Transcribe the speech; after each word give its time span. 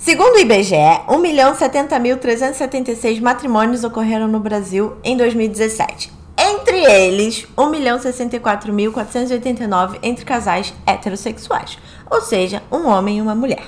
Segundo 0.00 0.34
o 0.36 0.38
IBGE, 0.38 0.74
1.070.376 1.08 3.20
matrimônios 3.20 3.84
ocorreram 3.84 4.26
no 4.26 4.40
Brasil 4.40 4.96
em 5.04 5.14
2017. 5.14 6.10
Entre 6.38 6.82
eles, 6.84 7.46
1.064.489 7.54 9.98
entre 10.02 10.24
casais 10.24 10.72
heterossexuais, 10.86 11.76
ou 12.10 12.22
seja, 12.22 12.62
um 12.72 12.88
homem 12.88 13.18
e 13.18 13.20
uma 13.20 13.34
mulher. 13.34 13.62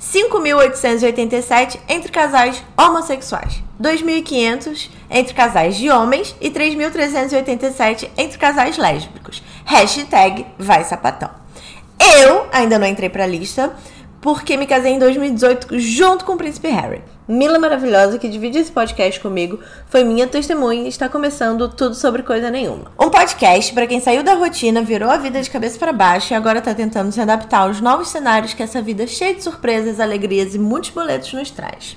5.887 0.00 1.80
entre 1.88 2.12
casais 2.12 2.62
homossexuais, 2.78 3.60
2.500 3.82 4.90
entre 5.10 5.34
casais 5.34 5.76
de 5.76 5.90
homens 5.90 6.36
e 6.40 6.50
3.387 6.50 8.10
entre 8.16 8.38
casais 8.38 8.78
lésbicos. 8.78 9.42
Hashtag 9.64 10.46
vai 10.56 10.84
sapatão. 10.84 11.30
Eu 11.98 12.46
ainda 12.52 12.78
não 12.78 12.86
entrei 12.86 13.08
pra 13.08 13.26
lista, 13.26 13.74
porque 14.24 14.56
me 14.56 14.66
casei 14.66 14.92
em 14.92 14.98
2018 14.98 15.78
junto 15.78 16.24
com 16.24 16.32
o 16.32 16.36
príncipe 16.38 16.68
Harry. 16.68 17.02
Mila 17.28 17.58
maravilhosa 17.58 18.18
que 18.18 18.26
divide 18.26 18.56
esse 18.56 18.72
podcast 18.72 19.20
comigo 19.20 19.60
foi 19.90 20.02
minha 20.02 20.26
testemunha 20.26 20.84
e 20.84 20.88
está 20.88 21.10
começando 21.10 21.68
tudo 21.68 21.94
sobre 21.94 22.22
coisa 22.22 22.50
nenhuma. 22.50 22.90
Um 22.98 23.10
podcast 23.10 23.74
para 23.74 23.86
quem 23.86 24.00
saiu 24.00 24.22
da 24.22 24.32
rotina, 24.32 24.80
virou 24.80 25.10
a 25.10 25.18
vida 25.18 25.42
de 25.42 25.50
cabeça 25.50 25.78
para 25.78 25.92
baixo 25.92 26.32
e 26.32 26.34
agora 26.34 26.60
está 26.60 26.72
tentando 26.72 27.12
se 27.12 27.20
adaptar 27.20 27.64
aos 27.64 27.82
novos 27.82 28.08
cenários 28.08 28.54
que 28.54 28.62
essa 28.62 28.80
vida 28.80 29.06
cheia 29.06 29.34
de 29.34 29.42
surpresas, 29.42 30.00
alegrias 30.00 30.54
e 30.54 30.58
muitos 30.58 30.88
boletos 30.88 31.30
nos 31.34 31.50
traz. 31.50 31.94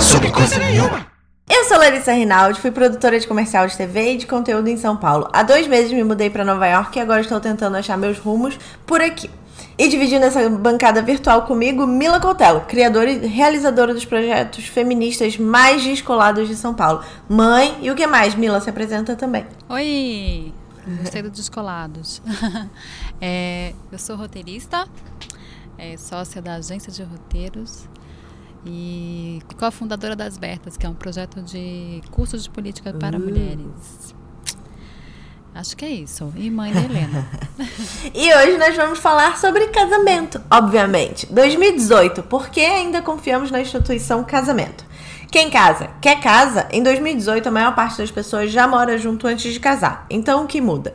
Sobre 0.00 0.32
coisa 0.32 0.58
nenhuma. 0.58 1.13
Eu 1.46 1.64
sou 1.64 1.76
Larissa 1.76 2.12
Rinaldi, 2.12 2.58
fui 2.58 2.70
produtora 2.70 3.20
de 3.20 3.28
comercial 3.28 3.66
de 3.66 3.76
TV 3.76 4.14
e 4.14 4.16
de 4.16 4.26
conteúdo 4.26 4.66
em 4.68 4.78
São 4.78 4.96
Paulo. 4.96 5.28
Há 5.30 5.42
dois 5.42 5.68
meses 5.68 5.92
me 5.92 6.02
mudei 6.02 6.30
para 6.30 6.42
Nova 6.42 6.66
York 6.66 6.98
e 6.98 7.02
agora 7.02 7.20
estou 7.20 7.38
tentando 7.38 7.76
achar 7.76 7.98
meus 7.98 8.18
rumos 8.18 8.58
por 8.86 9.02
aqui. 9.02 9.30
E 9.76 9.86
dividindo 9.88 10.24
essa 10.24 10.48
bancada 10.48 11.02
virtual 11.02 11.42
comigo, 11.42 11.86
Mila 11.86 12.18
Coutelo, 12.18 12.62
criadora 12.62 13.10
e 13.10 13.26
realizadora 13.26 13.92
dos 13.92 14.06
projetos 14.06 14.66
feministas 14.66 15.36
mais 15.36 15.84
descolados 15.84 16.48
de 16.48 16.56
São 16.56 16.72
Paulo. 16.72 17.04
Mãe, 17.28 17.76
e 17.82 17.90
o 17.90 17.94
que 17.94 18.06
mais? 18.06 18.34
Mila 18.34 18.60
se 18.60 18.70
apresenta 18.70 19.14
também. 19.14 19.44
Oi! 19.68 20.50
Gostei 20.98 21.20
do 21.20 21.30
Descolados. 21.30 22.22
é, 23.20 23.74
eu 23.92 23.98
sou 23.98 24.16
roteirista, 24.16 24.86
é, 25.76 25.96
sócia 25.98 26.40
da 26.40 26.54
agência 26.54 26.90
de 26.90 27.02
roteiros 27.02 27.86
e 28.66 29.40
cofundadora 29.58 30.16
das 30.16 30.38
Bertas, 30.38 30.76
que 30.76 30.86
é 30.86 30.88
um 30.88 30.94
projeto 30.94 31.42
de 31.42 32.02
cursos 32.10 32.44
de 32.44 32.50
política 32.50 32.92
para 32.92 33.16
uh. 33.16 33.20
mulheres. 33.20 34.14
Acho 35.54 35.76
que 35.76 35.84
é 35.84 35.90
isso. 35.90 36.32
E 36.36 36.50
mãe 36.50 36.72
da 36.72 36.80
Helena. 36.80 37.28
e 38.12 38.34
hoje 38.34 38.58
nós 38.58 38.74
vamos 38.74 38.98
falar 38.98 39.38
sobre 39.38 39.68
casamento, 39.68 40.40
obviamente. 40.50 41.26
2018, 41.26 42.24
por 42.24 42.48
que 42.48 42.60
ainda 42.60 43.00
confiamos 43.00 43.52
na 43.52 43.60
instituição 43.60 44.24
casamento? 44.24 44.84
Quem 45.30 45.50
casa? 45.50 45.90
Quer 46.00 46.20
casa? 46.20 46.66
Em 46.72 46.82
2018, 46.82 47.48
a 47.48 47.52
maior 47.52 47.74
parte 47.74 47.98
das 47.98 48.10
pessoas 48.10 48.50
já 48.50 48.66
mora 48.66 48.98
junto 48.98 49.28
antes 49.28 49.52
de 49.52 49.60
casar. 49.60 50.06
Então, 50.10 50.44
o 50.44 50.46
que 50.46 50.60
muda? 50.60 50.94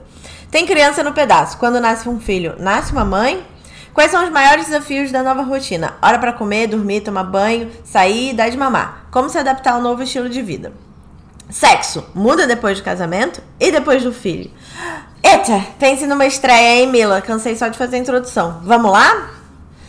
Tem 0.52 0.66
criança 0.66 1.04
no 1.04 1.14
pedaço. 1.14 1.58
Quando 1.58 1.80
nasce 1.80 2.10
um 2.10 2.20
filho, 2.20 2.56
nasce 2.60 2.92
uma 2.92 3.06
mãe? 3.06 3.46
Quais 3.94 4.12
são 4.12 4.24
os 4.24 4.30
maiores 4.30 4.66
desafios 4.66 5.12
da 5.12 5.24
nova 5.24 5.42
rotina? 5.42 5.96
Hora 6.02 6.20
para 6.20 6.34
comer, 6.34 6.68
dormir, 6.68 7.02
tomar 7.02 7.24
banho, 7.24 7.72
sair 7.84 8.32
e 8.32 8.34
dar 8.34 8.50
de 8.50 8.58
mamar. 8.58 9.08
Como 9.12 9.30
se 9.30 9.38
adaptar 9.38 9.74
ao 9.74 9.82
novo 9.82 10.04
estilo 10.04 10.30
de 10.30 10.42
vida? 10.42 10.72
Sexo 11.50 12.06
muda 12.14 12.46
depois 12.46 12.78
do 12.78 12.84
casamento 12.84 13.42
e 13.60 13.72
depois 13.72 14.04
do 14.04 14.14
filho. 14.14 14.52
Eita, 15.24 15.66
pense 15.80 16.06
numa 16.06 16.26
estreia, 16.26 16.80
hein, 16.80 16.88
Mila? 16.88 17.22
Cansei 17.22 17.56
só 17.56 17.68
de 17.68 17.78
fazer 17.78 17.98
a 17.98 18.00
introdução. 18.00 18.62
Vamos 18.64 18.92
lá? 18.92 19.32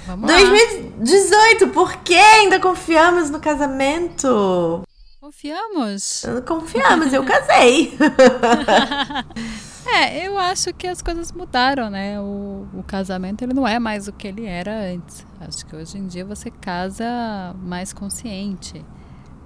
Vamos 0.06 0.26
2018, 0.26 1.66
lá. 1.66 1.72
por 1.72 1.96
que 1.98 2.16
ainda 2.16 2.58
confiamos 2.58 3.30
no 3.30 3.38
casamento? 3.38 4.82
Confiamos? 5.20 6.24
Confiamos, 6.46 7.12
eu 7.12 7.24
casei. 7.24 7.96
É, 9.92 10.26
eu 10.26 10.38
acho 10.38 10.72
que 10.72 10.86
as 10.86 11.02
coisas 11.02 11.32
mudaram, 11.32 11.90
né? 11.90 12.20
O, 12.20 12.66
o, 12.74 12.82
casamento 12.86 13.42
ele 13.42 13.52
não 13.52 13.66
é 13.66 13.78
mais 13.78 14.06
o 14.06 14.12
que 14.12 14.28
ele 14.28 14.46
era 14.46 14.72
antes. 14.94 15.26
Acho 15.40 15.66
que 15.66 15.74
hoje 15.74 15.98
em 15.98 16.06
dia 16.06 16.24
você 16.24 16.48
casa 16.48 17.54
mais 17.58 17.92
consciente, 17.92 18.84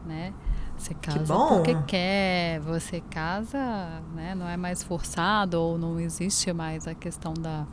né? 0.04 0.34
Você 0.76 0.92
casa 0.92 1.34
porque 1.34 1.74
quer, 1.86 2.60
você 2.60 3.00
casa, 3.00 4.02
né? 4.14 4.34
Não 4.34 4.46
é 4.46 4.56
mais 4.56 4.82
forçado 4.82 5.54
ou 5.54 5.78
não 5.78 5.98
existe 5.98 6.52
mais 6.52 6.86
a 6.86 6.94
questão 6.94 7.32
da. 7.32 7.66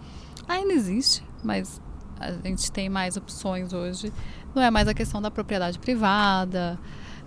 Ainda 0.47 0.71
existe, 0.71 1.23
mas 1.43 1.81
a 2.19 2.31
gente 2.47 2.71
tem 2.71 2.87
mais 2.87 3.17
opções 3.17 3.73
hoje. 3.73 4.13
Não 4.55 4.61
é 4.61 4.71
mais 4.71 4.87
a 4.87 4.93
questão 4.93 5.21
da 5.21 5.29
propriedade 5.29 5.77
privada, 5.77 6.79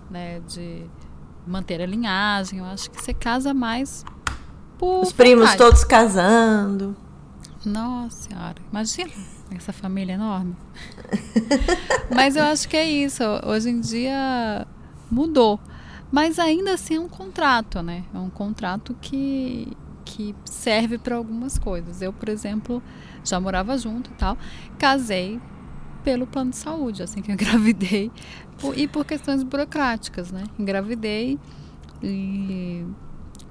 né? 0.09 0.39
De 0.39 0.89
manter 1.45 1.81
a 1.81 1.85
linhagem. 1.85 2.59
Eu 2.59 2.65
acho 2.65 2.89
que 2.89 2.99
você 2.99 3.13
casa 3.13 3.53
mais 3.53 4.03
por 4.77 5.03
Os 5.03 5.11
primos 5.11 5.45
vontade. 5.51 5.57
todos 5.57 5.83
casando. 5.83 6.95
Nossa 7.65 8.29
senhora, 8.29 8.55
imagina 8.71 9.11
essa 9.55 9.73
família 9.73 10.13
enorme. 10.13 10.55
Mas 12.13 12.35
eu 12.35 12.43
acho 12.43 12.67
que 12.69 12.77
é 12.77 12.85
isso. 12.85 13.23
Hoje 13.45 13.69
em 13.69 13.79
dia 13.79 14.67
mudou. 15.09 15.59
Mas 16.11 16.37
ainda 16.39 16.73
assim 16.73 16.95
é 16.95 16.99
um 16.99 17.09
contrato, 17.09 17.81
né? 17.81 18.03
É 18.13 18.17
um 18.17 18.29
contrato 18.29 18.95
que, 19.01 19.75
que 20.03 20.35
serve 20.45 20.97
para 20.97 21.15
algumas 21.15 21.57
coisas. 21.57 22.01
Eu, 22.01 22.13
por 22.13 22.29
exemplo, 22.29 22.81
já 23.23 23.39
morava 23.39 23.77
junto 23.77 24.11
e 24.11 24.13
tal. 24.13 24.37
Casei 24.77 25.41
pelo 26.03 26.27
plano 26.27 26.51
de 26.51 26.57
saúde, 26.57 27.01
assim 27.01 27.21
que 27.21 27.31
eu 27.31 27.33
engravidei. 27.35 28.11
E 28.75 28.87
por 28.87 29.03
questões 29.05 29.43
burocráticas, 29.43 30.31
né? 30.31 30.43
Engravidei 30.57 31.39
e, 32.01 32.85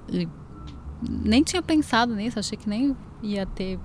e 0.08 0.28
nem 1.08 1.42
tinha 1.42 1.62
pensado 1.62 2.14
nisso, 2.14 2.38
achei 2.38 2.56
que 2.56 2.68
nem 2.68 2.96
ia 3.22 3.46
ter 3.46 3.78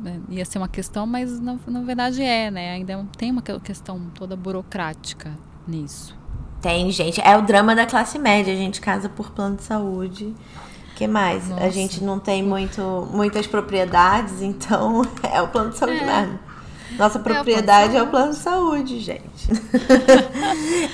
né, 0.00 0.20
ia 0.30 0.44
ser 0.44 0.58
uma 0.58 0.68
questão, 0.68 1.06
mas 1.06 1.38
na, 1.38 1.56
na 1.66 1.82
verdade 1.82 2.22
é, 2.22 2.50
né? 2.50 2.72
Ainda 2.72 3.06
tem 3.16 3.30
uma 3.30 3.42
questão 3.42 4.00
toda 4.14 4.36
burocrática 4.36 5.32
nisso. 5.66 6.16
Tem, 6.60 6.90
gente. 6.90 7.20
É 7.20 7.36
o 7.36 7.42
drama 7.42 7.74
da 7.74 7.84
classe 7.84 8.18
média. 8.18 8.52
A 8.52 8.56
gente 8.56 8.80
casa 8.80 9.08
por 9.08 9.30
plano 9.30 9.56
de 9.56 9.64
saúde. 9.64 10.32
que 10.94 11.06
mais? 11.06 11.48
Nossa. 11.48 11.64
A 11.64 11.68
gente 11.68 12.02
não 12.02 12.18
tem 12.18 12.42
muito, 12.42 13.08
muitas 13.12 13.46
propriedades, 13.46 14.40
então 14.40 15.02
é 15.30 15.42
o 15.42 15.48
plano 15.48 15.70
de 15.70 15.78
saúde 15.78 15.98
é. 15.98 16.06
mesmo. 16.06 16.38
Nossa 16.98 17.18
propriedade 17.18 17.96
é 17.96 18.02
o 18.02 18.06
plano 18.06 18.32
de 18.32 18.38
saúde, 18.38 18.96
é 18.96 19.00
o 19.00 19.00
plano 19.00 19.00
de 19.00 19.00
saúde 19.00 19.00
gente. 19.00 19.50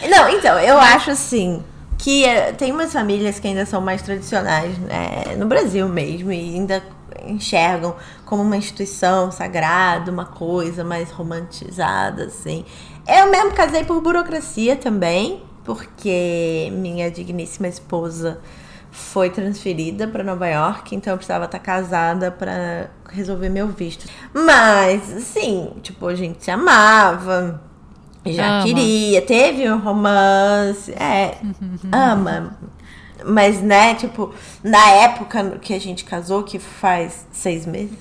não, 0.09 0.29
então, 0.29 0.59
eu 0.59 0.79
acho 0.79 1.11
assim 1.11 1.63
que 1.99 2.25
é, 2.25 2.53
tem 2.53 2.73
umas 2.73 2.93
famílias 2.93 3.41
que 3.41 3.49
ainda 3.49 3.67
são 3.67 3.81
mais 3.81 4.01
tradicionais, 4.01 4.79
né, 4.79 5.35
no 5.37 5.47
Brasil 5.47 5.89
mesmo, 5.89 6.33
e 6.33 6.55
ainda 6.55 6.83
enxergam 7.27 7.97
como 8.25 8.43
uma 8.43 8.57
instituição 8.57 9.33
sagrada, 9.33 10.11
uma 10.11 10.25
coisa 10.25 10.85
mais 10.85 11.11
romantizada, 11.11 12.25
assim. 12.27 12.65
Eu 13.07 13.31
mesmo 13.31 13.53
casei 13.53 13.85
por 13.85 14.01
burocracia 14.01 14.77
também, 14.77 15.43
porque 15.65 16.71
minha 16.73 17.11
digníssima 17.11 17.67
esposa 17.67 18.41
foi 18.91 19.29
transferida 19.31 20.07
para 20.07 20.25
Nova 20.25 20.49
York, 20.49 20.95
então 20.95 21.13
eu 21.13 21.17
precisava 21.17 21.45
estar 21.45 21.59
casada 21.59 22.31
para 22.31 22.91
resolver 23.11 23.49
meu 23.49 23.69
visto. 23.69 24.07
Mas, 24.33 25.13
assim, 25.13 25.73
tipo, 25.83 26.07
a 26.07 26.15
gente 26.15 26.43
se 26.45 26.51
amava, 26.51 27.61
já 28.27 28.59
ama. 28.59 28.65
queria, 28.65 29.23
teve 29.23 29.71
um 29.71 29.79
romance, 29.79 30.93
é, 30.93 31.39
ama. 31.93 32.57
Mas, 33.25 33.61
né, 33.61 33.95
tipo, 33.95 34.33
na 34.63 34.91
época 34.91 35.59
que 35.61 35.75
a 35.75 35.81
gente 35.81 36.05
casou, 36.05 36.45
que 36.45 36.59
faz 36.59 37.27
seis 37.33 37.67
meses, 37.67 37.99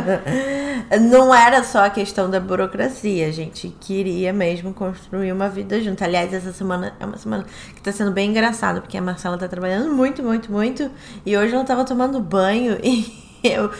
não 1.10 1.34
era 1.34 1.62
só 1.62 1.84
a 1.84 1.90
questão 1.90 2.30
da 2.30 2.40
burocracia. 2.40 3.26
A 3.26 3.30
gente 3.30 3.68
queria 3.80 4.32
mesmo 4.32 4.72
construir 4.72 5.32
uma 5.32 5.48
vida 5.48 5.80
junto. 5.82 6.02
Aliás, 6.02 6.32
essa 6.32 6.52
semana 6.52 6.94
é 6.98 7.04
uma 7.04 7.18
semana 7.18 7.44
que 7.74 7.82
tá 7.82 7.92
sendo 7.92 8.10
bem 8.10 8.30
engraçada, 8.30 8.80
porque 8.80 8.96
a 8.96 9.02
Marcela 9.02 9.36
tá 9.36 9.46
trabalhando 9.46 9.92
muito, 9.92 10.22
muito, 10.22 10.50
muito. 10.50 10.90
E 11.26 11.36
hoje 11.36 11.54
ela 11.54 11.64
tava 11.64 11.84
tomando 11.84 12.18
banho 12.18 12.78
e 12.82 13.21
eu 13.42 13.70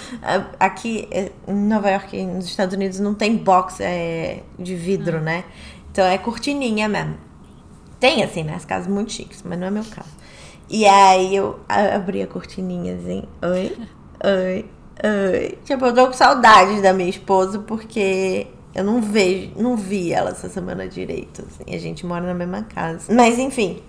aqui 0.59 1.09
eh, 1.11 1.31
em 1.47 1.55
Nova 1.55 1.91
York, 1.91 2.23
nos 2.25 2.47
Estados 2.47 2.75
Unidos, 2.75 2.99
não 3.01 3.15
tem 3.15 3.37
box 3.37 3.81
é, 3.81 4.43
de 4.59 4.75
vidro, 4.75 5.19
hum. 5.19 5.23
né? 5.23 5.45
Então 5.91 6.05
é 6.05 6.19
cortininha 6.19 6.89
mesmo. 6.89 7.17
Tem 8.01 8.23
assim, 8.23 8.43
né? 8.43 8.55
As 8.55 8.65
casas 8.65 8.89
muito 8.89 9.13
chiques, 9.13 9.43
mas 9.45 9.59
não 9.59 9.67
é 9.67 9.71
meu 9.71 9.85
caso. 9.85 10.11
E 10.69 10.87
aí 10.87 11.37
eu 11.37 11.61
abri 11.69 12.23
a 12.23 12.27
cortininha 12.27 12.95
assim, 12.95 13.25
oi, 13.43 13.77
oi, 14.25 14.65
oi. 15.05 15.59
Tipo, 15.65 15.87
eu 15.87 15.95
tô 15.95 16.07
com 16.07 16.13
saudade 16.15 16.81
da 16.81 16.93
minha 16.93 17.11
esposa 17.11 17.59
porque 17.59 18.47
eu 18.75 18.83
não 18.83 19.03
vejo, 19.03 19.53
não 19.57 19.77
vi 19.77 20.13
ela 20.13 20.31
essa 20.31 20.49
semana 20.49 20.89
direito, 20.89 21.45
assim. 21.47 21.75
A 21.75 21.79
gente 21.79 22.07
mora 22.07 22.25
na 22.25 22.35
mesma 22.35 22.63
casa. 22.63 23.13
Mas 23.13 23.39
enfim, 23.39 23.83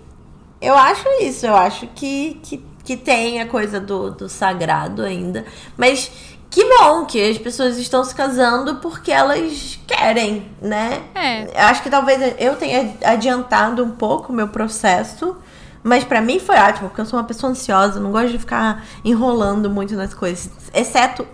eu 0.60 0.74
acho 0.74 1.08
isso, 1.22 1.46
eu 1.46 1.56
acho 1.56 1.86
que, 1.88 2.38
que, 2.42 2.62
que 2.84 2.96
tem 2.96 3.40
a 3.40 3.46
coisa 3.46 3.80
do, 3.80 4.10
do 4.10 4.28
sagrado 4.28 5.02
ainda. 5.02 5.44
Mas 5.76 6.10
que 6.50 6.64
bom 6.78 7.04
que 7.04 7.20
as 7.20 7.36
pessoas 7.36 7.78
estão 7.78 8.04
se 8.04 8.14
casando 8.14 8.76
porque 8.76 9.10
elas 9.10 9.80
querem, 9.86 10.48
né? 10.62 11.02
É. 11.14 11.60
Acho 11.62 11.82
que 11.82 11.90
talvez 11.90 12.34
eu 12.38 12.54
tenha 12.56 12.94
adiantado 13.04 13.82
um 13.82 13.90
pouco 13.90 14.32
o 14.32 14.36
meu 14.36 14.48
processo. 14.48 15.36
Mas 15.82 16.02
pra 16.02 16.20
mim 16.20 16.38
foi 16.38 16.56
ótimo, 16.56 16.88
porque 16.88 17.00
eu 17.02 17.06
sou 17.06 17.18
uma 17.18 17.26
pessoa 17.26 17.50
ansiosa, 17.50 18.00
não 18.00 18.10
gosto 18.10 18.30
de 18.30 18.38
ficar 18.38 18.86
enrolando 19.04 19.68
muito 19.68 19.94
nas 19.94 20.14
coisas, 20.14 20.50
exceto 20.72 21.26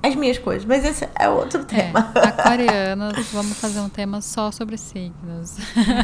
as 0.00 0.14
minhas 0.14 0.38
coisas. 0.38 0.64
Mas 0.64 0.84
esse 0.84 1.08
é 1.18 1.28
outro 1.28 1.64
tema. 1.64 2.12
É, 2.70 2.94
vamos 3.32 3.58
fazer 3.58 3.80
um 3.80 3.88
tema 3.88 4.20
só 4.20 4.52
sobre 4.52 4.76
signos. 4.78 5.56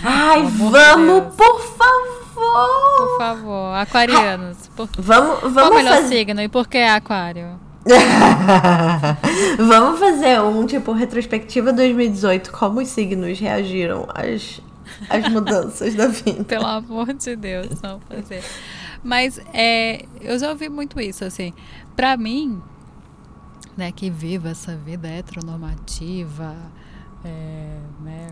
Ai, 0.02 0.42
vamos, 0.50 1.22
Deus. 1.22 1.34
por 1.36 1.60
favor! 1.76 2.21
Por 2.34 3.18
favor, 3.18 3.74
aquarianos. 3.76 4.68
Por... 4.76 4.88
Vamos, 4.98 5.40
Qual 5.40 5.50
o 5.50 5.54
vamos 5.54 5.76
melhor 5.76 5.96
fazer. 5.96 6.08
signo 6.08 6.40
e 6.40 6.48
por 6.48 6.66
que 6.68 6.78
aquário? 6.78 7.60
Vamos 9.58 9.98
fazer 9.98 10.40
um 10.40 10.64
tipo 10.66 10.92
retrospectiva 10.92 11.72
2018, 11.72 12.52
como 12.52 12.80
os 12.80 12.88
signos 12.88 13.40
reagiram 13.40 14.06
às, 14.14 14.60
às 15.10 15.28
mudanças 15.28 15.94
da 15.94 16.06
vida. 16.06 16.44
Pelo 16.46 16.66
amor 16.66 17.12
de 17.12 17.34
Deus, 17.34 17.80
vamos 17.80 18.04
fazer. 18.08 18.44
Mas 19.02 19.40
é, 19.52 20.04
eu 20.20 20.38
já 20.38 20.50
ouvi 20.50 20.68
muito 20.68 21.00
isso, 21.00 21.24
assim. 21.24 21.52
Pra 21.96 22.16
mim, 22.16 22.62
né, 23.76 23.90
que 23.90 24.08
vivo 24.10 24.46
essa 24.46 24.76
vida 24.76 25.08
heteronormativa, 25.08 26.54
é, 27.24 27.78
né, 28.00 28.28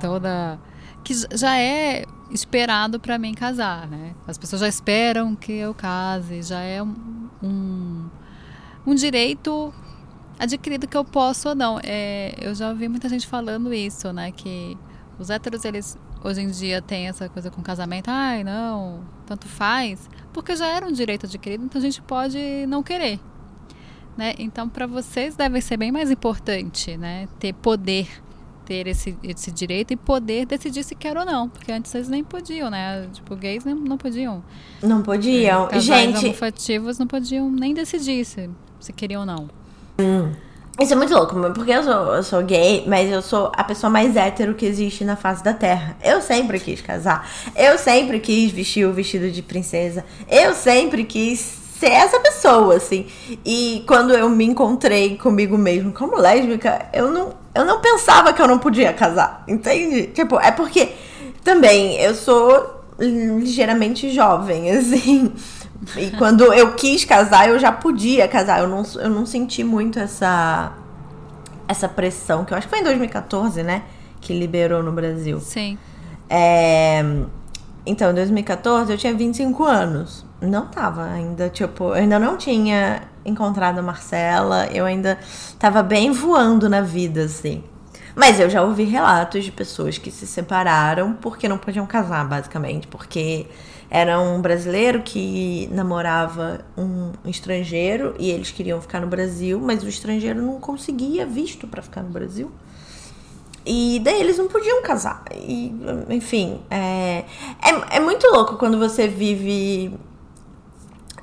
toda. 0.00 0.58
que 1.02 1.14
já 1.32 1.58
é 1.58 2.04
esperado 2.30 2.98
pra 2.98 3.18
mim 3.18 3.34
casar, 3.34 3.86
né? 3.88 4.14
As 4.26 4.36
pessoas 4.38 4.60
já 4.60 4.68
esperam 4.68 5.34
que 5.34 5.52
eu 5.52 5.74
case, 5.74 6.42
já 6.42 6.60
é 6.60 6.82
um, 6.82 7.28
um, 7.42 8.08
um 8.86 8.94
direito 8.94 9.72
adquirido 10.38 10.86
que 10.86 10.96
eu 10.96 11.04
posso 11.04 11.50
ou 11.50 11.54
não. 11.54 11.80
É, 11.82 12.34
eu 12.40 12.54
já 12.54 12.68
ouvi 12.68 12.88
muita 12.88 13.08
gente 13.08 13.26
falando 13.26 13.72
isso, 13.72 14.12
né? 14.12 14.32
Que 14.32 14.76
os 15.18 15.30
héteros, 15.30 15.64
eles 15.64 15.98
hoje 16.22 16.42
em 16.42 16.48
dia 16.48 16.82
têm 16.82 17.08
essa 17.08 17.28
coisa 17.28 17.50
com 17.50 17.62
casamento. 17.62 18.08
Ai, 18.08 18.42
não, 18.44 19.00
tanto 19.26 19.46
faz. 19.48 20.08
Porque 20.32 20.54
já 20.56 20.66
era 20.66 20.86
um 20.86 20.92
direito 20.92 21.26
adquirido, 21.26 21.64
então 21.64 21.78
a 21.78 21.82
gente 21.82 22.02
pode 22.02 22.66
não 22.66 22.82
querer. 22.82 23.20
Né? 24.16 24.34
Então, 24.38 24.68
para 24.68 24.86
vocês 24.86 25.36
deve 25.36 25.60
ser 25.60 25.76
bem 25.76 25.92
mais 25.92 26.10
importante, 26.10 26.96
né? 26.96 27.28
Ter 27.38 27.52
poder, 27.52 28.08
ter 28.66 28.86
esse, 28.88 29.16
esse 29.22 29.50
direito 29.50 29.92
e 29.92 29.96
poder 29.96 30.44
decidir 30.44 30.82
se 30.82 30.94
quer 30.94 31.16
ou 31.16 31.24
não. 31.24 31.48
Porque 31.48 31.70
antes 31.70 31.90
vocês 31.90 32.08
nem 32.08 32.24
podiam, 32.24 32.68
né? 32.68 33.06
Tipo, 33.12 33.36
gays 33.36 33.64
não, 33.64 33.76
não 33.76 33.96
podiam. 33.96 34.42
Não 34.82 35.02
podiam. 35.02 35.68
Casais 35.68 35.84
Gente, 35.84 36.18
homoafetivos 36.18 36.98
não 36.98 37.06
podiam 37.06 37.48
nem 37.50 37.72
decidir 37.72 38.24
se, 38.24 38.50
se 38.80 38.92
queriam 38.92 39.20
ou 39.20 39.26
não. 39.26 39.48
isso 40.80 40.92
é 40.92 40.96
muito 40.96 41.14
louco, 41.14 41.34
porque 41.54 41.70
eu 41.70 41.82
sou, 41.82 42.14
eu 42.14 42.22
sou 42.22 42.42
gay, 42.42 42.84
mas 42.86 43.10
eu 43.10 43.22
sou 43.22 43.52
a 43.56 43.62
pessoa 43.62 43.88
mais 43.88 44.16
hétero 44.16 44.54
que 44.54 44.66
existe 44.66 45.04
na 45.04 45.14
face 45.14 45.44
da 45.44 45.54
Terra. 45.54 45.96
Eu 46.02 46.20
sempre 46.20 46.58
quis 46.58 46.80
casar. 46.82 47.30
Eu 47.54 47.78
sempre 47.78 48.18
quis 48.18 48.50
vestir 48.50 48.84
o 48.84 48.92
vestido 48.92 49.30
de 49.30 49.42
princesa. 49.42 50.04
Eu 50.28 50.52
sempre 50.54 51.04
quis 51.04 51.65
ser 51.78 51.90
essa 51.90 52.18
pessoa, 52.20 52.76
assim. 52.76 53.06
E 53.44 53.84
quando 53.86 54.12
eu 54.14 54.28
me 54.28 54.44
encontrei 54.44 55.16
comigo 55.16 55.56
mesmo 55.58 55.92
como 55.92 56.16
lésbica, 56.16 56.86
eu 56.92 57.10
não, 57.10 57.34
eu 57.54 57.64
não 57.64 57.80
pensava 57.80 58.32
que 58.32 58.40
eu 58.40 58.48
não 58.48 58.58
podia 58.58 58.92
casar, 58.92 59.44
entende? 59.46 60.08
Tipo, 60.08 60.38
é 60.40 60.50
porque 60.50 60.92
também 61.44 61.96
eu 61.96 62.14
sou 62.14 62.82
ligeiramente 62.98 64.10
jovem, 64.10 64.70
assim. 64.76 65.32
E 65.96 66.10
quando 66.12 66.52
eu 66.52 66.72
quis 66.74 67.04
casar, 67.04 67.48
eu 67.48 67.58
já 67.58 67.70
podia 67.70 68.26
casar. 68.26 68.60
Eu 68.60 68.68
não, 68.68 68.82
eu 68.96 69.10
não 69.10 69.26
senti 69.26 69.62
muito 69.62 69.98
essa, 69.98 70.72
essa 71.68 71.88
pressão, 71.88 72.44
que 72.44 72.52
eu 72.52 72.58
acho 72.58 72.66
que 72.66 72.70
foi 72.74 72.80
em 72.80 72.84
2014, 72.84 73.62
né? 73.62 73.82
Que 74.20 74.32
liberou 74.32 74.82
no 74.82 74.92
Brasil. 74.92 75.38
Sim. 75.40 75.78
É, 76.28 77.04
Então, 77.84 78.10
em 78.10 78.14
2014, 78.14 78.90
eu 78.92 78.98
tinha 78.98 79.14
25 79.14 79.62
anos. 79.64 80.25
Não 80.40 80.66
tava 80.66 81.04
ainda, 81.04 81.48
tipo, 81.48 81.84
eu 81.84 81.94
ainda 81.94 82.18
não 82.18 82.36
tinha 82.36 83.02
encontrado 83.24 83.78
a 83.78 83.82
Marcela. 83.82 84.66
Eu 84.66 84.84
ainda 84.84 85.18
tava 85.58 85.82
bem 85.82 86.12
voando 86.12 86.68
na 86.68 86.80
vida, 86.80 87.24
assim. 87.24 87.64
Mas 88.14 88.40
eu 88.40 88.48
já 88.48 88.62
ouvi 88.62 88.84
relatos 88.84 89.44
de 89.44 89.52
pessoas 89.52 89.98
que 89.98 90.10
se 90.10 90.26
separaram 90.26 91.14
porque 91.14 91.48
não 91.48 91.58
podiam 91.58 91.86
casar, 91.86 92.26
basicamente. 92.26 92.86
Porque 92.86 93.46
era 93.90 94.20
um 94.20 94.40
brasileiro 94.40 95.02
que 95.02 95.68
namorava 95.72 96.60
um 96.76 97.12
estrangeiro 97.24 98.14
e 98.18 98.30
eles 98.30 98.50
queriam 98.50 98.80
ficar 98.80 99.00
no 99.00 99.06
Brasil, 99.06 99.60
mas 99.60 99.82
o 99.82 99.88
estrangeiro 99.88 100.42
não 100.42 100.60
conseguia 100.60 101.24
visto 101.24 101.66
pra 101.66 101.82
ficar 101.82 102.02
no 102.02 102.10
Brasil. 102.10 102.50
E 103.64 104.00
daí 104.04 104.20
eles 104.20 104.38
não 104.38 104.46
podiam 104.46 104.80
casar. 104.82 105.24
E, 105.32 105.74
enfim, 106.08 106.60
é, 106.70 107.24
é, 107.62 107.96
é 107.96 108.00
muito 108.00 108.26
louco 108.28 108.56
quando 108.56 108.78
você 108.78 109.08
vive, 109.08 109.92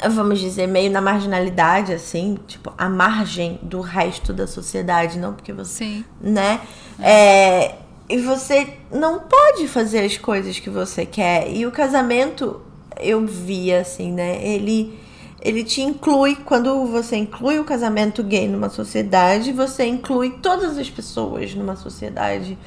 vamos 0.10 0.40
dizer, 0.40 0.68
meio 0.68 0.92
na 0.92 1.02
marginalidade, 1.02 1.94
assim, 1.94 2.38
tipo, 2.48 2.74
à 2.78 2.90
margem 2.90 3.60
do 3.62 3.82
resto 3.82 4.34
da 4.34 4.48
sociedade, 4.48 5.18
não 5.18 5.34
porque 5.34 5.54
você 5.54 5.86
Sim. 5.86 6.06
né? 6.22 6.62
É, 7.00 7.76
e 8.10 8.18
você 8.20 8.68
não 8.92 9.20
pode 9.20 9.68
fazer 9.68 10.06
as 10.06 10.18
coisas 10.18 10.60
que 10.60 10.70
você 10.70 11.06
quer. 11.06 11.52
E 11.52 11.66
o 11.66 11.72
casamento, 11.72 12.62
eu 13.00 13.26
vi 13.26 13.74
assim, 13.74 14.12
né? 14.12 14.46
Ele, 14.46 14.98
ele 15.42 15.64
te 15.64 15.82
inclui, 15.82 16.36
quando 16.36 16.86
você 16.88 17.16
inclui 17.16 17.60
o 17.60 17.64
casamento 17.64 18.22
gay 18.24 18.48
numa 18.48 18.70
sociedade, 18.70 19.52
você 19.52 19.86
inclui 19.86 20.32
todas 20.42 20.78
as 20.78 20.90
pessoas 20.90 21.56
numa 21.56 21.76
sociedade. 21.76 22.58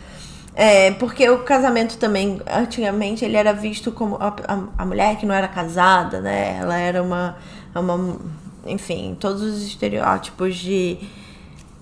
É, 0.58 0.90
porque 0.92 1.28
o 1.28 1.44
casamento 1.44 1.98
também, 1.98 2.40
antigamente, 2.50 3.24
ele 3.24 3.36
era 3.36 3.52
visto 3.52 3.92
como 3.92 4.16
a, 4.16 4.28
a, 4.48 4.62
a 4.78 4.86
mulher 4.86 5.16
que 5.18 5.26
não 5.26 5.34
era 5.34 5.46
casada, 5.46 6.20
né? 6.20 6.56
Ela 6.58 6.78
era 6.78 7.02
uma, 7.02 7.36
uma. 7.74 8.16
Enfim, 8.64 9.14
todos 9.20 9.42
os 9.42 9.62
estereótipos 9.66 10.56
de 10.56 10.98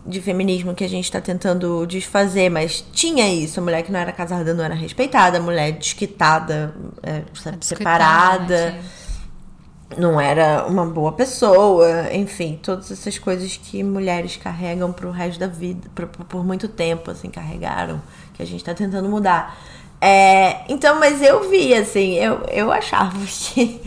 de 0.06 0.21
feminismo 0.21 0.75
que 0.75 0.85
a 0.85 0.88
gente 0.88 1.11
tá 1.11 1.21
tentando 1.21 1.87
desfazer, 1.87 2.50
mas 2.50 2.85
tinha 2.93 3.26
isso, 3.32 3.59
a 3.59 3.62
mulher 3.62 3.82
que 3.82 3.91
não 3.91 3.99
era 3.99 4.12
casada 4.12 4.53
não 4.53 4.62
era 4.62 4.75
respeitada, 4.75 5.38
a 5.38 5.41
mulher 5.41 5.73
desquitada, 5.73 6.75
é, 7.03 7.23
separada, 7.61 8.73
Discretamente. 8.73 9.99
não 9.99 10.20
era 10.20 10.67
uma 10.67 10.85
boa 10.85 11.12
pessoa, 11.12 12.12
enfim, 12.12 12.59
todas 12.62 12.91
essas 12.91 13.19
coisas 13.19 13.56
que 13.56 13.82
mulheres 13.82 14.37
carregam 14.37 14.93
pro 14.93 15.11
resto 15.11 15.41
da 15.41 15.47
vida, 15.47 15.88
por, 15.94 16.06
por 16.06 16.44
muito 16.44 16.69
tempo, 16.69 17.11
assim, 17.11 17.31
carregaram, 17.31 18.00
que 18.34 18.43
a 18.43 18.46
gente 18.46 18.62
tá 18.62 18.74
tentando 18.74 19.08
mudar. 19.08 19.56
É, 20.00 20.64
então, 20.69 20.98
mas 21.00 21.22
eu 21.22 21.48
vi, 21.48 21.72
assim, 21.74 22.14
eu, 22.14 22.41
eu 22.53 22.70
achava 22.70 23.17
que 23.26 23.81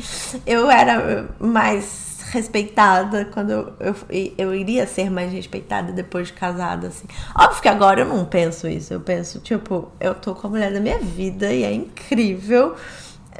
eu 0.45 0.69
era 0.71 1.29
mais 1.39 2.07
respeitada 2.31 3.25
quando 3.25 3.51
eu, 3.51 3.73
eu, 3.79 3.95
eu 4.37 4.55
iria 4.55 4.85
ser 4.87 5.09
mais 5.11 5.31
respeitada 5.31 5.91
depois 5.91 6.27
de 6.27 6.33
casada, 6.33 6.87
assim. 6.87 7.07
Óbvio 7.37 7.61
que 7.61 7.69
agora 7.69 8.01
eu 8.01 8.05
não 8.07 8.25
penso 8.25 8.67
isso. 8.67 8.93
Eu 8.93 8.99
penso, 8.99 9.39
tipo, 9.39 9.91
eu 9.99 10.13
tô 10.15 10.33
com 10.35 10.47
a 10.47 10.49
mulher 10.49 10.73
da 10.73 10.79
minha 10.79 10.99
vida 10.99 11.53
e 11.53 11.63
é 11.63 11.71
incrível 11.73 12.75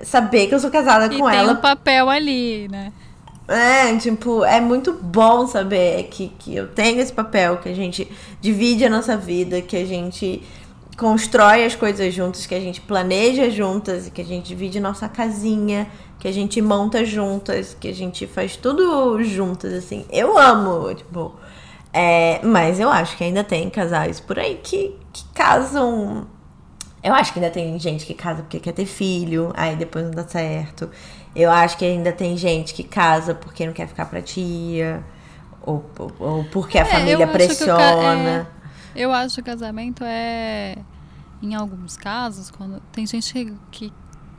saber 0.03 0.47
que 0.47 0.55
eu 0.55 0.59
sou 0.59 0.69
casada 0.69 1.13
E 1.13 1.17
com 1.17 1.29
tem 1.29 1.39
ela. 1.39 1.53
um 1.53 1.55
papel 1.57 2.09
ali, 2.09 2.67
né? 2.69 2.93
É, 3.47 3.95
tipo, 3.97 4.43
é 4.43 4.59
muito 4.59 4.91
bom 4.93 5.47
saber 5.47 6.03
que, 6.11 6.29
que 6.37 6.53
eu 6.55 6.67
tenho 6.67 6.99
esse 6.99 7.13
papel, 7.13 7.57
que 7.57 7.69
a 7.69 7.73
gente 7.73 8.09
divide 8.41 8.83
a 8.85 8.89
nossa 8.89 9.15
vida, 9.15 9.61
que 9.61 9.75
a 9.77 9.85
gente 9.85 10.43
constrói 10.97 11.63
as 11.65 11.75
coisas 11.75 12.13
juntas, 12.13 12.45
que 12.45 12.55
a 12.55 12.59
gente 12.59 12.81
planeja 12.81 13.49
juntas, 13.49 14.09
que 14.09 14.21
a 14.21 14.25
gente 14.25 14.47
divide 14.47 14.79
nossa 14.79 15.07
casinha, 15.07 15.87
que 16.19 16.27
a 16.27 16.31
gente 16.31 16.61
monta 16.61 17.05
juntas, 17.05 17.77
que 17.79 17.87
a 17.87 17.93
gente 17.93 18.25
faz 18.27 18.55
tudo 18.55 19.23
juntas, 19.23 19.73
assim. 19.73 20.05
Eu 20.11 20.37
amo, 20.37 20.93
tipo. 20.95 21.33
É, 21.93 22.39
mas 22.43 22.79
eu 22.79 22.89
acho 22.89 23.15
que 23.17 23.23
ainda 23.23 23.43
tem 23.43 23.69
casais 23.69 24.19
por 24.19 24.37
aí 24.37 24.59
que, 24.61 24.95
que 25.13 25.23
casam. 25.33 26.27
Eu 27.03 27.13
acho 27.13 27.31
que 27.31 27.39
ainda 27.39 27.51
tem 27.51 27.77
gente 27.79 28.05
que 28.05 28.13
casa 28.13 28.41
porque 28.41 28.59
quer 28.59 28.73
ter 28.73 28.85
filho, 28.85 29.51
aí 29.55 29.75
depois 29.75 30.03
não 30.05 30.11
dá 30.11 30.27
certo. 30.27 30.89
Eu 31.35 31.51
acho 31.51 31.77
que 31.77 31.85
ainda 31.85 32.11
tem 32.11 32.35
gente 32.35 32.73
que 32.73 32.83
casa 32.83 33.33
porque 33.35 33.65
não 33.65 33.73
quer 33.73 33.87
ficar 33.87 34.05
pra 34.07 34.21
tia, 34.21 35.03
ou, 35.61 35.85
ou, 35.99 36.11
ou 36.19 36.43
porque 36.45 36.77
a 36.77 36.81
É, 36.81 36.85
família 36.85 37.25
ca- 37.25 37.33
pressiona. 37.33 38.47
É, 38.97 39.05
eu 39.05 39.11
acho 39.11 39.35
que 39.35 39.41
o 39.41 39.43
casamento 39.43 40.03
é, 40.03 40.77
em 41.41 41.55
alguns 41.55 41.97
casos, 41.97 42.51
quando 42.51 42.81
tem 42.91 43.05
gente 43.05 43.53
que, 43.71 43.91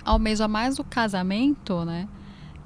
almeja 0.04 0.48
mais 0.48 0.78
o 0.78 0.84
casamento, 0.84 1.84
né? 1.84 2.08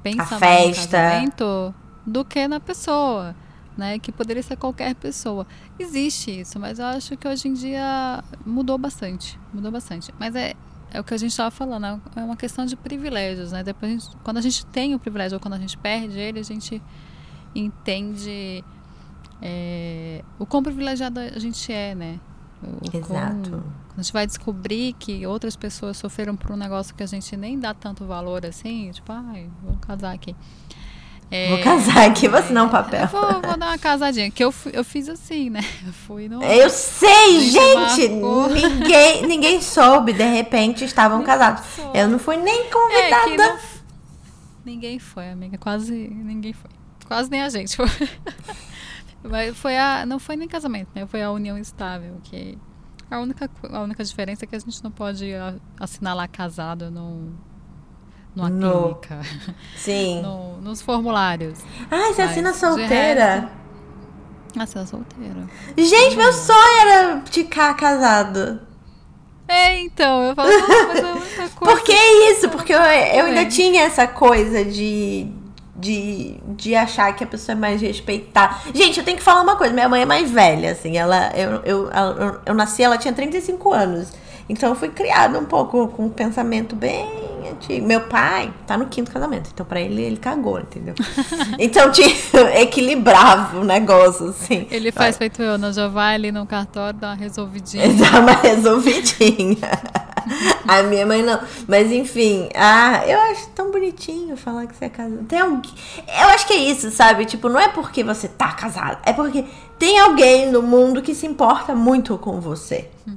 Pensa 0.02 0.36
A 0.36 0.40
mais 0.40 0.66
no 0.78 0.84
casamento 0.84 1.74
do 2.06 2.24
que 2.24 2.48
na 2.48 2.60
pessoa, 2.60 3.34
né? 3.76 3.98
Que 3.98 4.10
poderia 4.12 4.42
ser 4.42 4.56
qualquer 4.56 4.94
pessoa. 4.94 5.46
Existe 5.78 6.40
isso, 6.40 6.58
mas 6.58 6.78
eu 6.78 6.86
acho 6.86 7.16
que 7.16 7.28
hoje 7.28 7.48
em 7.48 7.54
dia 7.54 8.22
mudou 8.44 8.78
bastante, 8.78 9.38
mudou 9.52 9.70
bastante. 9.70 10.12
Mas 10.18 10.34
é 10.34 10.54
é 10.94 11.00
o 11.00 11.04
que 11.04 11.14
a 11.14 11.16
gente 11.16 11.30
estava 11.30 11.50
falando, 11.50 12.02
é 12.14 12.22
uma 12.22 12.36
questão 12.36 12.66
de 12.66 12.76
privilégios, 12.76 13.50
né? 13.50 13.62
Depois, 13.62 13.90
a 13.90 13.94
gente- 13.94 14.16
quando 14.22 14.36
a 14.36 14.40
gente 14.42 14.66
tem 14.66 14.94
o 14.94 14.98
privilégio 14.98 15.36
ou 15.36 15.40
quando 15.40 15.54
a 15.54 15.58
gente 15.58 15.78
perde 15.78 16.18
ele, 16.18 16.38
a 16.38 16.42
gente 16.44 16.82
entende 17.54 18.62
é, 19.42 20.22
o 20.38 20.46
quão 20.46 20.62
privilegiado 20.62 21.18
a 21.18 21.38
gente 21.38 21.72
é, 21.72 21.94
né? 21.94 22.20
O 22.62 22.96
Exato. 22.96 23.50
Quão, 23.50 23.64
a 23.96 24.00
gente 24.00 24.12
vai 24.12 24.26
descobrir 24.26 24.94
que 24.94 25.26
outras 25.26 25.56
pessoas 25.56 25.96
sofreram 25.96 26.34
por 26.34 26.52
um 26.52 26.56
negócio 26.56 26.94
que 26.94 27.02
a 27.02 27.06
gente 27.06 27.36
nem 27.36 27.58
dá 27.58 27.74
tanto 27.74 28.06
valor 28.06 28.46
assim, 28.46 28.90
tipo, 28.90 29.12
ai, 29.12 29.50
vou 29.62 29.76
casar 29.76 30.14
aqui. 30.14 30.34
É, 31.30 31.48
vou 31.48 31.62
casar 31.62 32.08
aqui, 32.08 32.28
vou 32.28 32.38
assinar 32.38 32.64
um 32.64 32.68
papel. 32.68 33.06
Vou, 33.08 33.40
vou, 33.40 33.56
dar 33.56 33.68
uma 33.68 33.78
casadinha. 33.80 34.30
Que 34.30 34.44
eu, 34.44 34.54
eu 34.72 34.84
fiz 34.84 35.08
assim, 35.08 35.48
né? 35.50 35.60
Eu 35.86 35.92
fui 35.92 36.28
no. 36.28 36.42
Eu 36.42 36.68
sei, 36.68 37.40
gente! 37.40 38.08
Ninguém, 38.08 39.26
ninguém 39.26 39.62
soube, 39.62 40.12
de 40.12 40.24
repente 40.24 40.84
estavam 40.84 41.18
ninguém 41.18 41.32
casados. 41.32 41.64
Soube. 41.74 41.98
Eu 41.98 42.08
não 42.08 42.18
fui 42.18 42.36
nem 42.36 42.70
convidada. 42.70 43.30
É, 43.30 43.36
não, 43.36 43.58
ninguém 44.62 44.98
foi, 44.98 45.30
amiga. 45.30 45.56
Quase 45.56 45.92
ninguém 45.92 46.52
foi. 46.52 46.70
Quase 47.06 47.30
nem 47.30 47.42
a 47.42 47.48
gente 47.48 47.76
foi. 47.76 47.88
Mas 49.22 49.56
foi 49.56 49.76
a. 49.76 50.04
Não 50.06 50.18
foi 50.18 50.36
nem 50.36 50.48
casamento, 50.48 50.88
né? 50.94 51.06
Foi 51.06 51.22
a 51.22 51.30
união 51.30 51.56
estável. 51.56 52.18
Que 52.24 52.58
a 53.10 53.20
única, 53.20 53.50
a 53.70 53.80
única 53.80 54.04
diferença 54.04 54.44
é 54.44 54.46
que 54.46 54.56
a 54.56 54.58
gente 54.58 54.82
não 54.82 54.90
pode 54.90 55.32
assinar 55.78 56.16
lá 56.16 56.26
casado 56.26 56.90
no 56.90 57.32
numa 58.34 58.48
no... 58.48 58.94
clínica. 58.96 59.20
Sim. 59.76 60.22
No, 60.22 60.60
nos 60.60 60.80
formulários. 60.80 61.58
Ah, 61.90 62.12
você 62.12 62.22
assina 62.22 62.52
solteira? 62.54 63.50
Assina 64.58 64.86
solteira. 64.86 65.46
Gente, 65.76 66.16
meu 66.16 66.32
sonho 66.32 66.80
era 66.80 67.22
ficar 67.26 67.74
casado. 67.74 68.60
É, 69.48 69.80
então, 69.80 70.22
eu 70.22 70.34
falo, 70.34 70.48
mas 70.48 70.98
é 70.98 71.12
muita 71.12 71.48
coisa. 71.50 71.56
Por 71.60 71.82
que 71.82 71.92
isso? 71.92 72.48
Porque 72.50 72.72
eu, 72.72 72.80
eu 72.80 73.26
ainda 73.26 73.46
tinha 73.46 73.82
essa 73.82 74.06
coisa 74.06 74.64
de, 74.64 75.30
de, 75.82 76.36
de 76.44 76.76
achar 76.76 77.12
que 77.16 77.24
a 77.24 77.26
pessoa 77.26 77.56
é 77.56 77.58
mais 77.58 77.82
respeitada. 77.82 78.56
Gente, 78.72 79.00
eu 79.00 79.04
tenho 79.04 79.18
que 79.18 79.22
falar 79.22 79.42
uma 79.42 79.56
coisa: 79.56 79.74
minha 79.74 79.88
mãe 79.88 80.02
é 80.02 80.06
mais 80.06 80.30
velha, 80.30 80.70
assim. 80.70 80.96
Ela, 80.96 81.32
eu, 81.34 81.50
eu, 81.64 81.90
eu, 81.90 82.40
eu 82.46 82.54
nasci, 82.54 82.84
ela 82.84 82.96
tinha 82.96 83.12
35 83.12 83.72
anos. 83.72 84.12
Então 84.52 84.68
eu 84.68 84.74
fui 84.74 84.90
criada 84.90 85.38
um 85.38 85.46
pouco 85.46 85.88
com 85.88 86.04
um 86.04 86.08
pensamento 86.10 86.76
bem 86.76 87.08
antigo. 87.50 87.86
Meu 87.86 88.02
pai 88.02 88.52
tá 88.66 88.76
no 88.76 88.84
quinto 88.84 89.10
casamento, 89.10 89.48
então 89.50 89.64
para 89.64 89.80
ele 89.80 90.02
ele 90.02 90.18
cagou, 90.18 90.60
entendeu? 90.60 90.94
então 91.58 91.90
tinha 91.90 92.14
equilibrava 92.60 93.58
o 93.58 93.64
negócio, 93.64 94.28
assim. 94.28 94.66
Ele 94.70 94.92
faz 94.92 95.16
feito 95.16 95.40
eu, 95.40 95.56
não 95.56 95.72
já 95.72 95.88
vai 95.88 96.16
ali 96.16 96.30
no 96.30 96.46
cartório, 96.46 97.00
dá 97.00 97.08
uma 97.08 97.14
resolvidinha. 97.14 97.88
Dá 97.96 98.20
uma 98.20 98.32
resolvidinha. 98.32 99.70
A 100.68 100.82
minha 100.82 101.06
mãe 101.06 101.22
não. 101.22 101.40
Mas 101.66 101.90
enfim, 101.90 102.50
ah, 102.54 103.02
eu 103.06 103.18
acho 103.32 103.48
tão 103.50 103.70
bonitinho 103.70 104.36
falar 104.36 104.66
que 104.66 104.76
você 104.76 104.84
é 104.84 104.88
casado. 104.90 105.24
Tem 105.24 105.40
alguém. 105.40 105.72
Eu 106.20 106.28
acho 106.28 106.46
que 106.46 106.52
é 106.52 106.58
isso, 106.58 106.90
sabe? 106.90 107.24
Tipo, 107.24 107.48
não 107.48 107.58
é 107.58 107.68
porque 107.68 108.04
você 108.04 108.28
tá 108.28 108.52
casado, 108.52 108.98
é 109.06 109.14
porque 109.14 109.46
tem 109.78 109.98
alguém 109.98 110.50
no 110.50 110.60
mundo 110.60 111.00
que 111.00 111.14
se 111.14 111.26
importa 111.26 111.74
muito 111.74 112.18
com 112.18 112.38
você. 112.38 112.90
Hum. 113.08 113.16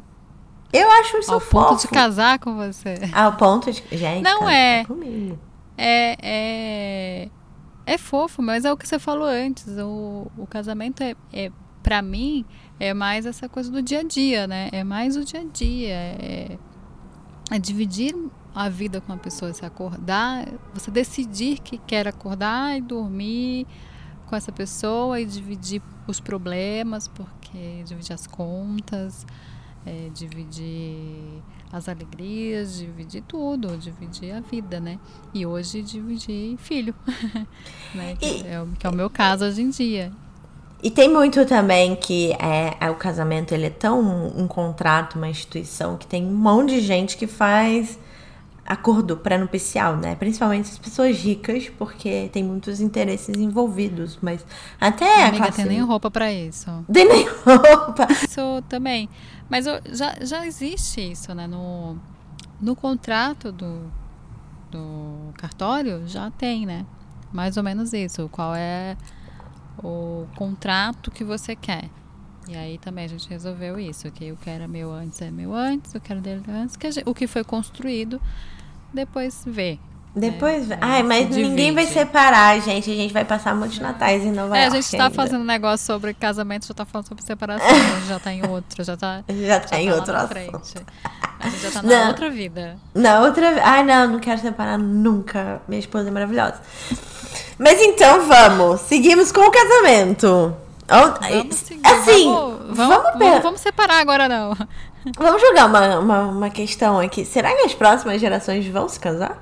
Eu 0.76 0.92
acho 0.92 1.18
isso 1.18 1.32
Ao 1.32 1.40
fofo. 1.40 1.70
ponto 1.70 1.82
de 1.82 1.88
casar 1.88 2.40
com 2.40 2.56
você. 2.56 2.96
Ao 3.14 3.34
ponto 3.34 3.72
de. 3.72 3.84
Gente, 3.92 4.24
não 4.24 4.50
é. 4.50 4.86
Comigo. 4.86 5.40
É, 5.78 6.18
é. 6.22 7.30
É 7.88 7.98
fofo, 7.98 8.42
mas 8.42 8.66
é 8.66 8.72
o 8.72 8.78
que 8.78 8.88
você 8.88 8.98
falou 8.98 9.28
antes. 9.28 9.68
O, 9.78 10.28
o 10.38 10.48
casamento 10.48 11.02
é, 11.04 11.16
é 11.32 11.52
para 11.84 12.02
mim, 12.02 12.44
é 12.80 12.96
mais 12.96 13.28
essa 13.28 13.48
coisa 13.48 13.72
do 13.72 13.82
dia 13.82 14.00
a 14.00 14.04
dia, 14.04 14.48
né? 14.48 14.70
É 14.72 14.84
mais 14.84 15.16
o 15.16 15.24
dia 15.24 15.42
a 15.42 15.44
dia. 15.44 15.94
É, 15.94 16.58
é 17.52 17.60
dividir 17.60 18.16
a 18.56 18.70
vida 18.70 19.00
com 19.02 19.12
uma 19.14 19.20
pessoa, 19.20 19.54
se 19.54 19.66
acordar, 19.66 20.48
você 20.74 20.90
decidir 20.90 21.60
que 21.60 21.78
quer 21.78 22.08
acordar 22.08 22.78
e 22.78 22.82
dormir 22.82 23.68
com 24.26 24.36
essa 24.36 24.52
pessoa 24.52 25.20
e 25.22 25.26
dividir 25.26 25.82
os 26.08 26.20
problemas, 26.20 27.08
porque 27.08 27.84
dividir 27.86 28.14
as 28.14 28.26
contas 28.26 29.26
é, 29.86 30.10
dividir 30.14 31.42
as 31.72 31.88
alegrias, 31.88 32.78
dividir 32.78 33.24
tudo, 33.28 33.78
dividir 33.78 34.34
a 34.34 34.40
vida, 34.40 34.80
né? 34.80 35.00
E 35.34 35.46
hoje 35.46 35.82
dividir 35.82 36.58
filho, 36.58 36.96
né? 37.94 38.16
Que, 38.18 38.26
e, 38.26 38.48
é, 38.48 38.62
o, 38.62 38.68
que 38.68 38.88
é 38.88 38.90
o 38.90 38.94
meu 38.94 39.10
caso 39.10 39.46
hoje 39.46 39.62
em 39.62 39.70
dia. 39.70 40.12
E 40.82 40.92
tem 40.92 41.10
muito 41.10 41.46
também 41.46 41.96
que 41.96 42.34
é, 42.34 42.78
é, 42.80 42.90
o 42.90 42.96
casamento 42.96 43.54
ele 43.54 43.68
é 43.68 43.70
tão 43.70 44.02
um 44.38 44.48
contrato, 44.48 45.16
uma 45.16 45.28
instituição 45.28 45.98
que 45.98 46.06
tem 46.06 46.24
um 46.26 46.36
monte 46.36 46.76
de 46.76 46.82
gente 46.82 47.18
que 47.18 47.26
faz 47.26 47.98
acordo 48.66 49.18
pré-nupcial, 49.18 49.96
né? 49.98 50.16
Principalmente 50.16 50.72
as 50.72 50.78
pessoas 50.78 51.18
ricas, 51.18 51.70
porque 51.78 52.30
tem 52.34 52.44
muitos 52.44 52.82
interesses 52.82 53.36
envolvidos, 53.38 54.18
mas 54.22 54.46
até 54.80 55.24
a, 55.24 55.28
amiga, 55.28 55.44
classe... 55.44 55.58
tem 55.58 55.66
nem 55.66 55.82
roupa 55.82 56.10
para 56.10 56.32
isso. 56.32 56.70
Tem 56.92 57.08
nem 57.08 57.28
roupa. 57.46 58.08
Isso 58.12 58.64
também. 58.68 59.08
Mas 59.50 59.66
já, 59.66 60.16
já 60.22 60.46
existe 60.46 61.12
isso, 61.12 61.34
né? 61.36 61.46
No, 61.46 61.98
no 62.60 62.76
contrato 62.76 63.52
do, 63.52 63.92
do 64.72 65.34
cartório 65.38 66.08
já 66.08 66.32
tem, 66.32 66.66
né? 66.66 66.86
Mais 67.32 67.58
ou 67.58 67.64
menos 67.64 67.94
isso. 67.94 68.28
Qual 68.30 68.56
é 68.56 68.98
o 69.84 70.28
contrato 70.36 71.12
que 71.12 71.24
você 71.24 71.56
quer. 71.56 71.90
E 72.48 72.56
aí 72.56 72.78
também 72.78 73.06
a 73.06 73.08
gente 73.08 73.28
resolveu 73.28 73.80
isso, 73.80 74.12
que 74.12 74.32
o 74.32 74.38
que 74.38 74.50
era 74.50 74.68
meu 74.68 74.92
antes 74.92 75.22
é 75.22 75.32
meu 75.32 75.54
antes, 75.54 75.96
o 75.96 76.00
que 76.00 76.12
era 76.12 76.22
dele 76.22 76.44
antes, 76.48 76.76
que 76.76 76.92
gente, 76.92 77.10
o 77.10 77.14
que 77.14 77.26
foi 77.26 77.44
construído, 77.44 78.22
depois 78.96 79.44
vê. 79.46 79.78
Depois, 80.16 80.72
é, 80.72 80.78
ai, 80.80 81.04
mas 81.04 81.30
ninguém 81.30 81.74
vai 81.74 81.86
separar, 81.86 82.58
gente. 82.62 82.90
A 82.90 82.96
gente 82.96 83.14
vai 83.14 83.26
passar 83.26 83.54
muitos 83.54 83.80
natais 83.80 84.24
em 84.24 84.32
Nova 84.32 84.58
é, 84.58 84.62
York. 84.64 84.78
A 84.78 84.82
gente 84.82 84.96
tá 84.96 85.04
ainda. 85.04 85.16
fazendo 85.16 85.42
um 85.42 85.46
negócio 85.46 85.86
sobre 85.86 86.14
casamento, 86.14 86.66
já 86.68 86.74
tá 86.74 86.86
falando 86.86 87.06
sobre 87.06 87.22
separação. 87.22 87.68
a 87.68 87.74
gente 88.00 88.08
já 88.08 88.20
tá 88.20 88.32
em 88.32 88.48
outro, 88.48 88.82
já 88.82 88.96
tá. 88.96 89.24
Já 89.28 89.60
tá 89.60 89.76
já 89.76 89.82
em 89.82 89.90
tá 89.90 89.96
outro 89.96 90.16
assunto. 90.16 90.30
frente. 90.30 90.74
A 91.38 91.50
gente 91.50 91.62
já 91.62 91.72
tá 91.72 91.82
na 91.84 91.90
não, 91.90 92.08
outra 92.08 92.30
vida. 92.30 92.78
Na 92.94 93.20
outra. 93.20 93.62
Ai, 93.62 93.84
não, 93.84 94.08
não 94.08 94.20
quero 94.20 94.40
separar 94.40 94.78
nunca. 94.78 95.62
Minha 95.68 95.80
esposa 95.80 96.08
é 96.08 96.12
maravilhosa. 96.12 96.62
Mas 97.60 97.82
então 97.82 98.26
vamos. 98.26 98.82
Seguimos 98.82 99.34
com 99.34 99.42
o 99.42 99.52
casamento. 99.52 100.56
Vamos 100.88 101.56
seguir. 101.58 101.86
Assim, 101.86 102.26
vamos, 102.26 102.78
vamos, 102.78 103.20
vamos, 103.20 103.44
vamos 103.44 103.62
separar 103.62 104.00
agora, 104.00 104.30
não. 104.30 104.56
Vamos 105.18 105.42
jogar 105.42 105.68
uma, 105.68 106.00
uma, 106.00 106.22
uma 106.24 106.50
questão 106.50 107.00
aqui. 107.00 107.24
Será 107.26 107.54
que 107.56 107.62
as 107.62 107.74
próximas 107.74 108.20
gerações 108.20 108.66
vão 108.68 108.90
se 108.90 109.00
casar? 109.00 109.38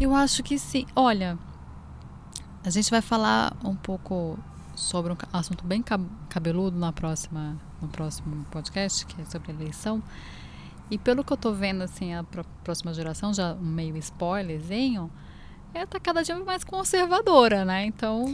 Eu 0.00 0.14
acho 0.14 0.42
que 0.42 0.58
sim. 0.58 0.86
Olha, 0.94 1.38
a 2.64 2.70
gente 2.70 2.90
vai 2.90 3.02
falar 3.02 3.54
um 3.64 3.74
pouco 3.74 4.38
sobre 4.74 5.12
um 5.12 5.16
assunto 5.32 5.64
bem 5.64 5.84
cabeludo 6.28 6.78
na 6.78 6.92
próxima, 6.92 7.56
no 7.80 7.88
próximo 7.88 8.44
podcast, 8.50 9.04
que 9.06 9.20
é 9.20 9.24
sobre 9.24 9.52
eleição. 9.52 10.02
E 10.90 10.98
pelo 10.98 11.24
que 11.24 11.32
eu 11.32 11.36
tô 11.36 11.52
vendo, 11.52 11.82
assim, 11.82 12.14
a 12.14 12.24
próxima 12.62 12.94
geração, 12.94 13.34
já 13.34 13.54
um 13.54 13.64
meio 13.64 13.96
spoilerzinho, 13.96 15.10
é 15.74 15.84
tá 15.84 15.98
cada 15.98 16.22
dia 16.22 16.38
mais 16.38 16.64
conservadora, 16.64 17.64
né? 17.64 17.84
Então. 17.86 18.24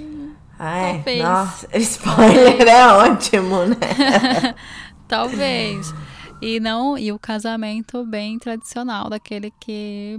Ai, 0.59 0.95
talvez, 0.95 1.23
nossa, 1.23 1.69
spoiler 1.79 2.69
é 2.69 2.87
ótimo, 2.89 3.67
né? 3.67 4.55
talvez. 5.09 5.95
E 6.43 6.59
não, 6.59 6.99
e 6.99 7.13
o 7.13 7.19
casamento 7.21 8.05
bem 8.05 8.37
tradicional, 8.37 9.09
daquele 9.09 9.53
que 9.61 10.19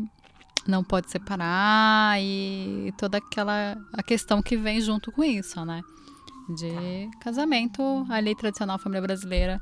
não 0.66 0.82
pode 0.82 1.12
separar 1.12 2.18
e 2.22 2.94
toda 2.98 3.18
aquela 3.18 3.78
a 3.92 4.02
questão 4.02 4.42
que 4.42 4.56
vem 4.56 4.80
junto 4.80 5.12
com 5.12 5.22
isso, 5.22 5.64
né? 5.66 5.82
De 6.56 7.10
casamento, 7.20 8.06
a 8.10 8.20
lei 8.20 8.34
tradicional 8.36 8.80
família 8.80 9.02
brasileira. 9.02 9.62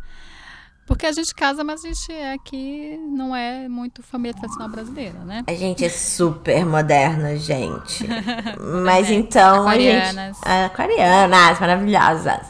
Porque 0.86 1.08
a 1.08 1.12
gente 1.12 1.34
casa, 1.34 1.64
mas 1.64 1.84
a 1.84 1.88
gente 1.88 2.12
é 2.12 2.34
aqui 2.34 2.96
não 2.98 3.36
é 3.36 3.68
muito 3.68 4.04
família 4.04 4.38
tradicional 4.38 4.70
brasileira, 4.70 5.18
né? 5.20 5.44
A 5.48 5.56
gente 5.56 5.84
é 5.84 5.90
super 5.90 6.64
moderna, 6.64 7.38
gente. 7.38 8.06
mas 8.84 9.10
é, 9.10 9.14
então 9.14 9.62
aquarianas. 9.62 10.38
a 10.44 10.50
gente 10.50 10.66
aquarianas 10.66 11.60
maravilhosas. 11.60 12.42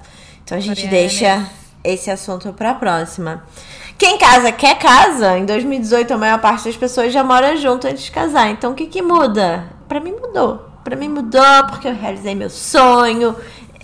Então 0.43 0.57
a 0.57 0.61
gente 0.61 0.85
deixa 0.87 1.49
esse 1.81 2.11
assunto 2.11 2.51
para 2.51 2.71
a 2.71 2.75
próxima. 2.75 3.41
Quem 4.01 4.17
casa 4.17 4.51
quer 4.51 4.79
casa. 4.79 5.37
Em 5.37 5.45
2018, 5.45 6.11
a 6.11 6.17
maior 6.17 6.41
parte 6.41 6.65
das 6.65 6.75
pessoas 6.75 7.13
já 7.13 7.23
mora 7.23 7.55
junto 7.55 7.85
antes 7.85 8.05
de 8.05 8.09
casar. 8.09 8.49
Então, 8.49 8.71
o 8.71 8.75
que, 8.75 8.87
que 8.87 8.99
muda? 8.99 9.71
Para 9.87 9.99
mim, 9.99 10.13
mudou. 10.19 10.57
Para 10.83 10.95
mim, 10.95 11.07
mudou 11.07 11.67
porque 11.69 11.87
eu 11.87 11.93
realizei 11.93 12.33
meu 12.33 12.49
sonho. 12.49 13.35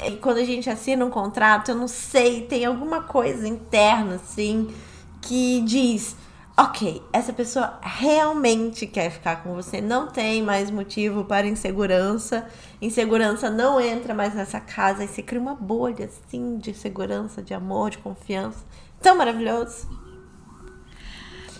E 0.04 0.14
quando 0.14 0.38
a 0.40 0.44
gente 0.44 0.72
assina 0.72 1.06
um 1.06 1.12
contrato, 1.12 1.70
eu 1.70 1.76
não 1.76 1.88
sei, 1.88 2.42
tem 2.42 2.66
alguma 2.66 3.04
coisa 3.04 3.48
interna, 3.48 4.16
assim, 4.16 4.74
que 5.22 5.62
diz: 5.62 6.16
ok, 6.58 7.00
essa 7.14 7.32
pessoa 7.32 7.78
realmente 7.84 8.88
quer 8.88 9.12
ficar 9.12 9.44
com 9.44 9.54
você, 9.54 9.82
não 9.82 10.08
tem 10.08 10.42
mais 10.42 10.72
motivo 10.72 11.26
para 11.26 11.46
insegurança. 11.46 12.48
Insegurança 12.82 13.52
não 13.52 13.80
entra 13.80 14.16
mais 14.16 14.34
nessa 14.34 14.60
casa 14.60 15.04
e 15.04 15.08
você 15.08 15.22
cria 15.22 15.40
uma 15.40 15.54
bolha, 15.54 16.06
assim, 16.06 16.58
de 16.58 16.74
segurança, 16.74 17.40
de 17.40 17.54
amor, 17.54 17.92
de 17.92 18.00
confiança. 18.00 18.66
Tão 19.00 19.16
maravilhoso. 19.16 20.07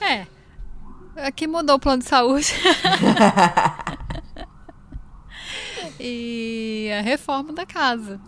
É. 0.02 0.28
Aqui 1.16 1.48
mudou 1.48 1.78
o 1.78 1.80
plano 1.80 2.04
de 2.04 2.10
saúde. 2.10 2.54
e 6.00 6.90
a 6.98 7.02
reforma 7.02 7.54
da 7.54 7.66
casa, 7.66 8.20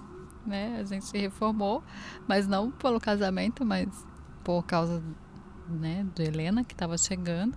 né? 0.46 0.78
A 0.80 0.84
gente 0.84 1.16
reformou, 1.18 1.84
mas 2.28 2.48
não 2.48 2.72
pelo 2.72 3.00
casamento, 3.00 3.64
mas 3.64 3.88
por 4.44 4.64
causa 4.64 5.04
né, 5.70 6.06
do 6.16 6.22
Helena 6.22 6.64
que 6.64 6.74
estava 6.74 6.98
chegando. 6.98 7.56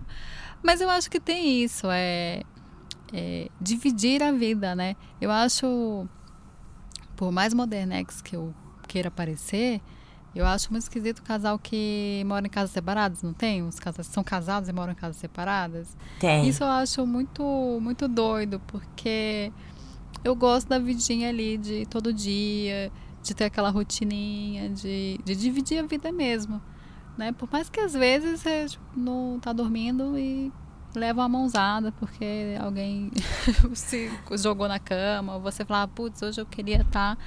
Mas 0.61 0.81
eu 0.81 0.89
acho 0.89 1.09
que 1.09 1.19
tem 1.19 1.63
isso, 1.63 1.87
é, 1.89 2.43
é, 3.11 3.49
dividir 3.59 4.21
a 4.21 4.31
vida, 4.31 4.75
né? 4.75 4.95
Eu 5.19 5.31
acho, 5.31 6.07
por 7.15 7.31
mais 7.31 7.53
modernex 7.53 8.21
que 8.21 8.35
eu 8.35 8.53
queira 8.87 9.09
parecer, 9.09 9.81
eu 10.35 10.45
acho 10.45 10.71
muito 10.71 10.83
esquisito 10.83 11.19
o 11.19 11.23
casal 11.23 11.59
que 11.59 12.23
mora 12.25 12.45
em 12.45 12.49
casas 12.49 12.71
separadas, 12.71 13.21
não 13.21 13.33
tem? 13.33 13.61
Os 13.61 13.79
casais 13.79 14.07
são 14.07 14.23
casados 14.23 14.67
e 14.67 14.73
moram 14.73 14.93
em 14.93 14.95
casas 14.95 15.17
separadas. 15.17 15.95
Tem. 16.19 16.47
Isso 16.47 16.63
eu 16.63 16.67
acho 16.67 17.05
muito, 17.05 17.79
muito 17.81 18.07
doido, 18.07 18.59
porque 18.67 19.51
eu 20.23 20.35
gosto 20.35 20.67
da 20.67 20.79
vidinha 20.79 21.29
ali 21.29 21.57
de 21.57 21.85
todo 21.85 22.11
dia, 22.11 22.91
de 23.21 23.33
ter 23.33 23.45
aquela 23.45 23.69
rotininha, 23.69 24.69
de, 24.69 25.19
de 25.23 25.35
dividir 25.35 25.83
a 25.83 25.87
vida 25.87 26.11
mesmo. 26.11 26.61
Né? 27.17 27.31
Por 27.31 27.47
mais 27.51 27.69
que 27.69 27.79
às 27.79 27.93
vezes 27.93 28.41
você 28.41 28.65
tipo, 28.67 28.83
não 28.95 29.39
tá 29.39 29.53
dormindo 29.53 30.17
e 30.17 30.51
leva 30.95 31.21
uma 31.21 31.29
mãozada 31.29 31.91
porque 31.91 32.55
alguém 32.59 33.11
se 33.73 34.11
jogou 34.31 34.67
na 34.67 34.79
cama, 34.79 35.35
ou 35.35 35.41
você 35.41 35.63
fala, 35.63 35.87
putz, 35.87 36.21
hoje 36.21 36.41
eu 36.41 36.45
queria 36.45 36.81
estar 36.81 37.15
tá 37.15 37.17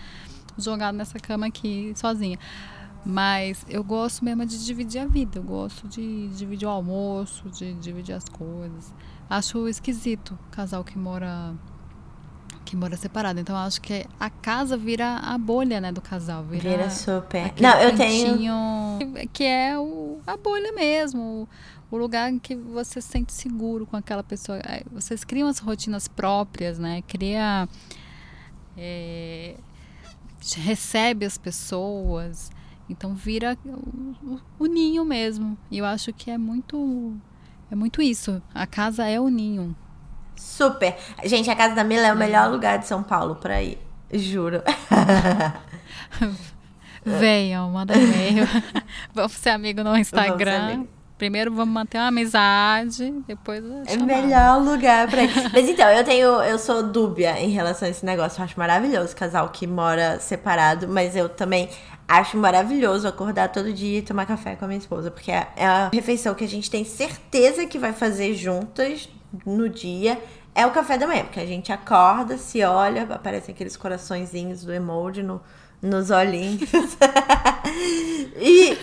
jogado 0.58 0.94
nessa 0.96 1.18
cama 1.18 1.46
aqui 1.46 1.92
sozinha. 1.94 2.38
Mas 3.08 3.64
eu 3.68 3.84
gosto 3.84 4.24
mesmo 4.24 4.44
de 4.44 4.64
dividir 4.64 5.00
a 5.00 5.06
vida, 5.06 5.38
eu 5.38 5.42
gosto 5.42 5.86
de 5.86 6.26
dividir 6.30 6.66
o 6.66 6.70
almoço, 6.70 7.48
de 7.50 7.72
dividir 7.74 8.12
as 8.12 8.24
coisas. 8.24 8.92
Acho 9.30 9.68
esquisito 9.68 10.36
casal 10.50 10.82
que 10.82 10.98
mora 10.98 11.54
que 12.64 12.74
mora 12.74 12.96
separado. 12.96 13.38
Então 13.38 13.56
acho 13.56 13.80
que 13.80 14.04
a 14.18 14.28
casa 14.28 14.76
vira 14.76 15.18
a 15.18 15.38
bolha, 15.38 15.80
né, 15.80 15.92
do 15.92 16.00
casal. 16.00 16.42
Vira, 16.42 16.68
vira 16.68 16.90
super. 16.90 17.52
Não, 17.60 17.80
eu 17.80 17.94
tenho 17.94 19.28
que 19.32 19.44
é 19.44 19.78
o, 19.78 20.18
a 20.26 20.36
bolha 20.36 20.72
mesmo, 20.72 21.48
o 21.88 21.96
lugar 21.96 22.28
em 22.28 22.40
que 22.40 22.56
você 22.56 23.00
se 23.00 23.06
sente 23.06 23.32
seguro 23.32 23.86
com 23.86 23.96
aquela 23.96 24.24
pessoa. 24.24 24.58
Vocês 24.90 25.22
criam 25.22 25.48
as 25.48 25.60
rotinas 25.60 26.08
próprias, 26.08 26.76
né? 26.76 27.04
Cria 27.06 27.68
é, 28.76 29.54
recebe 30.56 31.24
as 31.24 31.38
pessoas. 31.38 32.50
Então 32.88 33.14
vira 33.14 33.56
o, 33.64 34.38
o, 34.58 34.66
ninho 34.66 35.04
mesmo. 35.04 35.58
E 35.70 35.78
eu 35.78 35.84
acho 35.84 36.12
que 36.12 36.30
é 36.30 36.38
muito 36.38 37.14
é 37.70 37.74
muito 37.74 38.00
isso. 38.00 38.40
A 38.54 38.66
casa 38.66 39.06
é 39.06 39.18
o 39.20 39.28
ninho. 39.28 39.74
Super. 40.36 40.96
Gente, 41.24 41.50
a 41.50 41.56
casa 41.56 41.74
da 41.74 41.82
Mila 41.82 42.06
é 42.06 42.12
o 42.12 42.16
melhor 42.16 42.50
lugar 42.50 42.78
de 42.78 42.86
São 42.86 43.02
Paulo 43.02 43.36
para 43.36 43.62
ir. 43.62 43.78
Juro. 44.12 44.62
Venham, 47.04 47.70
manda 47.70 47.96
e-mail. 47.96 48.46
vamos 49.14 49.32
ser 49.32 49.50
amigo 49.50 49.82
no 49.82 49.96
Instagram. 49.96 50.86
Primeiro 51.16 51.50
vamos 51.50 51.72
manter 51.72 51.96
uma 51.96 52.08
amizade, 52.08 53.10
depois 53.26 53.64
É 53.86 53.96
o 53.96 54.04
melhor 54.04 54.60
lugar 54.62 55.08
pra 55.08 55.22
ir. 55.22 55.30
Mas 55.50 55.66
então, 55.66 55.88
eu 55.88 56.04
tenho, 56.04 56.42
eu 56.42 56.58
sou 56.58 56.82
dúbia 56.82 57.40
em 57.40 57.48
relação 57.48 57.88
a 57.88 57.90
esse 57.90 58.04
negócio. 58.04 58.38
Eu 58.40 58.44
acho 58.44 58.58
maravilhoso 58.58 59.16
casal 59.16 59.48
que 59.48 59.66
mora 59.66 60.20
separado, 60.20 60.86
mas 60.86 61.16
eu 61.16 61.28
também 61.28 61.70
acho 62.08 62.36
maravilhoso 62.36 63.08
acordar 63.08 63.50
todo 63.50 63.72
dia 63.72 63.98
e 63.98 64.02
tomar 64.02 64.26
café 64.26 64.54
com 64.54 64.64
a 64.64 64.68
minha 64.68 64.78
esposa, 64.78 65.10
porque 65.10 65.30
é, 65.30 65.48
é 65.56 65.66
a 65.66 65.90
refeição 65.92 66.34
que 66.34 66.44
a 66.44 66.48
gente 66.48 66.70
tem 66.70 66.84
certeza 66.84 67.66
que 67.66 67.78
vai 67.78 67.92
fazer 67.92 68.34
juntas 68.34 69.08
no 69.44 69.68
dia. 69.68 70.20
É 70.54 70.64
o 70.66 70.70
café 70.70 70.96
da 70.96 71.06
manhã, 71.06 71.24
porque 71.24 71.40
a 71.40 71.46
gente 71.46 71.70
acorda, 71.70 72.38
se 72.38 72.62
olha, 72.62 73.02
aparecem 73.02 73.54
aqueles 73.54 73.76
coraçõezinhos 73.76 74.64
do 74.64 74.72
emoji 74.72 75.22
no, 75.22 75.40
nos 75.82 76.10
olhinhos. 76.10 76.70
e 78.40 78.78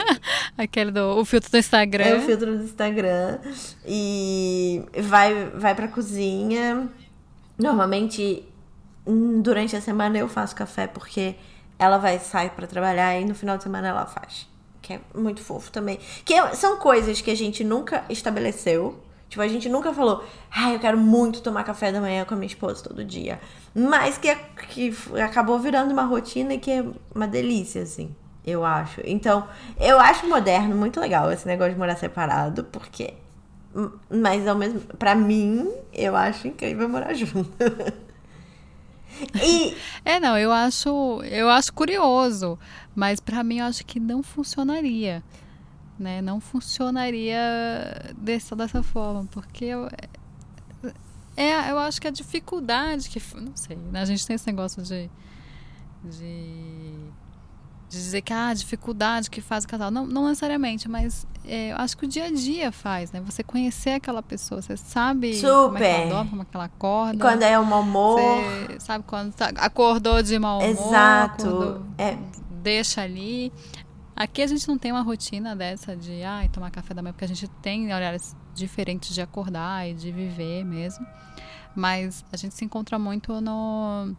aquele 0.57 0.91
do 0.91 1.17
o 1.17 1.25
filtro 1.25 1.49
do 1.49 1.57
Instagram. 1.57 2.05
É 2.05 2.15
o 2.15 2.21
filtro 2.21 2.57
do 2.57 2.63
Instagram 2.63 3.39
e 3.85 4.83
vai 5.01 5.45
vai 5.55 5.73
para 5.73 5.88
cozinha. 5.88 6.88
Normalmente 7.57 8.43
hum, 9.05 9.41
durante 9.41 9.75
a 9.75 9.81
semana 9.81 10.17
eu 10.17 10.27
faço 10.27 10.55
café 10.55 10.86
porque 10.86 11.36
ela 11.84 11.98
vai 11.98 12.19
sair 12.19 12.50
para 12.52 12.65
trabalhar 12.67 13.19
e 13.19 13.26
no 13.26 13.36
final 13.36 13.58
de 13.58 13.63
semana 13.63 13.88
ela 13.89 14.06
faz. 14.06 14.48
Que 14.82 14.93
é 14.93 15.00
muito 15.13 15.41
fofo 15.41 15.72
também. 15.72 16.00
Que 16.26 16.34
é, 16.34 16.54
são 16.56 16.78
coisas 16.78 17.22
que 17.22 17.32
a 17.32 17.36
gente 17.36 17.63
nunca 17.63 18.04
estabeleceu. 18.10 19.00
Tipo, 19.30 19.41
a 19.41 19.48
gente 19.48 19.67
nunca 19.67 19.93
falou, 19.93 20.24
ah, 20.52 20.72
eu 20.72 20.80
quero 20.80 20.98
muito 20.98 21.41
tomar 21.41 21.63
café 21.63 21.91
da 21.91 22.00
manhã 22.00 22.24
com 22.24 22.34
a 22.36 22.38
minha 22.38 22.48
esposa 22.48 22.84
todo 22.84 23.04
dia. 23.04 23.39
Mas 23.74 24.17
que, 24.17 24.36
que 24.69 24.93
acabou 25.19 25.58
virando 25.58 25.91
uma 25.91 26.04
rotina 26.04 26.54
e 26.54 26.60
que 26.60 26.69
é 26.69 26.86
uma 27.15 27.28
delícia, 27.28 27.82
assim, 27.82 28.15
eu 28.46 28.63
acho. 28.63 29.02
Então, 29.06 29.48
eu 29.80 30.00
acho 30.00 30.28
moderno 30.28 30.76
muito 30.76 31.00
legal 31.00 31.32
esse 31.32 31.48
negócio 31.48 31.74
de 31.74 31.80
morar 31.80 31.96
separado, 31.96 32.65
porque. 32.65 33.13
Mas 34.10 34.48
ao 34.48 34.56
mesmo. 34.56 34.82
Pra 35.00 35.15
mim, 35.15 35.67
eu 35.91 36.15
acho 36.15 36.48
incrível 36.48 36.88
morar 36.88 37.13
junto. 37.15 37.50
E... 39.43 39.76
É, 40.06 40.19
não, 40.19 40.38
eu 40.38 40.52
acho, 40.52 41.21
eu 41.23 41.49
acho 41.49 41.73
curioso, 41.73 42.60
mas 42.93 43.19
para 43.19 43.43
mim 43.43 43.60
eu 43.60 43.65
acho 43.65 43.86
que 43.86 43.99
não 43.99 44.21
funcionaria, 44.21 45.23
né? 45.97 46.21
Não 46.21 46.41
funcionaria 46.41 47.39
dessa, 48.17 48.56
dessa 48.56 48.84
forma, 48.84 49.26
porque 49.32 49.65
eu, 49.65 49.88
é, 51.36 51.71
eu 51.71 51.80
acho 51.80 51.99
que 51.99 52.08
a 52.08 52.12
dificuldade 52.12 53.10
que. 53.10 53.21
Não 53.36 53.56
sei, 53.56 53.76
né? 53.76 54.02
A 54.02 54.06
gente 54.06 54.26
tem 54.26 54.36
esse 54.36 54.45
negócio 54.47 54.84
de. 54.84 55.10
de, 56.04 56.93
de 57.93 57.99
dizer 57.99 58.21
que 58.21 58.34
ah, 58.34 58.47
a 58.47 58.53
dificuldade 58.53 59.29
que 59.29 59.39
faz 59.39 59.63
o 59.63 59.67
casal. 59.67 59.91
Não, 59.91 60.06
não 60.06 60.27
necessariamente, 60.27 60.89
mas 60.89 61.27
é, 61.45 61.71
eu 61.71 61.77
acho 61.77 61.95
que 61.95 62.06
o 62.06 62.08
dia 62.08 62.25
a 62.25 62.32
dia 62.32 62.71
faz, 62.71 63.12
né? 63.12 63.21
Você 63.21 63.43
conhecer 63.43 63.91
aquela 63.91 64.23
pessoa, 64.23 64.62
você 64.62 64.75
sabe 64.75 65.36
Super. 65.36 65.47
como 65.47 65.77
é 65.77 65.79
que 65.79 65.86
ela 65.86 66.10
dorme, 66.10 66.29
como 66.32 66.41
é 66.41 66.45
que 66.45 66.58
ela 66.58 66.65
acorda. 66.65 67.19
Quando 67.19 67.43
é 67.43 67.60
um 67.60 67.65
mau 67.65 67.82
humor. 67.82 68.19
Você 68.67 68.79
sabe 68.79 69.03
quando 69.08 69.34
tá, 69.34 69.51
acordou 69.58 70.23
de 70.23 70.39
mau 70.39 70.60
humor. 70.60 70.69
Exato. 70.69 71.86
É. 71.97 72.17
Deixa 72.63 73.01
ali. 73.01 73.53
Aqui 74.15 74.41
a 74.41 74.47
gente 74.47 74.67
não 74.67 74.77
tem 74.77 74.91
uma 74.91 75.01
rotina 75.01 75.56
dessa 75.56 75.95
de 75.95 76.23
ah, 76.23 76.47
tomar 76.51 76.71
café 76.71 76.93
da 76.93 77.01
manhã, 77.01 77.13
porque 77.13 77.25
a 77.25 77.27
gente 77.27 77.47
tem 77.62 77.93
horários 77.93 78.36
diferentes 78.56 79.13
de 79.13 79.21
acordar 79.21 79.88
e 79.88 79.93
de 79.93 80.12
viver 80.12 80.63
mesmo. 80.63 81.06
Mas 81.75 82.25
a 82.32 82.38
gente 82.38 82.56
se 82.56 82.65
encontra 82.65 82.97
muito 82.97 83.41
no, 83.41 84.15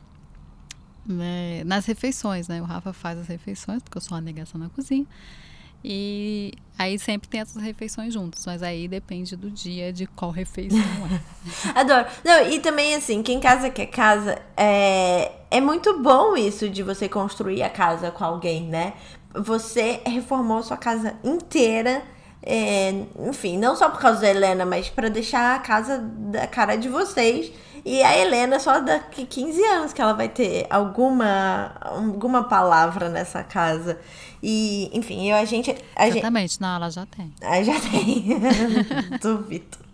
né, 1.07 1.63
nas 1.65 1.87
refeições, 1.87 2.49
né? 2.49 2.61
O 2.61 2.65
Rafa 2.65 2.93
faz 2.93 3.19
as 3.19 3.27
refeições, 3.27 3.83
porque 3.83 3.99
eu 3.99 4.03
sou 4.03 4.17
uma 4.17 4.21
negação 4.21 4.61
na 4.61 4.69
cozinha. 4.69 5.07
E 5.87 6.55
aí 6.79 6.99
sempre 6.99 7.29
tem 7.29 7.41
essas 7.41 7.63
refeições 7.63 8.15
juntos, 8.15 8.47
mas 8.47 8.63
aí 8.63 8.89
depende 8.89 9.37
do 9.37 9.51
dia 9.51 9.93
de 9.93 10.07
qual 10.07 10.31
refeição 10.31 10.79
é. 10.79 11.21
Adoro. 11.79 12.07
Não, 12.25 12.49
e 12.49 12.59
também 12.61 12.95
assim, 12.95 13.23
quem 13.23 13.39
casa 13.39 13.69
quer 13.69 13.87
casa, 13.87 14.41
é, 14.57 15.31
é 15.51 15.61
muito 15.61 16.01
bom 16.01 16.37
isso 16.37 16.71
de 16.71 16.83
você 16.83 17.07
construir 17.07 17.63
a 17.63 17.69
casa 17.69 18.11
com 18.11 18.25
alguém, 18.25 18.67
né? 18.67 18.95
Você 19.35 20.01
reformou 20.07 20.63
sua 20.63 20.79
casa 20.79 21.17
inteira 21.23 22.03
é, 22.47 22.91
enfim, 23.27 23.57
não 23.57 23.75
só 23.75 23.89
por 23.89 23.99
causa 23.99 24.21
da 24.21 24.29
Helena, 24.29 24.67
mas 24.67 24.91
para 24.91 25.09
deixar 25.09 25.57
a 25.57 25.59
casa 25.59 25.99
da 25.99 26.47
cara 26.47 26.77
de 26.77 26.89
vocês. 26.89 27.51
E 27.85 28.03
a 28.03 28.17
Helena, 28.17 28.59
só 28.59 28.81
daqui 28.81 29.27
15 29.27 29.63
anos 29.65 29.93
que 29.93 30.01
ela 30.01 30.15
vai 30.15 30.29
ter 30.29 30.67
alguma, 30.71 31.73
alguma 31.81 32.45
palavra 32.45 33.11
nessa 33.11 33.45
casa. 33.45 33.99
E, 34.43 34.91
enfim, 34.97 35.31
eu, 35.31 35.37
a 35.37 35.45
gente. 35.45 35.75
A 35.95 36.09
Exatamente, 36.09 36.53
gente... 36.53 36.61
não, 36.63 36.77
ela 36.77 36.91
já 36.91 37.05
tem. 37.05 37.33
Ah, 37.43 37.63
já 37.63 37.79
tem. 37.79 38.41
Duvido. 39.21 39.85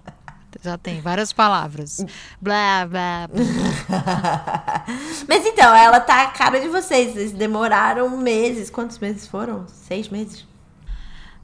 Já 0.63 0.77
tem 0.77 1.01
várias 1.01 1.33
palavras. 1.33 2.05
blá, 2.41 2.87
blá, 2.87 3.29
blá. 3.29 4.85
Mas 5.29 5.47
então, 5.47 5.75
ela 5.75 6.01
tá 6.01 6.25
a 6.25 6.27
cara 6.29 6.61
de 6.61 6.69
vocês. 6.69 7.15
Vocês 7.15 7.33
demoraram 7.33 8.17
meses. 8.17 8.71
Quantos 8.71 8.99
meses 8.99 9.27
foram? 9.27 9.67
Seis 9.69 10.09
meses? 10.09 10.45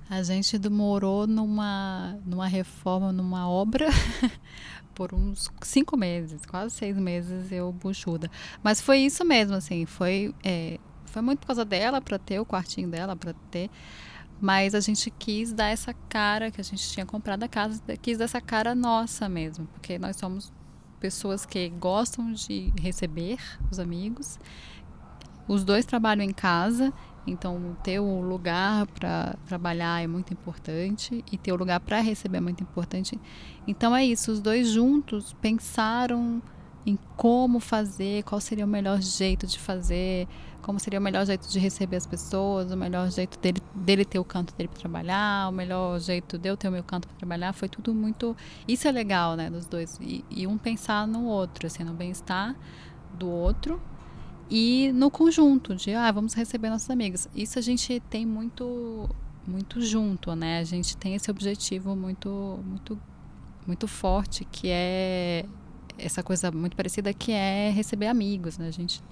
A 0.08 0.22
gente 0.22 0.56
demorou 0.56 1.26
numa, 1.26 2.16
numa 2.24 2.46
reforma, 2.46 3.10
numa 3.10 3.48
obra, 3.48 3.88
por 4.96 5.14
uns 5.14 5.50
cinco 5.60 5.94
meses, 5.94 6.44
quase 6.46 6.74
seis 6.74 6.96
meses 6.96 7.52
eu 7.52 7.70
buchuda. 7.70 8.30
Mas 8.62 8.80
foi 8.80 9.00
isso 9.00 9.24
mesmo, 9.26 9.54
assim, 9.54 9.84
foi, 9.84 10.34
é, 10.42 10.80
foi 11.04 11.20
muito 11.20 11.40
por 11.40 11.48
causa 11.48 11.64
dela, 11.66 12.00
para 12.00 12.18
ter 12.18 12.40
o 12.40 12.46
quartinho 12.46 12.88
dela, 12.88 13.14
para 13.14 13.34
ter. 13.50 13.70
Mas 14.40 14.74
a 14.74 14.80
gente 14.80 15.10
quis 15.10 15.52
dar 15.52 15.68
essa 15.68 15.94
cara 16.08 16.50
que 16.50 16.60
a 16.60 16.64
gente 16.64 16.90
tinha 16.90 17.04
comprado 17.04 17.42
a 17.42 17.48
casa, 17.48 17.80
quis 18.00 18.16
dar 18.16 18.24
essa 18.24 18.40
cara 18.40 18.74
nossa 18.74 19.28
mesmo, 19.28 19.66
porque 19.66 19.98
nós 19.98 20.16
somos 20.16 20.50
pessoas 20.98 21.44
que 21.44 21.68
gostam 21.68 22.32
de 22.32 22.72
receber 22.80 23.38
os 23.70 23.78
amigos. 23.78 24.38
Os 25.46 25.62
dois 25.62 25.84
trabalham 25.84 26.24
em 26.24 26.32
casa 26.32 26.92
então, 27.26 27.76
ter 27.82 27.98
o 27.98 28.20
lugar 28.20 28.86
para 28.86 29.36
trabalhar 29.46 30.02
é 30.02 30.06
muito 30.06 30.32
importante 30.32 31.24
e 31.30 31.36
ter 31.36 31.52
o 31.52 31.56
lugar 31.56 31.80
para 31.80 32.00
receber 32.00 32.38
é 32.38 32.40
muito 32.40 32.62
importante. 32.62 33.20
Então, 33.66 33.94
é 33.94 34.04
isso. 34.04 34.30
Os 34.30 34.40
dois 34.40 34.68
juntos 34.68 35.34
pensaram 35.40 36.40
em 36.86 36.96
como 37.16 37.58
fazer, 37.58 38.22
qual 38.22 38.40
seria 38.40 38.64
o 38.64 38.68
melhor 38.68 39.02
jeito 39.02 39.44
de 39.44 39.58
fazer, 39.58 40.28
como 40.62 40.78
seria 40.78 41.00
o 41.00 41.02
melhor 41.02 41.26
jeito 41.26 41.48
de 41.48 41.58
receber 41.58 41.96
as 41.96 42.06
pessoas, 42.06 42.70
o 42.70 42.76
melhor 42.76 43.10
jeito 43.10 43.36
dele, 43.40 43.60
dele 43.74 44.04
ter 44.04 44.20
o 44.20 44.24
canto 44.24 44.54
dele 44.54 44.68
para 44.68 44.78
trabalhar, 44.78 45.48
o 45.48 45.52
melhor 45.52 45.98
jeito 45.98 46.38
de 46.38 46.48
eu 46.48 46.56
ter 46.56 46.68
o 46.68 46.72
meu 46.72 46.84
canto 46.84 47.08
para 47.08 47.16
trabalhar. 47.16 47.52
Foi 47.52 47.68
tudo 47.68 47.92
muito. 47.92 48.36
Isso 48.68 48.86
é 48.86 48.92
legal, 48.92 49.34
né, 49.34 49.50
dos 49.50 49.66
dois. 49.66 49.98
E, 50.00 50.24
e 50.30 50.46
um 50.46 50.56
pensar 50.56 51.08
no 51.08 51.24
outro, 51.24 51.66
assim, 51.66 51.82
no 51.82 51.92
bem-estar 51.92 52.54
do 53.18 53.28
outro 53.28 53.80
e 54.50 54.92
no 54.94 55.10
conjunto, 55.10 55.74
de, 55.74 55.92
ah, 55.92 56.10
vamos 56.12 56.34
receber 56.34 56.70
nossos 56.70 56.88
amigos. 56.90 57.28
Isso 57.34 57.58
a 57.58 57.62
gente 57.62 58.00
tem 58.08 58.24
muito 58.24 59.08
muito 59.46 59.80
junto, 59.80 60.34
né? 60.34 60.58
A 60.58 60.64
gente 60.64 60.96
tem 60.96 61.14
esse 61.14 61.30
objetivo 61.30 61.94
muito 61.94 62.60
muito 62.64 62.98
muito 63.66 63.86
forte 63.86 64.44
que 64.44 64.68
é 64.68 65.44
essa 65.98 66.22
coisa 66.22 66.50
muito 66.50 66.76
parecida 66.76 67.12
que 67.12 67.32
é 67.32 67.70
receber 67.70 68.06
amigos, 68.06 68.58
né? 68.58 68.68
A 68.68 68.72
gente 68.72 69.02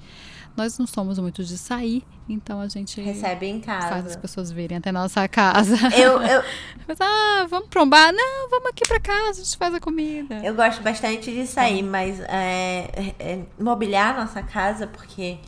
nós 0.56 0.78
não 0.78 0.86
somos 0.86 1.18
muito 1.18 1.42
de 1.42 1.58
sair, 1.58 2.04
então 2.28 2.60
a 2.60 2.68
gente 2.68 3.00
recebe 3.00 3.46
em 3.46 3.60
casa. 3.60 3.88
Faz 3.88 4.06
as 4.06 4.16
pessoas 4.16 4.52
virem 4.52 4.78
até 4.78 4.92
nossa 4.92 5.26
casa. 5.26 5.76
Eu, 5.96 6.22
eu... 6.22 6.42
Mas, 6.86 7.00
ah, 7.00 7.46
vamos 7.48 7.68
pra 7.68 7.82
um 7.82 7.88
bar? 7.88 8.12
Não, 8.12 8.48
vamos 8.50 8.66
aqui 8.68 8.86
pra 8.86 9.00
casa, 9.00 9.40
a 9.40 9.44
gente 9.44 9.56
faz 9.56 9.74
a 9.74 9.80
comida. 9.80 10.40
Eu 10.44 10.54
gosto 10.54 10.82
bastante 10.82 11.30
de 11.30 11.46
sair, 11.46 11.82
mas 11.82 12.20
é, 12.20 13.14
é, 13.18 13.42
mobiliar 13.58 14.14
nossa 14.16 14.42
casa, 14.42 14.86
porque 14.86 15.38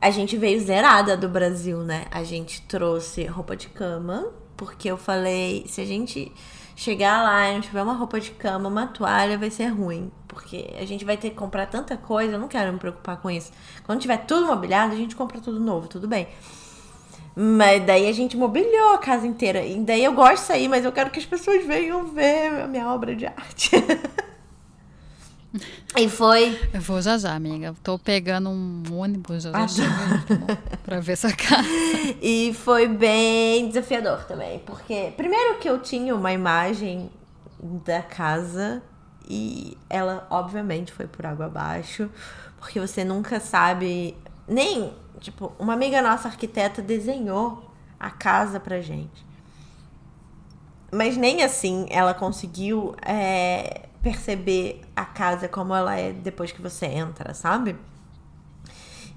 a 0.00 0.10
gente 0.10 0.36
veio 0.36 0.58
zerada 0.60 1.16
do 1.16 1.28
Brasil, 1.28 1.78
né? 1.78 2.06
A 2.10 2.24
gente 2.24 2.62
trouxe 2.62 3.24
roupa 3.26 3.54
de 3.54 3.68
cama, 3.68 4.32
porque 4.56 4.90
eu 4.90 4.96
falei, 4.96 5.64
se 5.66 5.80
a 5.80 5.84
gente 5.84 6.32
chegar 6.76 7.22
lá 7.22 7.48
e 7.48 7.54
não 7.54 7.60
tiver 7.60 7.82
uma 7.82 7.94
roupa 7.94 8.18
de 8.18 8.30
cama, 8.32 8.68
uma 8.68 8.86
toalha, 8.86 9.38
vai 9.38 9.50
ser 9.50 9.66
ruim. 9.66 10.10
Porque 10.26 10.74
a 10.78 10.84
gente 10.84 11.04
vai 11.04 11.16
ter 11.16 11.30
que 11.30 11.36
comprar 11.36 11.66
tanta 11.66 11.96
coisa, 11.96 12.32
eu 12.32 12.38
não 12.38 12.48
quero 12.48 12.72
me 12.72 12.78
preocupar 12.78 13.18
com 13.18 13.30
isso. 13.30 13.52
Quando 13.84 14.00
tiver 14.00 14.18
tudo 14.26 14.46
mobiliado, 14.46 14.92
a 14.92 14.96
gente 14.96 15.14
compra 15.14 15.40
tudo 15.40 15.60
novo, 15.60 15.88
tudo 15.88 16.08
bem. 16.08 16.28
Mas 17.36 17.84
daí 17.84 18.08
a 18.08 18.12
gente 18.12 18.36
mobiliou 18.36 18.94
a 18.94 18.98
casa 18.98 19.26
inteira. 19.26 19.64
E 19.64 19.76
daí 19.80 20.04
eu 20.04 20.12
gosto 20.12 20.42
de 20.42 20.46
sair, 20.46 20.68
mas 20.68 20.84
eu 20.84 20.92
quero 20.92 21.10
que 21.10 21.18
as 21.18 21.26
pessoas 21.26 21.66
venham 21.66 22.06
ver 22.06 22.62
a 22.62 22.68
minha 22.68 22.88
obra 22.88 23.16
de 23.16 23.26
arte. 23.26 23.70
e 25.96 26.08
foi. 26.08 26.56
Eu 26.72 26.80
vou 26.80 27.02
já 27.02 27.18
já, 27.18 27.34
amiga. 27.34 27.74
Tô 27.82 27.98
pegando 27.98 28.50
um 28.50 28.82
ônibus 28.92 29.42
já 29.42 29.66
já 29.66 29.84
ah, 29.84 30.56
pra 30.84 31.00
ver 31.00 31.12
essa 31.12 31.32
casa. 31.32 31.68
E 32.22 32.54
foi 32.54 32.86
bem 32.86 33.68
desafiador 33.68 34.24
também. 34.24 34.60
Porque, 34.60 35.12
primeiro, 35.16 35.58
que 35.58 35.68
eu 35.68 35.80
tinha 35.80 36.14
uma 36.14 36.32
imagem 36.32 37.10
da 37.84 38.02
casa 38.02 38.82
e 39.28 39.76
ela, 39.88 40.26
obviamente, 40.30 40.92
foi 40.92 41.06
por 41.06 41.24
água 41.26 41.46
abaixo, 41.46 42.10
porque 42.58 42.78
você 42.78 43.04
nunca 43.04 43.40
sabe. 43.40 44.16
Nem, 44.46 44.92
tipo, 45.20 45.52
uma 45.58 45.72
amiga 45.72 46.02
nossa 46.02 46.28
arquiteta 46.28 46.82
desenhou 46.82 47.70
a 47.98 48.10
casa 48.10 48.58
pra 48.60 48.80
gente. 48.80 49.24
Mas 50.92 51.16
nem 51.16 51.42
assim 51.42 51.86
ela 51.90 52.14
conseguiu 52.14 52.94
é, 53.02 53.88
perceber 54.02 54.82
a 54.94 55.04
casa 55.04 55.48
como 55.48 55.74
ela 55.74 55.96
é 55.96 56.12
depois 56.12 56.52
que 56.52 56.62
você 56.62 56.86
entra, 56.86 57.34
sabe? 57.34 57.76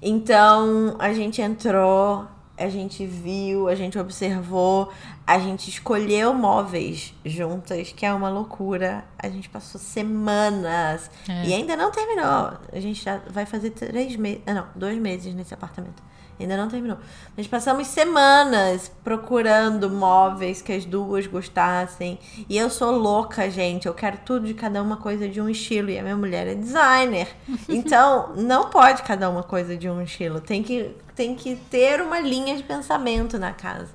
Então 0.00 0.96
a 0.98 1.12
gente 1.12 1.42
entrou 1.42 2.26
a 2.58 2.68
gente 2.68 3.06
viu, 3.06 3.68
a 3.68 3.74
gente 3.74 3.98
observou, 3.98 4.92
a 5.26 5.38
gente 5.38 5.70
escolheu 5.70 6.34
móveis 6.34 7.14
juntas, 7.24 7.92
que 7.92 8.04
é 8.04 8.12
uma 8.12 8.28
loucura. 8.28 9.04
A 9.18 9.28
gente 9.28 9.48
passou 9.48 9.80
semanas 9.80 11.10
é. 11.28 11.46
e 11.46 11.54
ainda 11.54 11.76
não 11.76 11.90
terminou. 11.90 12.52
A 12.72 12.80
gente 12.80 13.02
já 13.02 13.18
vai 13.30 13.46
fazer 13.46 13.70
três 13.70 14.16
meses, 14.16 14.42
ah, 14.46 14.54
não, 14.54 14.66
dois 14.74 14.98
meses 14.98 15.34
nesse 15.34 15.54
apartamento. 15.54 16.02
Ainda 16.40 16.56
não 16.56 16.68
terminou. 16.68 16.98
Nós 17.36 17.46
passamos 17.48 17.88
semanas 17.88 18.90
procurando 19.02 19.90
móveis 19.90 20.62
que 20.62 20.72
as 20.72 20.84
duas 20.84 21.26
gostassem. 21.26 22.18
E 22.48 22.56
eu 22.56 22.70
sou 22.70 22.92
louca, 22.92 23.50
gente. 23.50 23.86
Eu 23.86 23.94
quero 23.94 24.18
tudo 24.24 24.46
de 24.46 24.54
cada 24.54 24.80
uma 24.82 24.96
coisa 24.96 25.28
de 25.28 25.40
um 25.40 25.48
estilo. 25.48 25.90
E 25.90 25.98
a 25.98 26.02
minha 26.02 26.16
mulher 26.16 26.46
é 26.46 26.54
designer. 26.54 27.28
Então, 27.68 28.34
não 28.34 28.70
pode 28.70 29.02
cada 29.02 29.28
uma 29.28 29.42
coisa 29.42 29.76
de 29.76 29.88
um 29.88 30.02
estilo. 30.02 30.40
Tem 30.40 30.62
que, 30.62 30.90
tem 31.14 31.34
que 31.34 31.56
ter 31.56 32.00
uma 32.00 32.18
linha 32.18 32.56
de 32.56 32.62
pensamento 32.62 33.38
na 33.38 33.52
casa. 33.52 33.90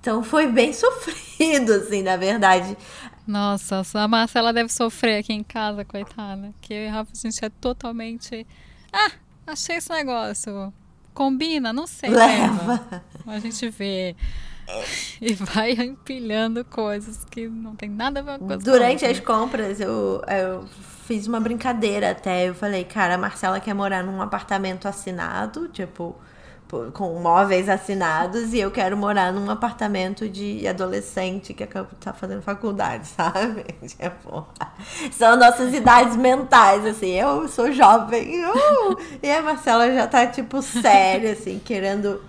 Então 0.00 0.22
foi 0.22 0.46
bem 0.46 0.72
sofrido, 0.74 1.72
assim, 1.72 2.02
na 2.02 2.16
verdade. 2.16 2.76
Nossa, 3.26 3.82
a 3.94 4.06
Marcela 4.06 4.52
deve 4.52 4.72
sofrer 4.72 5.18
aqui 5.18 5.32
em 5.32 5.42
casa, 5.42 5.84
coitada. 5.84 6.52
Que 6.60 6.86
a 6.86 7.04
gente 7.12 7.44
é 7.44 7.48
totalmente. 7.48 8.46
Ah, 8.92 9.10
achei 9.46 9.76
esse 9.76 9.90
negócio 9.90 10.72
Combina? 11.16 11.72
Não 11.72 11.86
sei. 11.86 12.10
Leva. 12.10 13.02
A 13.26 13.38
gente 13.38 13.70
vê. 13.70 14.14
E 15.18 15.32
vai 15.32 15.72
empilhando 15.72 16.62
coisas 16.62 17.24
que 17.24 17.48
não 17.48 17.74
tem 17.74 17.88
nada 17.88 18.20
a 18.20 18.22
ver 18.22 18.38
com 18.38 18.52
as 18.52 18.62
Durante 18.62 19.06
as 19.06 19.18
compras, 19.18 19.80
eu, 19.80 20.22
eu 20.28 20.66
fiz 21.06 21.26
uma 21.26 21.40
brincadeira 21.40 22.10
até. 22.10 22.50
Eu 22.50 22.54
falei, 22.54 22.84
cara, 22.84 23.14
a 23.14 23.18
Marcela 23.18 23.58
quer 23.60 23.72
morar 23.74 24.04
num 24.04 24.20
apartamento 24.20 24.86
assinado, 24.86 25.68
tipo, 25.68 26.14
com 26.92 27.20
móveis 27.20 27.68
assinados 27.68 28.52
e 28.52 28.58
eu 28.58 28.70
quero 28.70 28.96
morar 28.96 29.32
num 29.32 29.48
apartamento 29.50 30.28
de 30.28 30.66
adolescente 30.66 31.54
que 31.54 31.64
tá 31.64 32.12
fazendo 32.12 32.42
faculdade, 32.42 33.06
sabe? 33.16 33.64
Tipo, 33.86 34.46
são 35.12 35.36
nossas 35.36 35.72
idades 35.72 36.16
mentais, 36.16 36.84
assim. 36.84 37.12
Eu 37.12 37.48
sou 37.48 37.70
jovem 37.70 38.44
uh, 38.44 38.96
e 39.22 39.30
a 39.30 39.42
Marcela 39.42 39.92
já 39.92 40.06
tá, 40.06 40.26
tipo, 40.26 40.60
séria, 40.62 41.32
assim, 41.32 41.60
querendo 41.64 42.20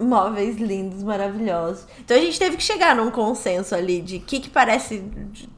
móveis 0.00 0.56
lindos, 0.56 1.02
maravilhosos. 1.02 1.84
Então 2.00 2.16
a 2.16 2.20
gente 2.20 2.38
teve 2.38 2.56
que 2.56 2.62
chegar 2.62 2.96
num 2.96 3.10
consenso 3.10 3.74
ali 3.74 4.00
de 4.00 4.18
que 4.18 4.40
que 4.40 4.50
parece 4.50 5.04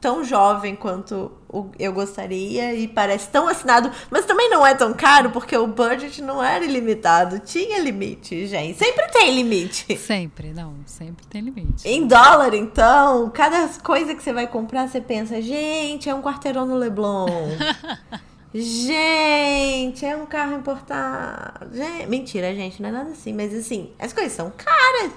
tão 0.01 0.23
jovem 0.23 0.75
quanto 0.75 1.31
eu 1.77 1.93
gostaria 1.93 2.73
e 2.73 2.87
parece 2.87 3.29
tão 3.29 3.47
assinado, 3.47 3.91
mas 4.09 4.25
também 4.25 4.49
não 4.49 4.65
é 4.65 4.73
tão 4.73 4.91
caro 4.93 5.29
porque 5.29 5.55
o 5.55 5.67
budget 5.67 6.21
não 6.21 6.43
era 6.43 6.65
ilimitado, 6.65 7.39
tinha 7.39 7.79
limite, 7.79 8.47
gente. 8.47 8.77
Sempre 8.77 9.07
tem 9.09 9.35
limite. 9.35 9.95
Sempre, 9.97 10.51
não, 10.51 10.73
sempre 10.85 11.25
tem 11.27 11.41
limite. 11.41 11.87
Em 11.87 12.07
dólar, 12.07 12.55
então, 12.55 13.29
cada 13.29 13.67
coisa 13.83 14.15
que 14.15 14.23
você 14.23 14.33
vai 14.33 14.47
comprar, 14.47 14.89
você 14.89 14.99
pensa, 14.99 15.41
gente, 15.41 16.09
é 16.09 16.15
um 16.15 16.21
quarteirão 16.21 16.65
no 16.65 16.75
Leblon. 16.75 17.27
Gente, 18.53 20.05
é 20.05 20.15
um 20.15 20.27
carro 20.27 20.55
importado. 20.55 21.75
Gente, 21.75 22.07
mentira, 22.07 22.53
gente, 22.53 22.81
não 22.81 22.89
é 22.89 22.91
nada 22.91 23.09
assim. 23.09 23.33
Mas 23.33 23.53
assim, 23.53 23.91
as 23.97 24.13
coisas 24.13 24.33
são 24.33 24.51
caras. 24.55 25.11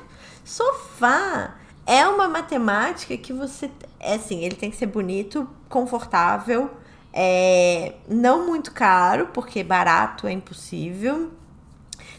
Sofá 0.44 1.54
é 1.86 2.06
uma 2.08 2.28
matemática 2.28 3.16
que 3.16 3.32
você. 3.32 3.70
É 4.00 4.14
assim, 4.14 4.44
ele 4.44 4.56
tem 4.56 4.70
que 4.70 4.76
ser 4.76 4.86
bonito, 4.86 5.48
confortável, 5.68 6.70
é, 7.12 7.94
não 8.08 8.46
muito 8.46 8.72
caro, 8.72 9.28
porque 9.32 9.62
barato 9.62 10.26
é 10.26 10.32
impossível. 10.32 11.30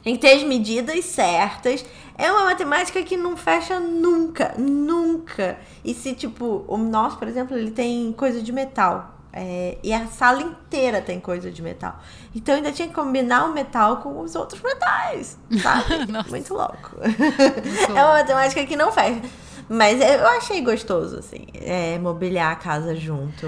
Tem 0.03 0.15
que 0.15 0.21
ter 0.21 0.34
as 0.34 0.43
medidas 0.43 1.03
certas. 1.06 1.84
É 2.17 2.32
uma 2.32 2.45
matemática 2.45 3.03
que 3.03 3.17
não 3.17 3.36
fecha 3.36 3.80
nunca, 3.80 4.53
nunca. 4.58 5.60
E 5.84 5.93
se, 5.93 6.13
tipo, 6.13 6.63
o 6.67 6.77
nosso, 6.77 7.17
por 7.17 7.27
exemplo, 7.27 7.58
ele 7.58 7.71
tem 7.71 8.13
coisa 8.13 8.41
de 8.41 8.51
metal. 8.53 9.16
É, 9.33 9.77
e 9.83 9.93
a 9.93 10.07
sala 10.07 10.41
inteira 10.41 11.01
tem 11.01 11.19
coisa 11.19 11.51
de 11.51 11.61
metal. 11.61 11.99
Então 12.33 12.55
ainda 12.55 12.71
tinha 12.71 12.87
que 12.87 12.93
combinar 12.93 13.45
o 13.45 13.53
metal 13.53 13.97
com 13.97 14.19
os 14.19 14.35
outros 14.35 14.61
metais, 14.61 15.37
sabe? 15.61 16.07
Muito 16.29 16.53
louco. 16.53 16.97
é 17.89 18.03
uma 18.03 18.13
matemática 18.13 18.65
que 18.65 18.75
não 18.75 18.91
fecha. 18.91 19.21
Mas 19.69 19.99
eu 19.99 20.25
achei 20.27 20.61
gostoso, 20.61 21.17
assim, 21.17 21.45
é, 21.53 21.99
mobiliar 21.99 22.53
a 22.53 22.55
casa 22.55 22.95
junto. 22.95 23.45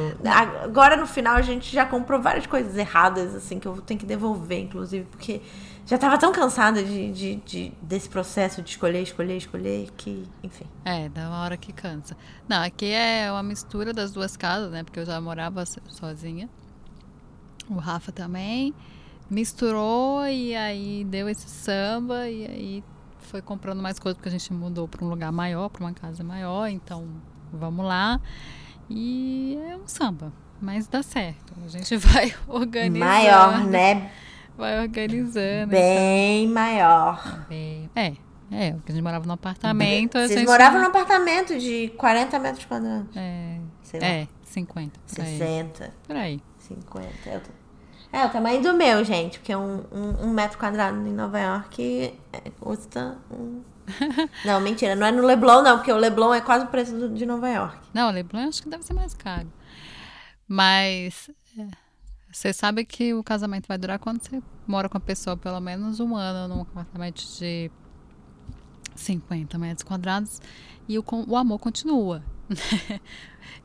Agora 0.64 0.98
no 0.98 1.08
final 1.08 1.36
a 1.36 1.42
gente 1.42 1.74
já 1.74 1.86
comprou 1.86 2.22
várias 2.22 2.46
coisas 2.46 2.76
erradas, 2.76 3.34
assim, 3.34 3.58
que 3.58 3.68
eu 3.68 3.82
tenho 3.82 4.00
que 4.00 4.06
devolver, 4.06 4.60
inclusive, 4.60 5.06
porque 5.10 5.42
já 5.90 5.98
tava 5.98 6.20
tão 6.20 6.32
cansada 6.32 6.84
de, 6.84 7.12
de, 7.12 7.36
de, 7.38 7.74
desse 7.82 8.08
processo 8.08 8.62
de 8.62 8.70
escolher, 8.70 9.02
escolher, 9.02 9.38
escolher, 9.38 9.90
que, 9.98 10.24
enfim. 10.44 10.66
É, 10.86 11.10
dá 11.10 11.28
uma 11.28 11.42
hora 11.42 11.58
que 11.58 11.74
cansa. 11.74 12.16
Não, 12.48 12.62
aqui 12.62 12.92
é 12.92 13.28
uma 13.32 13.42
mistura 13.42 13.92
das 13.92 14.12
duas 14.12 14.38
casas, 14.38 14.72
né? 14.72 14.84
Porque 14.84 15.00
eu 15.00 15.06
já 15.06 15.20
morava 15.20 15.66
sozinha. 15.66 16.48
O 17.68 17.80
Rafa 17.80 18.12
também 18.12 18.72
misturou 19.28 20.28
e 20.28 20.56
aí 20.56 21.04
deu 21.06 21.28
esse 21.28 21.50
samba 21.50 22.30
e 22.30 22.46
aí 22.46 22.84
foi 23.18 23.42
comprando 23.42 23.82
mais 23.82 23.98
coisas 23.98 24.16
porque 24.16 24.30
a 24.30 24.32
gente 24.32 24.54
mudou 24.54 24.88
para 24.88 25.04
um 25.04 25.10
lugar 25.10 25.32
maior, 25.32 25.70
para 25.70 25.84
uma 25.84 25.94
casa 25.94 26.24
maior, 26.24 26.68
então 26.68 27.08
vamos 27.52 27.84
lá. 27.84 28.22
E 28.88 29.58
é 29.68 29.76
um 29.76 29.88
samba, 29.88 30.32
mas 30.62 30.88
dá 30.88 31.02
certo. 31.02 31.52
A 31.66 31.68
gente 31.68 31.98
vai 31.98 32.32
organizando. 32.48 33.00
Maior, 33.00 33.66
né? 33.66 34.12
Vai 34.60 34.82
organizando. 34.82 35.72
Bem 35.72 36.44
então. 36.44 36.54
maior. 36.54 37.46
Bem, 37.48 37.90
é, 37.96 38.14
é, 38.52 38.74
porque 38.74 38.92
a 38.92 38.96
gente 38.96 39.04
morava 39.04 39.26
num 39.26 39.34
apartamento. 39.34 40.14
Vocês 40.14 40.32
gente... 40.32 40.48
moravam 40.48 40.82
num 40.82 40.88
apartamento 40.88 41.58
de 41.58 41.90
40 41.98 42.40
metros 42.40 42.66
quadrados? 42.66 43.16
É, 43.16 43.58
Sei 43.82 44.00
lá. 44.00 44.06
é 44.06 44.28
50. 44.44 45.00
60. 45.08 45.94
Por 46.06 46.16
aí. 46.16 46.42
50. 46.58 47.08
Eu 47.26 47.40
tô... 47.40 47.50
É, 48.12 48.26
o 48.26 48.30
tamanho 48.30 48.62
do 48.62 48.74
meu, 48.74 49.04
gente, 49.06 49.40
porque 49.40 49.56
um, 49.56 49.86
um, 49.92 50.26
um 50.26 50.30
metro 50.34 50.58
quadrado 50.58 50.98
em 51.08 51.14
Nova 51.14 51.40
York 51.40 52.14
é, 52.34 52.50
custa 52.60 53.18
um. 53.32 53.62
Não, 54.46 54.60
mentira, 54.60 54.96
não 54.96 55.08
é 55.08 55.12
no 55.12 55.26
Leblon, 55.26 55.64
não, 55.64 55.78
porque 55.78 55.92
o 55.92 55.98
Leblon 55.98 56.32
é 56.32 56.42
quase 56.42 56.66
o 56.66 56.68
preço 56.68 56.96
do, 56.96 57.10
de 57.10 57.26
Nova 57.26 57.50
York. 57.50 57.90
Não, 57.92 58.10
o 58.10 58.12
Leblon 58.12 58.48
acho 58.48 58.62
que 58.62 58.70
deve 58.70 58.84
ser 58.84 58.94
mais 58.94 59.16
caro. 59.16 59.52
Mas 60.48 61.28
é, 61.58 61.66
você 62.32 62.54
sabe 62.54 62.86
que 62.86 63.14
o 63.14 63.24
casamento 63.24 63.68
vai 63.68 63.78
durar 63.78 64.00
quando 64.00 64.22
você 64.22 64.42
mora 64.68 64.88
com 64.88 64.98
a 64.98 65.02
pessoa 65.02 65.36
pelo 65.36 65.60
menos 65.60 66.00
um 66.00 66.16
ano 66.16 66.54
num 66.54 66.62
apartamento 66.62 67.22
de 67.38 67.72
50 68.96 69.58
metros 69.58 69.84
quadrados 69.84 70.42
e 70.88 70.98
o, 70.98 71.04
o 71.28 71.36
amor 71.36 71.60
continua. 71.60 72.24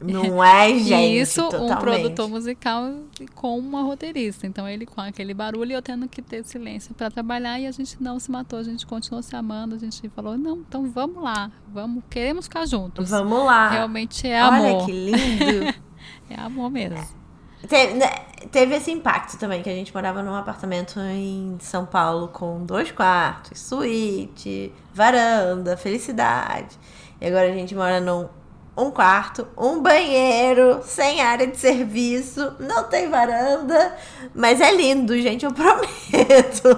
Não 0.00 0.42
é, 0.42 0.78
gente? 0.78 1.20
Isso, 1.20 1.42
totalmente. 1.42 1.72
um 1.72 1.76
produtor 1.76 2.28
musical 2.28 2.92
com 3.34 3.58
uma 3.58 3.82
roteirista. 3.82 4.46
Então, 4.46 4.68
ele 4.68 4.84
com 4.84 5.00
aquele 5.00 5.32
barulho 5.32 5.70
e 5.70 5.74
eu 5.74 5.82
tendo 5.82 6.08
que 6.08 6.20
ter 6.20 6.44
silêncio 6.44 6.94
para 6.94 7.10
trabalhar 7.10 7.58
e 7.58 7.66
a 7.66 7.70
gente 7.70 8.02
não 8.02 8.18
se 8.18 8.30
matou, 8.30 8.58
a 8.58 8.62
gente 8.62 8.86
continuou 8.86 9.22
se 9.22 9.34
amando. 9.36 9.74
A 9.74 9.78
gente 9.78 10.08
falou: 10.10 10.36
não, 10.36 10.58
então 10.58 10.90
vamos 10.90 11.22
lá, 11.22 11.50
vamos, 11.68 12.02
queremos 12.10 12.46
ficar 12.46 12.66
juntos. 12.66 13.08
Vamos 13.08 13.44
lá. 13.44 13.70
Realmente 13.70 14.26
é 14.26 14.40
amor. 14.40 14.60
Olha 14.60 14.86
que 14.86 14.92
lindo. 14.92 15.74
é 16.28 16.40
amor 16.40 16.70
mesmo. 16.70 17.23
Teve, 17.68 17.94
né, 17.94 18.10
teve 18.50 18.74
esse 18.76 18.90
impacto 18.90 19.38
também, 19.38 19.62
que 19.62 19.70
a 19.70 19.74
gente 19.74 19.92
morava 19.94 20.22
num 20.22 20.34
apartamento 20.34 21.00
em 21.00 21.56
São 21.60 21.86
Paulo 21.86 22.28
com 22.28 22.64
dois 22.64 22.90
quartos, 22.90 23.58
suíte, 23.58 24.72
varanda, 24.92 25.76
felicidade. 25.76 26.78
E 27.20 27.26
agora 27.26 27.48
a 27.48 27.54
gente 27.54 27.74
mora 27.74 28.00
num 28.00 28.28
um 28.76 28.90
quarto, 28.90 29.46
um 29.56 29.80
banheiro, 29.80 30.80
sem 30.84 31.20
área 31.20 31.46
de 31.46 31.56
serviço, 31.56 32.54
não 32.58 32.84
tem 32.84 33.08
varanda, 33.08 33.96
mas 34.34 34.60
é 34.60 34.74
lindo, 34.74 35.16
gente, 35.20 35.44
eu 35.44 35.52
prometo. 35.54 36.68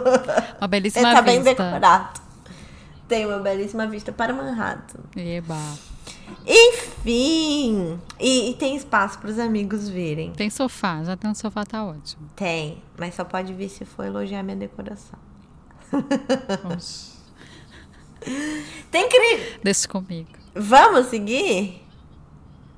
Uma 0.59 0.69
belíssima 0.69 1.15
tá 1.15 1.21
vista. 1.23 1.23
bem 1.23 1.43
decorado. 1.43 2.21
Tem 3.09 3.25
uma 3.25 3.39
belíssima 3.39 3.87
vista 3.87 4.13
para 4.13 4.35
Manhattan. 4.35 5.01
Eba. 5.17 5.57
Enfim, 6.47 7.99
e, 8.19 8.51
e 8.51 8.55
tem 8.55 8.77
espaço 8.77 9.19
para 9.19 9.31
os 9.31 9.39
amigos 9.39 9.89
virem. 9.89 10.33
Tem 10.33 10.49
sofá, 10.49 11.03
já 11.03 11.17
tem 11.17 11.31
um 11.31 11.35
sofá, 11.35 11.65
tá 11.65 11.85
ótimo. 11.85 12.31
Tem, 12.37 12.83
mas 12.99 13.15
só 13.15 13.25
pode 13.25 13.53
vir 13.53 13.69
se 13.69 13.85
for 13.85 14.05
elogiar 14.05 14.43
minha 14.43 14.57
decoração. 14.57 15.19
Oxe. 16.73 17.17
Tem 18.91 19.09
cri... 19.09 19.59
Deixa 19.63 19.89
comigo. 19.89 20.31
Vamos 20.55 21.07
seguir? 21.07 21.83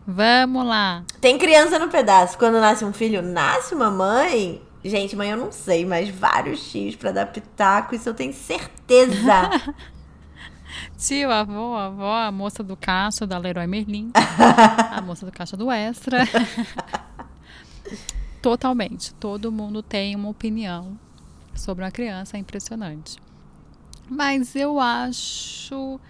Vamos 0.06 0.66
lá. 0.66 1.04
Tem 1.20 1.38
criança 1.38 1.78
no 1.78 1.88
pedaço. 1.88 2.38
Quando 2.38 2.60
nasce 2.60 2.84
um 2.84 2.92
filho, 2.92 3.22
nasce 3.22 3.74
uma 3.74 3.90
mãe. 3.90 4.62
Gente, 4.82 5.14
mãe, 5.14 5.30
eu 5.30 5.36
não 5.36 5.52
sei, 5.52 5.84
mas 5.84 6.08
vários 6.08 6.70
tios 6.70 6.96
pra 6.96 7.12
dar 7.12 7.26
pitaco, 7.26 7.94
isso 7.94 8.08
eu 8.08 8.14
tenho 8.14 8.32
certeza. 8.32 9.50
Tio, 10.98 11.30
avô, 11.30 11.74
avó, 11.76 12.16
a 12.16 12.32
moça 12.32 12.60
do 12.62 12.76
caixa 12.76 13.24
da 13.26 13.38
Leroy 13.38 13.66
Merlin, 13.68 14.10
a 14.90 15.00
moça 15.00 15.24
do 15.24 15.30
caixa 15.32 15.56
do 15.56 15.70
Extra. 15.70 16.24
Totalmente. 18.42 19.14
Todo 19.14 19.50
mundo 19.52 19.82
tem 19.82 20.14
uma 20.16 20.28
opinião 20.28 20.98
sobre 21.54 21.84
uma 21.84 21.90
criança, 21.90 22.36
é 22.36 22.40
impressionante. 22.40 23.16
Mas 24.08 24.56
eu 24.56 24.80
acho. 24.80 26.00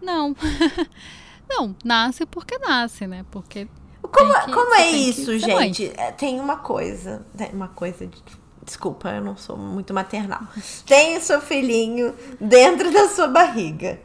Não. 0.00 0.34
Não, 1.48 1.74
nasce 1.82 2.26
porque 2.26 2.58
nasce, 2.58 3.06
né? 3.06 3.24
Porque. 3.30 3.66
Como, 4.02 4.34
que- 4.44 4.52
como 4.52 4.74
é 4.74 4.90
que 4.90 4.96
isso, 4.96 5.30
mãe. 5.48 5.72
gente? 5.74 5.92
É, 5.98 6.12
Tem 6.12 6.38
uma 6.40 6.56
coisa. 6.56 7.26
Tem 7.36 7.50
uma 7.52 7.68
coisa 7.68 8.06
de. 8.06 8.22
Desculpa, 8.64 9.08
eu 9.10 9.24
não 9.24 9.34
sou 9.34 9.56
muito 9.56 9.94
maternal. 9.94 10.42
Tem 10.86 11.16
o 11.16 11.22
seu 11.22 11.40
filhinho 11.40 12.14
dentro 12.38 12.92
da 12.92 13.08
sua 13.08 13.26
barriga. 13.26 13.98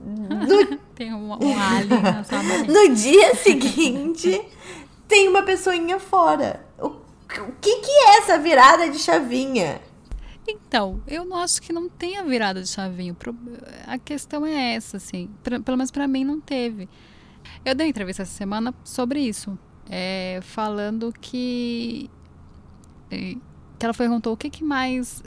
No, 0.00 0.76
Tem 0.94 1.12
um, 1.12 1.30
um 1.32 1.60
alien 1.60 2.00
na 2.02 2.24
sua 2.24 2.42
no 2.42 2.94
dia 2.94 3.34
seguinte, 3.34 4.40
tem 5.08 5.28
uma 5.28 5.42
pessoinha 5.42 5.98
fora. 5.98 6.64
O, 6.78 6.86
o 6.88 7.52
que, 7.60 7.76
que 7.80 7.90
é 7.90 8.18
essa 8.18 8.38
virada 8.38 8.88
de 8.90 8.98
chavinha? 8.98 9.80
Então, 10.48 11.02
eu 11.06 11.24
não 11.24 11.36
acho 11.38 11.60
que 11.60 11.72
não 11.72 11.88
tenha 11.88 12.22
virada 12.24 12.62
de 12.62 12.68
chavinho. 12.68 13.16
A 13.86 13.98
questão 13.98 14.46
é 14.46 14.74
essa, 14.74 14.96
assim. 14.96 15.28
Pra- 15.42 15.60
pelo 15.60 15.76
menos 15.76 15.90
pra 15.90 16.06
mim 16.06 16.24
não 16.24 16.40
teve. 16.40 16.88
Eu 17.64 17.74
dei 17.74 17.88
entrevista 17.88 18.22
essa 18.22 18.32
semana 18.32 18.72
sobre 18.84 19.20
isso. 19.20 19.58
é, 19.90 20.38
falando 20.42 21.12
que. 21.20 22.08
eh, 23.10 23.36
Que 23.78 23.84
ela 23.86 23.94
perguntou 23.94 24.32
o 24.32 24.36
que, 24.36 24.48
que 24.48 24.62
mais 24.64 25.22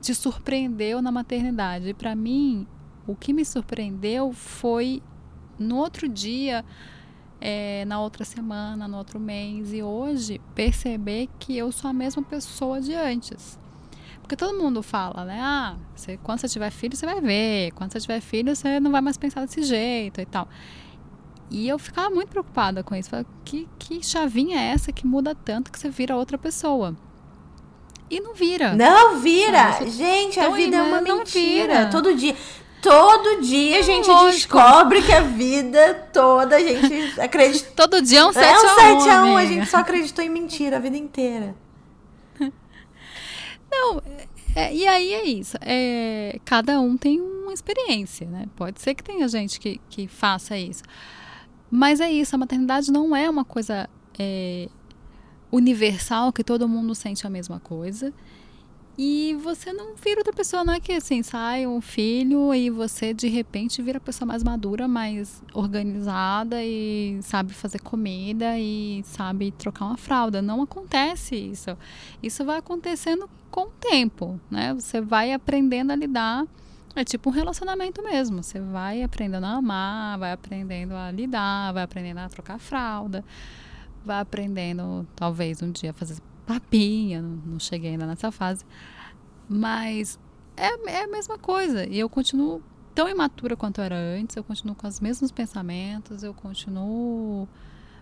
te 0.00 0.14
surpreendeu 0.14 1.00
na 1.02 1.10
maternidade. 1.10 1.88
E 1.88 1.94
pra 1.94 2.14
mim, 2.14 2.66
o 3.10 3.16
que 3.16 3.32
me 3.32 3.44
surpreendeu 3.44 4.32
foi 4.32 5.02
no 5.58 5.76
outro 5.76 6.08
dia, 6.08 6.64
é, 7.40 7.84
na 7.86 8.00
outra 8.00 8.24
semana, 8.24 8.86
no 8.88 8.96
outro 8.96 9.18
mês 9.18 9.72
e 9.72 9.82
hoje, 9.82 10.40
perceber 10.54 11.28
que 11.38 11.56
eu 11.56 11.70
sou 11.72 11.90
a 11.90 11.92
mesma 11.92 12.22
pessoa 12.22 12.80
de 12.80 12.94
antes. 12.94 13.58
Porque 14.20 14.36
todo 14.36 14.56
mundo 14.56 14.82
fala, 14.82 15.24
né? 15.24 15.40
Ah, 15.42 15.76
você, 15.94 16.16
quando 16.22 16.38
você 16.40 16.48
tiver 16.48 16.70
filho, 16.70 16.96
você 16.96 17.04
vai 17.04 17.20
ver. 17.20 17.72
Quando 17.72 17.92
você 17.92 18.00
tiver 18.00 18.20
filho, 18.20 18.54
você 18.54 18.78
não 18.78 18.90
vai 18.92 19.00
mais 19.00 19.16
pensar 19.16 19.44
desse 19.44 19.62
jeito 19.64 20.20
e 20.20 20.24
tal. 20.26 20.48
E 21.50 21.66
eu 21.68 21.78
ficava 21.80 22.10
muito 22.10 22.28
preocupada 22.28 22.84
com 22.84 22.94
isso. 22.94 23.10
Falei, 23.10 23.26
que, 23.44 23.68
que 23.76 24.06
chavinha 24.06 24.56
é 24.60 24.66
essa 24.66 24.92
que 24.92 25.04
muda 25.04 25.34
tanto 25.34 25.72
que 25.72 25.78
você 25.78 25.88
vira 25.90 26.14
outra 26.16 26.38
pessoa? 26.38 26.96
E 28.08 28.20
não 28.20 28.34
vira. 28.34 28.74
Não 28.76 29.18
vira! 29.20 29.82
Isso- 29.84 29.96
Gente, 29.98 30.38
a 30.38 30.48
vida 30.50 30.76
é 30.76 30.82
uma 30.82 31.00
não 31.00 31.18
mentira. 31.18 31.74
vira. 31.78 31.86
Todo 31.90 32.14
dia. 32.14 32.36
Todo 32.82 33.42
dia 33.42 33.78
a 33.78 33.82
gente 33.82 34.08
lógico. 34.08 34.32
descobre 34.32 35.02
que 35.02 35.12
a 35.12 35.20
vida 35.20 35.94
toda 36.12 36.56
a 36.56 36.60
gente 36.60 37.18
acredita. 37.20 37.70
Todo 37.76 38.00
dia 38.00 38.20
é 38.20 38.26
um 38.26 38.32
7 38.32 38.46
É 38.46 38.52
um 38.52 38.66
a 38.66 38.74
7 38.74 38.80
a 38.80 38.96
1, 38.96 39.08
a 39.08 39.40
amiga. 39.40 39.46
gente 39.46 39.70
só 39.70 39.78
acreditou 39.78 40.24
em 40.24 40.28
mentira 40.30 40.76
a 40.76 40.80
vida 40.80 40.96
inteira. 40.96 41.54
Não, 43.70 44.02
é, 44.54 44.74
e 44.74 44.86
aí 44.86 45.12
é 45.12 45.24
isso. 45.24 45.56
É, 45.60 46.38
cada 46.44 46.80
um 46.80 46.96
tem 46.96 47.20
uma 47.20 47.52
experiência, 47.52 48.26
né? 48.26 48.46
Pode 48.56 48.80
ser 48.80 48.94
que 48.94 49.02
tenha 49.02 49.26
gente 49.28 49.60
que, 49.60 49.80
que 49.88 50.08
faça 50.08 50.56
isso. 50.56 50.82
Mas 51.70 52.00
é 52.00 52.10
isso, 52.10 52.34
a 52.34 52.38
maternidade 52.38 52.90
não 52.90 53.14
é 53.14 53.30
uma 53.30 53.44
coisa 53.44 53.88
é, 54.18 54.68
universal, 55.52 56.32
que 56.32 56.42
todo 56.42 56.68
mundo 56.68 56.94
sente 56.94 57.26
a 57.26 57.30
mesma 57.30 57.60
coisa. 57.60 58.12
E 59.02 59.34
você 59.42 59.72
não 59.72 59.94
vira 59.96 60.20
outra 60.20 60.30
pessoa, 60.30 60.62
não 60.62 60.74
é 60.74 60.78
que 60.78 60.92
assim, 60.92 61.22
sai 61.22 61.66
um 61.66 61.80
filho 61.80 62.52
e 62.52 62.68
você 62.68 63.14
de 63.14 63.28
repente 63.28 63.80
vira 63.80 63.96
a 63.96 64.00
pessoa 64.00 64.26
mais 64.26 64.42
madura, 64.42 64.86
mais 64.86 65.42
organizada 65.54 66.62
e 66.62 67.18
sabe 67.22 67.54
fazer 67.54 67.78
comida 67.78 68.58
e 68.58 69.02
sabe 69.06 69.52
trocar 69.52 69.86
uma 69.86 69.96
fralda. 69.96 70.42
Não 70.42 70.60
acontece 70.60 71.34
isso. 71.34 71.78
Isso 72.22 72.44
vai 72.44 72.58
acontecendo 72.58 73.26
com 73.50 73.62
o 73.62 73.70
tempo, 73.70 74.38
né? 74.50 74.74
Você 74.74 75.00
vai 75.00 75.32
aprendendo 75.32 75.92
a 75.92 75.96
lidar. 75.96 76.44
É 76.94 77.02
tipo 77.02 77.30
um 77.30 77.32
relacionamento 77.32 78.02
mesmo. 78.02 78.42
Você 78.42 78.60
vai 78.60 79.02
aprendendo 79.02 79.46
a 79.46 79.52
amar, 79.52 80.18
vai 80.18 80.32
aprendendo 80.32 80.94
a 80.94 81.10
lidar, 81.10 81.72
vai 81.72 81.84
aprendendo 81.84 82.18
a 82.18 82.28
trocar 82.28 82.58
fralda, 82.58 83.24
vai 84.04 84.20
aprendendo, 84.20 85.08
talvez, 85.16 85.62
um 85.62 85.72
dia 85.72 85.94
fazer 85.94 86.18
papinha. 86.40 87.22
Não, 87.22 87.58
cheguei 87.58 87.90
ainda 87.90 88.06
nessa 88.06 88.30
fase. 88.30 88.64
Mas 89.48 90.18
é, 90.56 90.90
é 90.90 91.04
a 91.04 91.08
mesma 91.08 91.38
coisa. 91.38 91.86
E 91.86 91.98
eu 91.98 92.08
continuo 92.08 92.62
tão 92.94 93.08
imatura 93.08 93.56
quanto 93.56 93.80
era 93.80 93.96
antes, 93.96 94.36
eu 94.36 94.44
continuo 94.44 94.74
com 94.74 94.86
os 94.86 95.00
mesmos 95.00 95.30
pensamentos, 95.30 96.22
eu 96.22 96.34
continuo 96.34 97.48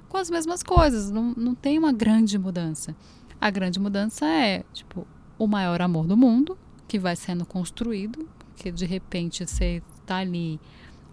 com 0.09 0.17
as 0.17 0.31
mesmas 0.31 0.63
coisas. 0.63 1.11
Não, 1.11 1.35
não 1.37 1.55
tem 1.55 1.79
uma 1.79 1.93
grande 1.93 2.39
mudança. 2.39 2.97
A 3.41 3.51
grande 3.51 3.79
mudança 3.79 4.27
é, 4.27 4.65
tipo, 4.73 5.07
o 5.39 5.47
maior 5.47 5.81
amor 5.81 6.07
do 6.07 6.17
mundo, 6.17 6.59
que 6.89 6.99
vai 6.99 7.15
sendo 7.15 7.47
construído, 7.47 8.29
que 8.57 8.73
de 8.73 8.87
repente 8.87 9.47
você 9.47 9.83
tá 10.05 10.17
ali 10.17 10.59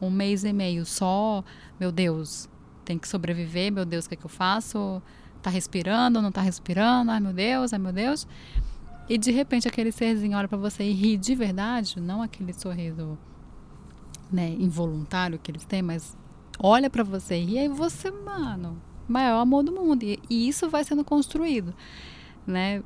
um 0.01 0.09
mês 0.09 0.43
e 0.43 0.51
meio 0.51 0.85
só, 0.85 1.43
meu 1.79 1.91
Deus, 1.91 2.49
tem 2.83 2.97
que 2.97 3.07
sobreviver, 3.07 3.71
meu 3.71 3.85
Deus, 3.85 4.05
o 4.05 4.09
que, 4.09 4.15
é 4.15 4.17
que 4.17 4.25
eu 4.25 4.29
faço? 4.29 5.01
Tá 5.45 5.51
respirando, 5.51 6.23
não 6.23 6.31
tá 6.31 6.41
respirando? 6.41 7.11
Ai 7.11 7.19
meu 7.19 7.31
Deus, 7.31 7.71
ai 7.71 7.77
meu 7.77 7.93
Deus. 7.93 8.27
E 9.07 9.15
de 9.15 9.29
repente 9.29 9.67
aquele 9.67 9.91
serzinho 9.91 10.35
olha 10.35 10.47
pra 10.47 10.57
você 10.57 10.83
e 10.83 10.91
ri 10.91 11.17
de 11.17 11.35
verdade, 11.35 12.01
não 12.01 12.23
aquele 12.23 12.51
sorriso 12.51 13.15
né, 14.31 14.49
involuntário 14.59 15.37
que 15.37 15.51
eles 15.51 15.63
têm, 15.63 15.83
mas 15.83 16.17
olha 16.57 16.89
pra 16.89 17.03
você 17.03 17.39
e 17.39 17.59
aí 17.59 17.67
você, 17.67 18.09
mano, 18.09 18.81
maior 19.07 19.39
amor 19.39 19.61
do 19.61 19.71
mundo. 19.71 20.01
E, 20.01 20.19
e 20.27 20.47
isso 20.47 20.67
vai 20.67 20.83
sendo 20.83 21.03
construído, 21.05 21.75
né? 22.47 22.81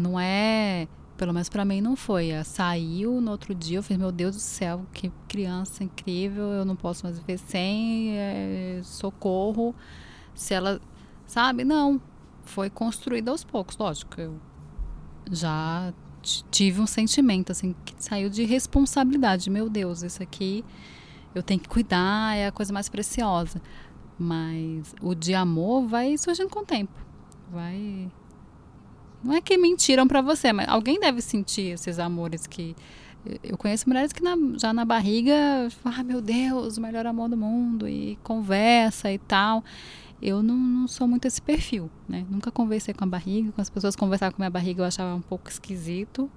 Não 0.00 0.18
é, 0.18 0.88
pelo 1.14 1.34
menos 1.34 1.50
pra 1.50 1.62
mim 1.62 1.82
não 1.82 1.94
foi. 1.94 2.30
É, 2.30 2.42
Saiu 2.42 3.20
no 3.20 3.32
outro 3.32 3.54
dia, 3.54 3.76
eu 3.76 3.82
fiz, 3.82 3.98
meu 3.98 4.10
Deus 4.10 4.34
do 4.34 4.40
céu, 4.40 4.86
que 4.94 5.12
criança 5.28 5.84
incrível, 5.84 6.44
eu 6.52 6.64
não 6.64 6.74
posso 6.74 7.04
mais 7.04 7.18
viver 7.18 7.36
sem, 7.36 8.16
é, 8.16 8.80
socorro. 8.82 9.74
Se 10.34 10.54
ela, 10.54 10.80
sabe? 11.28 11.62
Não, 11.62 12.00
foi 12.42 12.68
construído 12.68 13.28
aos 13.28 13.44
poucos, 13.44 13.76
lógico. 13.76 14.20
Eu 14.20 14.40
já 15.30 15.94
tive 16.50 16.80
um 16.80 16.86
sentimento 16.86 17.52
assim 17.52 17.74
que 17.84 17.94
saiu 17.98 18.28
de 18.28 18.44
responsabilidade. 18.44 19.48
Meu 19.48 19.68
Deus, 19.70 20.02
isso 20.02 20.20
aqui 20.20 20.64
eu 21.34 21.42
tenho 21.42 21.60
que 21.60 21.68
cuidar, 21.68 22.36
é 22.36 22.48
a 22.48 22.52
coisa 22.52 22.72
mais 22.72 22.88
preciosa. 22.88 23.62
Mas 24.18 24.92
o 25.00 25.14
de 25.14 25.34
amor 25.34 25.86
vai 25.86 26.18
surgindo 26.18 26.48
com 26.48 26.60
o 26.60 26.66
tempo. 26.66 27.06
Vai 27.52 28.10
não 29.22 29.34
é 29.34 29.40
que 29.40 29.56
mentiram 29.58 30.06
para 30.06 30.22
você, 30.22 30.52
mas 30.52 30.68
alguém 30.68 31.00
deve 31.00 31.20
sentir 31.20 31.72
esses 31.72 31.98
amores 31.98 32.46
que 32.46 32.74
eu 33.42 33.58
conheço 33.58 33.88
mulheres 33.88 34.12
que 34.12 34.22
na, 34.22 34.36
já 34.56 34.72
na 34.72 34.84
barriga, 34.84 35.68
ah, 35.84 36.02
meu 36.04 36.20
Deus, 36.20 36.78
o 36.78 36.80
melhor 36.80 37.04
amor 37.06 37.28
do 37.28 37.36
mundo 37.36 37.88
e 37.88 38.16
conversa 38.22 39.12
e 39.12 39.18
tal. 39.18 39.64
Eu 40.20 40.42
não, 40.42 40.56
não, 40.56 40.88
sou 40.88 41.06
muito 41.06 41.26
esse 41.26 41.40
perfil, 41.40 41.90
né? 42.08 42.26
Nunca 42.28 42.50
conversei 42.50 42.92
com 42.92 43.04
a 43.04 43.06
barriga. 43.06 43.52
Com 43.52 43.60
as 43.60 43.70
pessoas 43.70 43.94
conversavam 43.94 44.32
com 44.32 44.42
a 44.42 44.44
minha 44.44 44.50
barriga, 44.50 44.82
eu 44.82 44.86
achava 44.86 45.14
um 45.14 45.20
pouco 45.20 45.48
esquisito. 45.48 46.30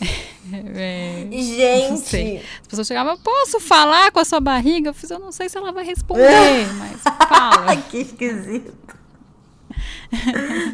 é, 0.52 1.26
Gente! 1.30 2.44
As 2.60 2.66
pessoas 2.66 2.86
chegavam, 2.86 3.16
posso 3.18 3.58
falar 3.60 4.10
com 4.10 4.20
a 4.20 4.24
sua 4.24 4.40
barriga? 4.40 4.90
Eu 4.90 4.94
fiz, 4.94 5.10
eu 5.10 5.18
não 5.18 5.32
sei 5.32 5.48
se 5.48 5.56
ela 5.56 5.72
vai 5.72 5.84
responder, 5.84 6.66
mas 6.78 7.02
fala. 7.02 7.76
que 7.88 7.98
esquisito. 7.98 8.98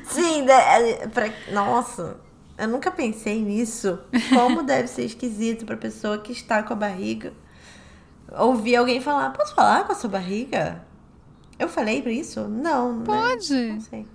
Sim, 0.08 0.42
né, 0.42 1.06
pra, 1.08 1.30
nossa, 1.52 2.18
eu 2.58 2.66
nunca 2.66 2.90
pensei 2.90 3.40
nisso. 3.40 3.98
Como 4.30 4.62
deve 4.62 4.88
ser 4.88 5.04
esquisito 5.04 5.64
pra 5.64 5.76
pessoa 5.76 6.18
que 6.18 6.32
está 6.32 6.62
com 6.62 6.72
a 6.72 6.76
barriga 6.76 7.32
ouvir 8.32 8.76
alguém 8.76 9.00
falar: 9.00 9.30
Posso 9.30 9.54
falar 9.54 9.84
com 9.84 9.92
a 9.92 9.94
sua 9.94 10.10
barriga? 10.10 10.84
Eu 11.58 11.68
falei 11.68 12.02
pra 12.02 12.12
isso? 12.12 12.46
Não. 12.48 12.98
Né? 12.98 13.04
Pode. 13.04 13.52
Né? 13.52 13.72
Não 13.72 13.80
sei. 13.80 14.06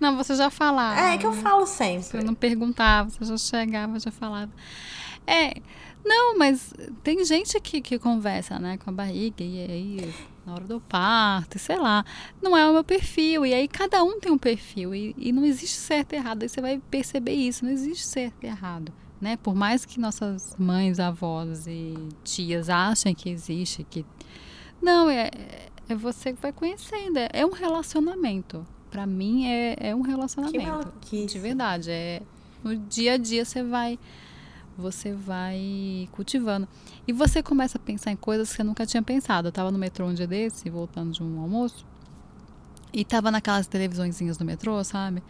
Não, 0.00 0.16
você 0.16 0.34
já 0.34 0.50
falava. 0.50 1.00
É, 1.00 1.14
é 1.14 1.18
que 1.18 1.26
eu 1.26 1.32
falo 1.32 1.66
sempre. 1.66 2.04
Você 2.04 2.22
não 2.22 2.34
perguntava, 2.34 3.10
você 3.10 3.24
já 3.24 3.36
chegava, 3.36 3.98
já 3.98 4.10
falava. 4.10 4.52
É, 5.26 5.54
não, 6.04 6.38
mas 6.38 6.72
tem 7.02 7.24
gente 7.24 7.60
que, 7.60 7.80
que 7.80 7.98
conversa, 7.98 8.58
né, 8.58 8.78
com 8.78 8.90
a 8.90 8.92
barriga 8.92 9.42
e 9.42 9.60
aí 9.60 10.14
na 10.46 10.54
hora 10.54 10.64
do 10.64 10.80
parto, 10.80 11.58
sei 11.58 11.76
lá. 11.76 12.04
Não 12.40 12.56
é 12.56 12.66
o 12.68 12.72
meu 12.72 12.82
perfil. 12.82 13.44
E 13.44 13.52
aí 13.52 13.68
cada 13.68 14.02
um 14.02 14.18
tem 14.18 14.32
um 14.32 14.38
perfil 14.38 14.94
e, 14.94 15.14
e 15.18 15.30
não 15.30 15.44
existe 15.44 15.76
certo 15.76 16.14
e 16.14 16.16
errado. 16.16 16.42
Aí 16.42 16.48
você 16.48 16.60
vai 16.60 16.80
perceber 16.90 17.34
isso, 17.34 17.64
não 17.64 17.72
existe 17.72 18.06
certo 18.06 18.42
e 18.42 18.46
errado. 18.46 18.92
Né? 19.20 19.36
Por 19.36 19.54
mais 19.54 19.84
que 19.84 20.00
nossas 20.00 20.56
mães, 20.58 20.98
avós 20.98 21.66
e 21.66 21.94
tias 22.24 22.70
achem 22.70 23.14
que 23.14 23.28
existe, 23.28 23.84
que 23.84 24.06
não 24.80 25.10
é 25.10 25.28
é 25.88 25.94
você 25.94 26.32
que 26.32 26.40
vai 26.40 26.52
conhecendo. 26.52 27.18
É, 27.18 27.28
é 27.32 27.46
um 27.46 27.52
relacionamento. 27.52 28.66
Para 28.90 29.06
mim 29.06 29.46
é, 29.46 29.76
é 29.78 29.94
um 29.94 30.02
relacionamento. 30.02 30.92
Que 31.00 31.26
de 31.26 31.38
verdade. 31.38 31.90
É, 31.90 32.22
no 32.62 32.76
dia 32.76 33.14
a 33.14 33.16
dia 33.16 33.44
você 33.44 33.62
vai 33.62 33.98
você 34.76 35.12
vai 35.12 36.08
cultivando. 36.12 36.68
E 37.06 37.12
você 37.12 37.42
começa 37.42 37.76
a 37.76 37.80
pensar 37.80 38.12
em 38.12 38.16
coisas 38.16 38.48
que 38.48 38.56
você 38.56 38.62
nunca 38.62 38.86
tinha 38.86 39.02
pensado. 39.02 39.48
Eu 39.48 39.50
estava 39.50 39.72
no 39.72 39.78
metrô 39.78 40.06
um 40.06 40.14
dia 40.14 40.26
desse, 40.26 40.70
voltando 40.70 41.10
de 41.10 41.22
um 41.22 41.40
almoço, 41.40 41.84
e 42.92 43.00
estava 43.00 43.30
naquelas 43.30 43.66
televisõezinhas 43.66 44.36
do 44.36 44.44
metrô, 44.44 44.82
sabe? 44.84 45.20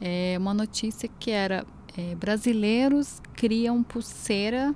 É, 0.00 0.36
uma 0.38 0.54
notícia 0.54 1.08
que 1.18 1.30
era 1.30 1.66
é, 1.96 2.14
brasileiros 2.14 3.20
criam 3.34 3.82
pulseira 3.82 4.74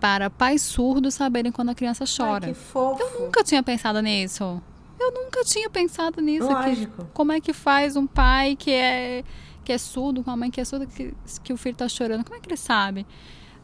para 0.00 0.30
pais 0.30 0.62
surdos 0.62 1.14
saberem 1.14 1.52
quando 1.52 1.68
a 1.68 1.74
criança 1.74 2.04
chora. 2.04 2.46
Ai, 2.46 2.52
que 2.52 2.58
fofo. 2.58 3.02
Eu 3.02 3.20
nunca 3.20 3.44
tinha 3.44 3.62
pensado 3.62 4.00
nisso. 4.00 4.60
Eu 4.98 5.12
nunca 5.12 5.44
tinha 5.44 5.68
pensado 5.70 6.20
nisso. 6.20 6.50
Lógico. 6.50 7.04
Que, 7.04 7.10
como 7.12 7.32
é 7.32 7.40
que 7.40 7.52
faz 7.52 7.96
um 7.96 8.06
pai 8.06 8.56
que 8.56 8.70
é 8.70 9.24
que 9.62 9.72
é 9.72 9.78
surdo, 9.78 10.24
com 10.24 10.30
a 10.30 10.36
mãe 10.36 10.50
que 10.50 10.60
é 10.60 10.64
surda, 10.64 10.86
que, 10.86 11.14
que 11.44 11.52
o 11.52 11.56
filho 11.56 11.76
tá 11.76 11.88
chorando? 11.88 12.24
Como 12.24 12.36
é 12.36 12.40
que 12.40 12.48
ele 12.48 12.56
sabe? 12.56 13.06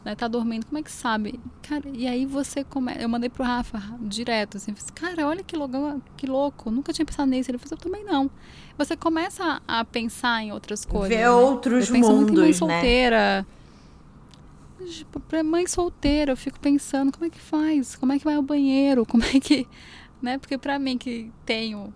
Né, 0.05 0.15
tá 0.15 0.27
dormindo, 0.27 0.65
como 0.65 0.77
é 0.77 0.83
que 0.83 0.91
sabe? 0.91 1.39
Cara, 1.63 1.83
e 1.91 2.07
aí 2.07 2.25
você 2.25 2.63
começa. 2.63 3.01
Eu 3.01 3.09
mandei 3.09 3.29
pro 3.29 3.43
Rafa 3.43 3.81
direto, 3.99 4.55
assim, 4.55 4.73
fiz, 4.73 4.89
cara, 4.91 5.27
olha 5.27 5.43
que 5.43 5.55
louco, 5.57 6.01
que 6.15 6.25
louco, 6.25 6.71
nunca 6.71 6.93
tinha 6.93 7.05
pensado 7.05 7.29
nisso. 7.29 7.51
Ele 7.51 7.57
falou, 7.57 7.73
eu 7.73 7.77
também 7.77 8.05
não. 8.05 8.31
Você 8.77 8.95
começa 8.95 9.61
a 9.67 9.83
pensar 9.83 10.41
em 10.43 10.51
outras 10.51 10.85
coisas. 10.85 11.09
Ver 11.09 11.23
né? 11.23 11.29
outros 11.29 11.89
eu 11.89 11.95
mundos, 11.95 12.09
muito 12.09 12.33
em 12.33 12.37
mãe 12.37 12.47
né? 12.47 12.53
solteira. 12.53 13.41
Né? 13.41 13.56
Pra 15.27 15.43
mãe 15.43 15.67
solteira, 15.67 16.31
eu 16.31 16.37
fico 16.37 16.59
pensando, 16.59 17.11
como 17.11 17.25
é 17.25 17.29
que 17.29 17.39
faz? 17.39 17.95
Como 17.95 18.13
é 18.13 18.19
que 18.19 18.25
vai 18.25 18.35
ao 18.35 18.41
banheiro? 18.41 19.05
Como 19.05 19.23
é 19.23 19.39
que. 19.39 19.67
Né? 20.19 20.39
Porque 20.39 20.57
pra 20.57 20.79
mim 20.79 20.97
que 20.97 21.31
tenho. 21.45 21.93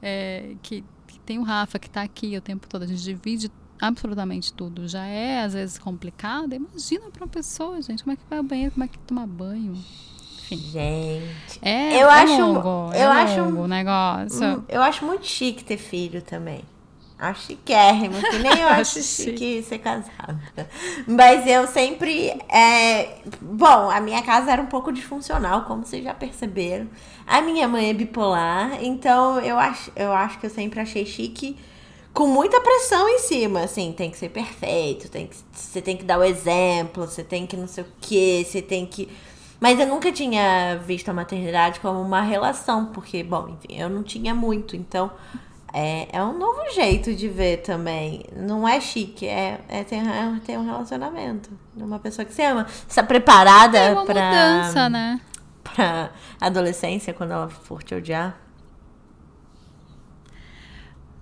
É, 0.00 0.54
que, 0.62 0.82
que 1.06 1.20
tem 1.20 1.38
o 1.38 1.42
Rafa 1.42 1.78
que 1.78 1.90
tá 1.90 2.00
aqui 2.00 2.34
o 2.34 2.40
tempo 2.40 2.66
todo, 2.66 2.84
a 2.84 2.86
gente 2.86 3.02
divide 3.02 3.52
absolutamente 3.78 4.50
tudo. 4.50 4.88
Já 4.88 5.04
é, 5.04 5.42
às 5.42 5.52
vezes, 5.52 5.78
complicado. 5.78 6.54
Imagina 6.54 7.10
pra 7.10 7.24
uma 7.24 7.30
pessoa, 7.30 7.82
gente, 7.82 8.02
como 8.02 8.14
é 8.14 8.16
que 8.16 8.22
vai 8.30 8.38
ao 8.38 8.44
banheiro, 8.44 8.72
como 8.72 8.84
é 8.84 8.88
que 8.88 8.98
toma 9.00 9.26
banho. 9.26 9.76
Gente. 10.56 11.58
É, 11.62 12.02
eu 12.02 12.08
é 12.08 12.22
acho, 12.22 12.40
longo, 12.40 12.92
eu 12.94 13.12
é 13.12 13.22
acho 13.22 13.40
longo 13.40 13.62
o 13.62 13.68
negócio. 13.68 14.64
Eu 14.68 14.82
acho 14.82 15.04
muito 15.04 15.26
chique 15.26 15.62
ter 15.62 15.76
filho 15.76 16.22
também. 16.22 16.64
Acho 17.20 17.48
chiquérrimo, 17.48 18.18
que 18.18 18.38
nem 18.38 18.60
eu 18.60 18.68
acho 18.72 19.02
chique 19.02 19.62
ser 19.62 19.78
casada. 19.78 20.40
Mas 21.06 21.46
eu 21.46 21.66
sempre. 21.66 22.30
É... 22.48 23.18
Bom, 23.42 23.90
a 23.90 24.00
minha 24.00 24.22
casa 24.22 24.50
era 24.50 24.62
um 24.62 24.66
pouco 24.66 24.90
disfuncional, 24.90 25.66
como 25.66 25.84
vocês 25.84 26.02
já 26.02 26.14
perceberam. 26.14 26.88
A 27.26 27.42
minha 27.42 27.68
mãe 27.68 27.90
é 27.90 27.92
bipolar, 27.92 28.82
então 28.82 29.38
eu 29.40 29.58
acho, 29.58 29.92
eu 29.94 30.12
acho 30.12 30.38
que 30.38 30.46
eu 30.46 30.50
sempre 30.50 30.80
achei 30.80 31.04
chique 31.04 31.58
com 32.12 32.26
muita 32.26 32.58
pressão 32.60 33.08
em 33.08 33.18
cima, 33.18 33.60
assim, 33.60 33.92
tem 33.92 34.10
que 34.10 34.16
ser 34.16 34.30
perfeito, 34.30 35.08
tem 35.08 35.26
que, 35.26 35.36
você 35.52 35.80
tem 35.80 35.96
que 35.96 36.04
dar 36.04 36.18
o 36.18 36.24
exemplo, 36.24 37.06
você 37.06 37.22
tem 37.22 37.46
que 37.46 37.56
não 37.56 37.68
sei 37.68 37.84
o 37.84 37.86
que, 38.00 38.44
você 38.44 38.62
tem 38.62 38.86
que. 38.86 39.08
Mas 39.60 39.78
eu 39.78 39.86
nunca 39.86 40.10
tinha 40.10 40.76
visto 40.86 41.10
a 41.10 41.12
maternidade 41.12 41.80
como 41.80 42.00
uma 42.00 42.22
relação, 42.22 42.86
porque, 42.86 43.22
bom, 43.22 43.50
enfim, 43.50 43.78
eu 43.78 43.90
não 43.90 44.02
tinha 44.02 44.34
muito, 44.34 44.74
então 44.74 45.10
é, 45.72 46.08
é 46.12 46.22
um 46.24 46.36
novo 46.36 46.68
jeito 46.72 47.14
de 47.14 47.28
ver 47.28 47.58
também. 47.58 48.24
Não 48.36 48.66
é 48.66 48.80
chique, 48.80 49.26
é, 49.26 49.60
é, 49.68 49.84
ter, 49.84 49.96
é 49.96 50.40
ter 50.44 50.58
um 50.58 50.64
relacionamento. 50.64 51.50
Uma 51.76 51.98
pessoa 51.98 52.24
que 52.24 52.34
você 52.34 52.42
ama. 52.42 52.66
Está 52.88 53.02
preparada 53.02 53.78
é 53.78 53.92
uma 53.92 54.04
pra. 54.04 54.30
Mudança, 54.30 54.88
né? 54.88 55.20
Pra 55.62 56.10
adolescência, 56.40 57.14
quando 57.14 57.32
ela 57.32 57.48
for 57.48 57.82
te 57.82 57.94
odiar? 57.94 58.36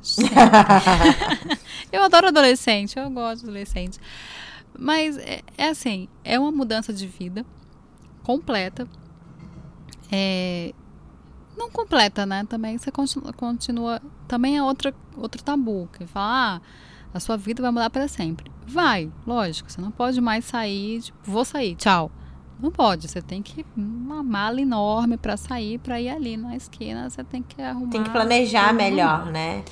eu 1.93 2.03
adoro 2.03 2.29
adolescente, 2.29 2.99
eu 2.99 3.11
gosto 3.11 3.41
de 3.41 3.45
adolescente. 3.47 4.01
Mas 4.79 5.19
é, 5.19 5.41
é 5.59 5.69
assim, 5.69 6.09
é 6.25 6.39
uma 6.39 6.51
mudança 6.53 6.93
de 6.93 7.07
vida 7.07 7.45
completa. 8.23 8.89
É, 10.11 10.73
não 11.59 11.71
completa, 11.71 12.25
né? 12.25 12.47
Também 12.49 12.79
você 12.79 12.91
continua, 12.91 13.33
continua 13.33 14.01
também 14.27 14.57
é 14.57 14.63
outra, 14.63 14.95
outro 15.17 15.43
tabu, 15.43 15.89
que 15.93 16.07
fala, 16.07 16.57
ah, 16.57 16.61
a 17.13 17.21
sua 17.21 17.37
vida 17.37 17.63
vai 17.63 17.71
mudar 17.71 17.91
para 17.91 18.07
sempre. 18.07 18.51
Vai, 18.67 19.11
lógico, 19.27 19.71
você 19.71 19.81
não 19.81 19.91
pode 19.91 20.21
mais 20.21 20.45
sair, 20.45 21.01
tipo, 21.01 21.19
vou 21.25 21.45
sair, 21.45 21.75
tchau. 21.75 22.11
Não 22.61 22.71
pode, 22.71 23.09
você 23.09 23.23
tem 23.23 23.41
que 23.41 23.65
uma 23.77 24.23
mala 24.23 24.61
enorme 24.61 25.17
para 25.17 25.37
sair, 25.37 25.79
para 25.79 26.01
ir 26.01 26.09
ali 26.09 26.37
na 26.37 26.57
esquina, 26.57 27.09
você 27.09 27.23
tem 27.23 27.43
que 27.43 27.63
arrumar. 27.63 27.91
Tem 27.91 28.03
que 28.03 28.11
planejar 28.11 28.75
melhor, 28.75 29.27
né? 29.27 29.63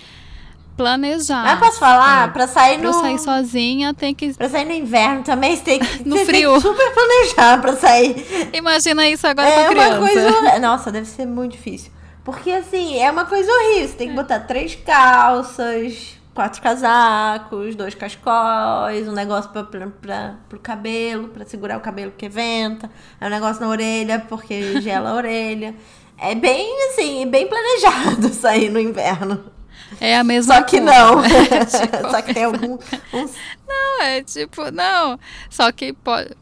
Planejar. 0.77 1.43
Mas 1.43 1.59
posso 1.59 1.79
falar? 1.79 2.29
É. 2.29 2.33
Pra 2.33 2.47
sair 2.47 2.77
no. 2.77 2.91
Pra 2.91 3.01
sair 3.01 3.19
sozinha 3.19 3.95
tem 3.95 4.15
que. 4.15 4.35
Pra 4.35 4.49
sair 4.49 4.65
no 4.67 4.73
inverno 4.73 5.23
também 5.23 5.57
você 5.57 5.63
tem 5.63 5.79
que. 5.79 6.05
no 6.07 6.17
frio. 6.19 6.53
Tem 6.53 6.61
que 6.61 6.69
super 6.69 6.93
planejar 6.93 7.61
pra 7.61 7.77
sair. 7.77 8.51
Imagina 8.53 9.09
isso 9.09 9.27
agora 9.27 9.49
é 9.49 9.65
com 9.65 9.71
criança. 9.71 9.99
Uma 9.99 10.09
coisa... 10.09 10.59
Nossa, 10.59 10.93
deve 10.93 11.07
ser 11.07 11.27
muito 11.27 11.53
difícil. 11.53 11.91
Porque 12.23 12.51
assim, 12.51 12.99
é 12.99 13.11
uma 13.11 13.25
coisa 13.25 13.51
horrível. 13.51 13.89
Você 13.89 13.95
tem 13.95 14.09
que 14.09 14.13
é. 14.13 14.17
botar 14.17 14.41
três 14.41 14.75
calças, 14.75 16.19
quatro 16.35 16.61
casacos, 16.61 17.75
dois 17.75 17.95
cascóis, 17.95 19.09
um 19.09 19.13
negócio 19.13 19.51
pra, 19.51 19.65
pra, 19.65 19.87
pra, 19.87 20.35
pro 20.49 20.59
cabelo, 20.59 21.29
pra 21.29 21.47
segurar 21.47 21.79
o 21.79 21.81
cabelo 21.81 22.13
que 22.17 22.29
venta, 22.29 22.91
é 23.19 23.27
um 23.27 23.31
negócio 23.31 23.63
na 23.63 23.69
orelha, 23.69 24.25
porque 24.29 24.81
gela 24.83 25.11
a 25.11 25.15
orelha. 25.15 25.75
É 26.19 26.35
bem 26.35 26.89
assim, 26.89 27.27
bem 27.27 27.47
planejado 27.47 28.29
sair 28.35 28.71
no 28.71 28.79
inverno. 28.79 29.56
É 30.01 30.17
a 30.17 30.25
mesma 30.25 30.55
Só 30.55 30.63
que 30.63 30.81
coisa. 30.81 30.93
não. 30.93 31.23
tipo, 31.23 32.11
Só 32.11 32.23
que 32.23 32.35
tem 32.35 32.45
algum. 32.45 32.75
Uns... 32.75 33.35
Não, 33.67 34.03
é 34.03 34.23
tipo, 34.23 34.71
não. 34.71 35.19
Só 35.51 35.71
que 35.73 35.93
pode 35.93 36.35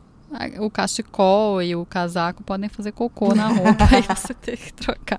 o 0.59 0.69
cachecol 0.69 1.63
e 1.63 1.77
o 1.77 1.87
casaco 1.87 2.43
podem 2.43 2.69
fazer 2.69 2.93
cocô 2.93 3.35
na 3.35 3.49
roupa 3.49 3.85
e 3.99 4.15
você 4.15 4.35
tem 4.35 4.57
que 4.57 4.73
trocar. 4.73 5.19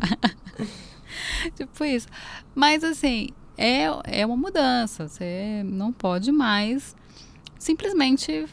tipo 1.55 1.86
isso. 1.86 2.07
Mas 2.53 2.84
assim, 2.84 3.30
é, 3.57 3.86
é 4.05 4.26
uma 4.26 4.36
mudança. 4.36 5.07
Você 5.07 5.61
não 5.63 5.91
pode 5.91 6.32
mais 6.32 6.95
simplesmente, 7.57 8.45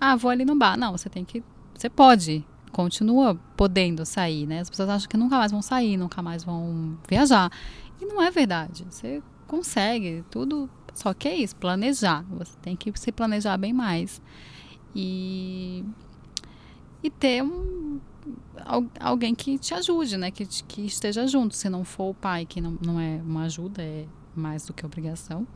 ah, 0.00 0.16
vou 0.16 0.30
ali 0.30 0.44
no 0.44 0.56
bar. 0.56 0.76
Não, 0.76 0.92
você 0.92 1.08
tem 1.08 1.24
que. 1.24 1.42
Você 1.74 1.88
pode. 1.88 2.44
Continua 2.72 3.34
podendo 3.56 4.04
sair, 4.04 4.46
né? 4.46 4.60
As 4.60 4.68
pessoas 4.68 4.90
acham 4.90 5.08
que 5.08 5.16
nunca 5.16 5.38
mais 5.38 5.50
vão 5.50 5.62
sair, 5.62 5.96
nunca 5.96 6.20
mais 6.20 6.44
vão 6.44 6.98
viajar. 7.08 7.50
E 8.00 8.06
não 8.06 8.22
é 8.22 8.30
verdade. 8.30 8.84
Você 8.88 9.22
consegue, 9.46 10.24
tudo 10.30 10.68
Só 10.94 11.14
que 11.14 11.28
é 11.28 11.36
isso, 11.36 11.56
planejar. 11.56 12.24
Você 12.30 12.56
tem 12.62 12.76
que 12.76 12.92
se 12.98 13.12
planejar 13.12 13.56
bem 13.56 13.72
mais. 13.72 14.20
E, 14.94 15.84
e 17.02 17.10
ter 17.10 17.42
um, 17.42 18.00
alguém 19.00 19.34
que 19.34 19.58
te 19.58 19.74
ajude, 19.74 20.16
né? 20.16 20.30
Que, 20.30 20.46
que 20.46 20.82
esteja 20.82 21.26
junto. 21.26 21.54
Se 21.54 21.68
não 21.68 21.84
for 21.84 22.10
o 22.10 22.14
pai, 22.14 22.44
que 22.46 22.60
não, 22.60 22.76
não 22.84 23.00
é 23.00 23.20
uma 23.24 23.44
ajuda, 23.44 23.82
é 23.82 24.06
mais 24.34 24.66
do 24.66 24.72
que 24.72 24.84
obrigação. 24.84 25.46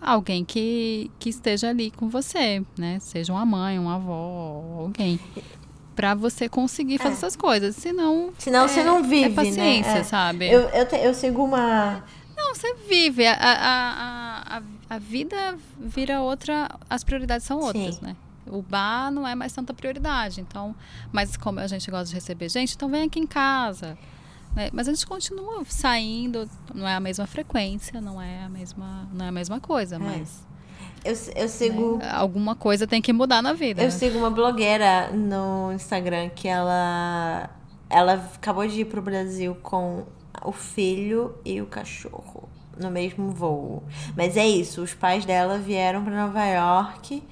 Alguém 0.00 0.44
que, 0.44 1.10
que 1.18 1.28
esteja 1.28 1.68
ali 1.68 1.90
com 1.90 2.08
você, 2.08 2.64
né? 2.78 2.98
Seja 3.00 3.32
uma 3.32 3.44
mãe, 3.44 3.78
uma 3.78 3.96
avó, 3.96 4.80
alguém. 4.80 5.20
Pra 6.00 6.14
você 6.14 6.48
conseguir 6.48 6.96
fazer 6.96 7.10
é. 7.10 7.16
essas 7.18 7.36
coisas. 7.36 7.76
Senão. 7.76 8.32
Senão 8.38 8.64
é, 8.64 8.68
você 8.68 8.82
não 8.82 9.02
vive. 9.02 9.24
É 9.24 9.28
né? 9.28 9.34
paciência, 9.34 9.94
né? 9.94 10.02
sabe? 10.02 10.50
Eu, 10.50 10.62
eu, 10.70 10.88
te, 10.88 10.96
eu 10.96 11.12
sigo 11.12 11.44
uma. 11.44 12.02
Não, 12.34 12.54
você 12.54 12.74
vive. 12.88 13.26
A, 13.26 13.34
a, 13.34 14.56
a, 14.56 14.62
a, 14.88 14.98
vida 14.98 15.58
vira 15.78 16.22
outra. 16.22 16.70
As 16.88 17.04
prioridades 17.04 17.46
são 17.46 17.58
outras, 17.58 17.96
Sim. 17.96 18.06
né? 18.06 18.16
O 18.46 18.62
bar 18.62 19.10
não 19.10 19.28
é 19.28 19.34
mais 19.34 19.52
tanta 19.52 19.74
prioridade. 19.74 20.40
Então, 20.40 20.74
mas 21.12 21.36
como 21.36 21.60
a 21.60 21.66
gente 21.66 21.90
gosta 21.90 22.06
de 22.06 22.14
receber 22.14 22.48
gente, 22.48 22.74
então 22.74 22.88
vem 22.88 23.02
aqui 23.02 23.20
em 23.20 23.26
casa. 23.26 23.98
Né? 24.56 24.70
Mas 24.72 24.88
a 24.88 24.94
gente 24.94 25.06
continua 25.06 25.62
saindo, 25.66 26.48
não 26.74 26.88
é 26.88 26.94
a 26.94 27.00
mesma 27.00 27.26
frequência, 27.26 28.00
não 28.00 28.20
é 28.20 28.42
a 28.42 28.48
mesma, 28.48 29.06
não 29.12 29.26
é 29.26 29.28
a 29.28 29.32
mesma 29.32 29.60
coisa, 29.60 29.96
é. 29.96 29.98
mas. 29.98 30.48
Eu, 31.04 31.14
eu 31.34 31.48
sigo. 31.48 31.98
Né? 31.98 32.10
Alguma 32.10 32.54
coisa 32.54 32.86
tem 32.86 33.00
que 33.00 33.12
mudar 33.12 33.42
na 33.42 33.52
vida. 33.52 33.82
Eu 33.82 33.90
sigo 33.90 34.18
uma 34.18 34.30
blogueira 34.30 35.10
no 35.12 35.72
Instagram 35.72 36.28
que 36.30 36.48
ela. 36.48 37.50
Ela 37.88 38.14
acabou 38.34 38.66
de 38.66 38.82
ir 38.82 38.84
pro 38.84 39.02
Brasil 39.02 39.56
com 39.62 40.04
o 40.44 40.52
filho 40.52 41.34
e 41.44 41.60
o 41.60 41.66
cachorro 41.66 42.48
no 42.78 42.90
mesmo 42.90 43.30
voo. 43.30 43.82
Mas 44.16 44.36
é 44.36 44.46
isso, 44.46 44.82
os 44.82 44.94
pais 44.94 45.24
dela 45.24 45.58
vieram 45.58 46.02
para 46.02 46.26
Nova 46.26 46.44
York 46.44 47.22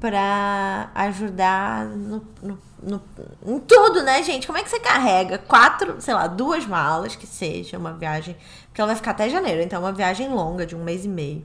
para 0.00 0.90
ajudar 0.94 1.84
no, 1.84 2.24
no, 2.42 2.58
no, 2.82 3.02
em 3.46 3.58
tudo, 3.60 4.02
né, 4.02 4.22
gente? 4.22 4.46
Como 4.46 4.58
é 4.58 4.62
que 4.62 4.70
você 4.70 4.80
carrega 4.80 5.36
quatro, 5.36 6.00
sei 6.00 6.14
lá, 6.14 6.26
duas 6.26 6.66
malas, 6.66 7.14
que 7.14 7.26
seja 7.26 7.76
uma 7.76 7.92
viagem, 7.92 8.34
porque 8.66 8.80
ela 8.80 8.88
vai 8.88 8.96
ficar 8.96 9.10
até 9.10 9.28
janeiro, 9.28 9.60
então 9.60 9.78
é 9.78 9.84
uma 9.84 9.92
viagem 9.92 10.28
longa 10.28 10.64
de 10.64 10.74
um 10.74 10.82
mês 10.82 11.04
e 11.04 11.08
meio. 11.08 11.44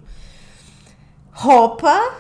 Roupa, 1.38 2.14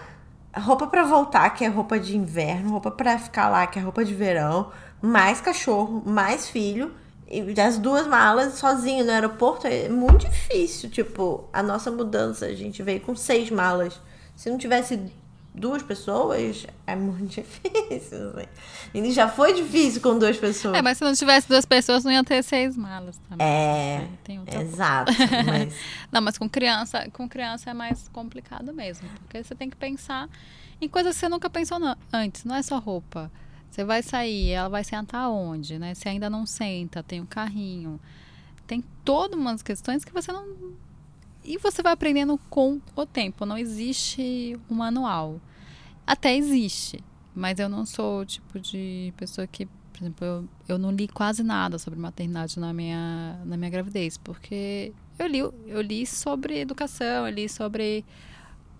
roupa 0.53 0.87
para 0.87 1.05
voltar, 1.05 1.49
que 1.51 1.63
é 1.63 1.69
roupa 1.69 1.97
de 1.97 2.17
inverno, 2.17 2.71
roupa 2.71 2.91
para 2.91 3.17
ficar 3.17 3.47
lá, 3.47 3.65
que 3.65 3.79
é 3.79 3.81
roupa 3.81 4.03
de 4.03 4.13
verão, 4.13 4.73
mais 5.01 5.39
cachorro, 5.39 6.03
mais 6.05 6.49
filho. 6.49 6.93
E 7.25 7.57
as 7.61 7.77
duas 7.77 8.05
malas 8.05 8.55
sozinho 8.55 9.05
no 9.05 9.11
aeroporto 9.11 9.67
é 9.67 9.87
muito 9.87 10.27
difícil. 10.27 10.89
Tipo, 10.89 11.47
a 11.53 11.63
nossa 11.63 11.89
mudança, 11.89 12.45
a 12.47 12.53
gente 12.53 12.83
veio 12.83 12.99
com 12.99 13.15
seis 13.15 13.49
malas. 13.49 14.01
Se 14.35 14.49
não 14.49 14.57
tivesse 14.57 14.99
duas 15.55 15.81
pessoas, 15.81 16.67
é 16.85 16.95
muito 16.95 17.25
difícil. 17.41 18.29
Assim. 18.29 18.47
E 18.93 19.11
já 19.11 19.27
foi 19.27 19.53
difícil 19.53 20.01
com 20.01 20.19
duas 20.19 20.37
pessoas. 20.37 20.75
É, 20.75 20.81
mas 20.81 20.97
se 20.97 21.03
não 21.03 21.13
tivesse 21.13 21.47
duas 21.47 21.65
pessoas, 21.65 22.03
não 22.03 22.11
ia 22.11 22.23
ter 22.23 22.43
seis 22.43 22.75
malas 22.75 23.17
também. 23.29 23.47
É, 23.47 24.07
exato. 24.59 25.11
Mas... 25.45 25.73
não, 26.11 26.21
mas 26.21 26.37
com 26.37 26.49
criança, 26.49 27.09
com 27.11 27.27
criança 27.27 27.69
é 27.69 27.73
mais 27.73 28.07
complicado 28.09 28.73
mesmo. 28.73 29.07
Porque 29.19 29.43
você 29.43 29.55
tem 29.55 29.69
que 29.69 29.77
pensar 29.77 30.29
em 30.81 30.87
coisas 30.87 31.15
que 31.15 31.19
você 31.19 31.29
nunca 31.29 31.49
pensou 31.49 31.79
não, 31.79 31.95
antes. 32.11 32.43
Não 32.43 32.55
é 32.55 32.61
só 32.61 32.77
roupa. 32.79 33.31
Você 33.69 33.83
vai 33.83 34.01
sair, 34.01 34.51
ela 34.51 34.69
vai 34.69 34.83
sentar 34.83 35.29
onde, 35.29 35.77
né? 35.77 35.93
Se 35.93 36.07
ainda 36.07 36.29
não 36.29 36.45
senta, 36.45 37.03
tem 37.03 37.21
um 37.21 37.25
carrinho. 37.25 37.99
Tem 38.65 38.83
todas 39.03 39.37
umas 39.37 39.61
questões 39.61 40.03
que 40.03 40.13
você 40.13 40.31
não 40.31 40.45
e 41.45 41.57
você 41.57 41.81
vai 41.83 41.93
aprendendo 41.93 42.37
com 42.49 42.81
o 42.95 43.05
tempo. 43.05 43.45
Não 43.45 43.57
existe 43.57 44.59
um 44.69 44.75
manual. 44.75 45.39
Até 46.05 46.35
existe, 46.35 47.03
mas 47.33 47.59
eu 47.59 47.69
não 47.69 47.85
sou 47.85 48.21
o 48.21 48.25
tipo 48.25 48.59
de 48.59 49.13
pessoa 49.17 49.47
que, 49.47 49.65
por 49.65 50.01
exemplo, 50.01 50.25
eu, 50.25 50.49
eu 50.67 50.77
não 50.77 50.91
li 50.91 51.07
quase 51.07 51.43
nada 51.43 51.79
sobre 51.79 51.99
maternidade 51.99 52.59
na 52.59 52.73
minha, 52.73 53.39
na 53.45 53.57
minha 53.57 53.69
gravidez, 53.69 54.17
porque 54.17 54.93
eu 55.17 55.27
li, 55.27 55.39
eu 55.39 55.81
li 55.81 56.05
sobre 56.05 56.59
educação, 56.59 57.27
eu 57.27 57.33
li 57.33 57.49
sobre 57.49 58.05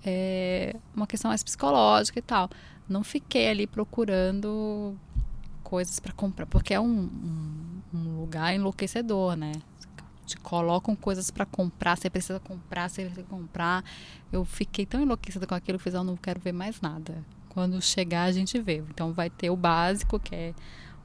é, 0.05 0.75
uma 0.95 1.07
questão 1.07 1.29
mais 1.29 1.43
psicológica 1.43 2.19
e 2.19 2.21
tal. 2.21 2.49
Não 2.87 3.03
fiquei 3.03 3.49
ali 3.49 3.65
procurando 3.65 4.95
coisas 5.63 5.99
para 5.99 6.13
comprar, 6.13 6.45
porque 6.45 6.73
é 6.73 6.79
um, 6.79 6.85
um, 6.85 7.81
um 7.93 8.19
lugar 8.19 8.53
enlouquecedor, 8.53 9.35
né? 9.35 9.51
Te 10.25 10.37
colocam 10.37 10.95
coisas 10.95 11.29
para 11.29 11.45
comprar, 11.45 11.97
você 11.97 12.09
precisa 12.09 12.39
comprar, 12.39 12.89
você 12.89 13.03
precisa 13.03 13.25
comprar. 13.27 13.83
Eu 14.31 14.43
fiquei 14.43 14.85
tão 14.85 15.01
enlouquecida 15.01 15.45
com 15.45 15.55
aquilo 15.55 15.77
que 15.77 15.81
eu 15.81 15.91
fiz, 15.91 15.93
eu 15.93 16.03
não 16.03 16.17
quero 16.17 16.39
ver 16.39 16.51
mais 16.51 16.81
nada. 16.81 17.23
Quando 17.49 17.81
chegar, 17.81 18.23
a 18.23 18.31
gente 18.31 18.59
vê. 18.59 18.83
Então 18.89 19.13
vai 19.13 19.29
ter 19.29 19.49
o 19.49 19.55
básico, 19.55 20.19
que 20.19 20.35
é 20.35 20.53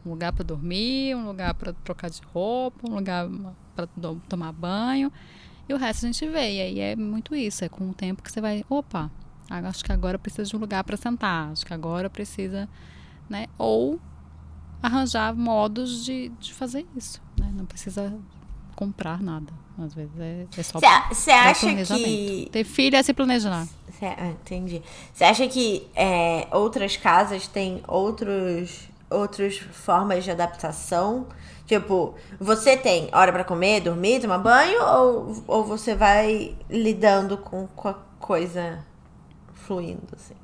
um 0.04 0.10
lugar 0.10 0.32
para 0.32 0.44
dormir, 0.44 1.14
um 1.14 1.26
lugar 1.26 1.54
para 1.54 1.72
trocar 1.72 2.10
de 2.10 2.20
roupa, 2.22 2.88
um 2.88 2.94
lugar 2.94 3.28
para 3.76 3.86
tomar 4.28 4.52
banho. 4.52 5.12
E 5.68 5.74
o 5.74 5.76
resto 5.76 6.04
a 6.04 6.10
gente 6.10 6.26
vê. 6.28 6.56
E 6.56 6.60
aí 6.60 6.80
é 6.80 6.96
muito 6.96 7.34
isso, 7.34 7.64
é 7.64 7.68
com 7.68 7.90
o 7.90 7.94
tempo 7.94 8.22
que 8.22 8.32
você 8.32 8.40
vai, 8.40 8.64
opa, 8.68 9.10
acho 9.48 9.84
que 9.84 9.92
agora 9.92 10.18
precisa 10.18 10.44
de 10.44 10.56
um 10.56 10.58
lugar 10.58 10.82
para 10.84 10.96
sentar, 10.96 11.50
acho 11.50 11.64
que 11.64 11.74
agora 11.74 12.08
precisa, 12.08 12.68
né? 13.28 13.46
Ou 13.58 14.00
arranjar 14.82 15.34
modos 15.34 16.04
de, 16.04 16.30
de 16.40 16.54
fazer 16.54 16.86
isso, 16.96 17.20
né? 17.38 17.52
Não 17.54 17.66
precisa 17.66 18.12
comprar 18.76 19.22
nada. 19.22 19.52
Às 19.78 19.94
vezes 19.94 20.18
é, 20.18 20.46
é 20.56 20.62
só 20.62 20.78
Você 21.10 21.30
acha 21.30 21.74
que. 21.96 22.48
Ter 22.52 22.64
filho 22.64 22.96
é 22.96 23.02
se 23.02 23.14
planejar. 23.14 23.66
Cê, 23.98 24.06
ah, 24.06 24.28
entendi. 24.28 24.82
Você 25.12 25.24
acha 25.24 25.46
que 25.48 25.88
é, 25.94 26.46
outras 26.52 26.96
casas 26.96 27.46
têm 27.46 27.82
outros, 27.86 28.88
outras 29.08 29.58
formas 29.58 30.24
de 30.24 30.30
adaptação? 30.30 31.26
Tipo, 31.66 32.14
você 32.38 32.76
tem 32.76 33.08
hora 33.12 33.32
para 33.32 33.44
comer, 33.44 33.80
dormir, 33.80 34.20
tomar 34.20 34.38
banho? 34.38 34.82
Ou, 34.82 35.44
ou 35.46 35.64
você 35.64 35.94
vai 35.94 36.56
lidando 36.68 37.38
com, 37.38 37.66
com 37.68 37.88
a 37.88 37.94
coisa 38.18 38.84
fluindo, 39.54 40.08
assim? 40.14 40.34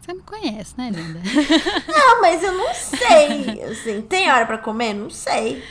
Você 0.00 0.12
me 0.12 0.22
conhece, 0.22 0.74
né, 0.76 0.90
linda? 0.90 1.20
não, 1.88 2.20
mas 2.20 2.42
eu 2.42 2.52
não 2.52 2.72
sei. 2.74 3.62
Assim, 3.64 4.02
tem 4.02 4.30
hora 4.30 4.44
para 4.44 4.58
comer? 4.58 4.92
Não 4.92 5.08
sei. 5.08 5.64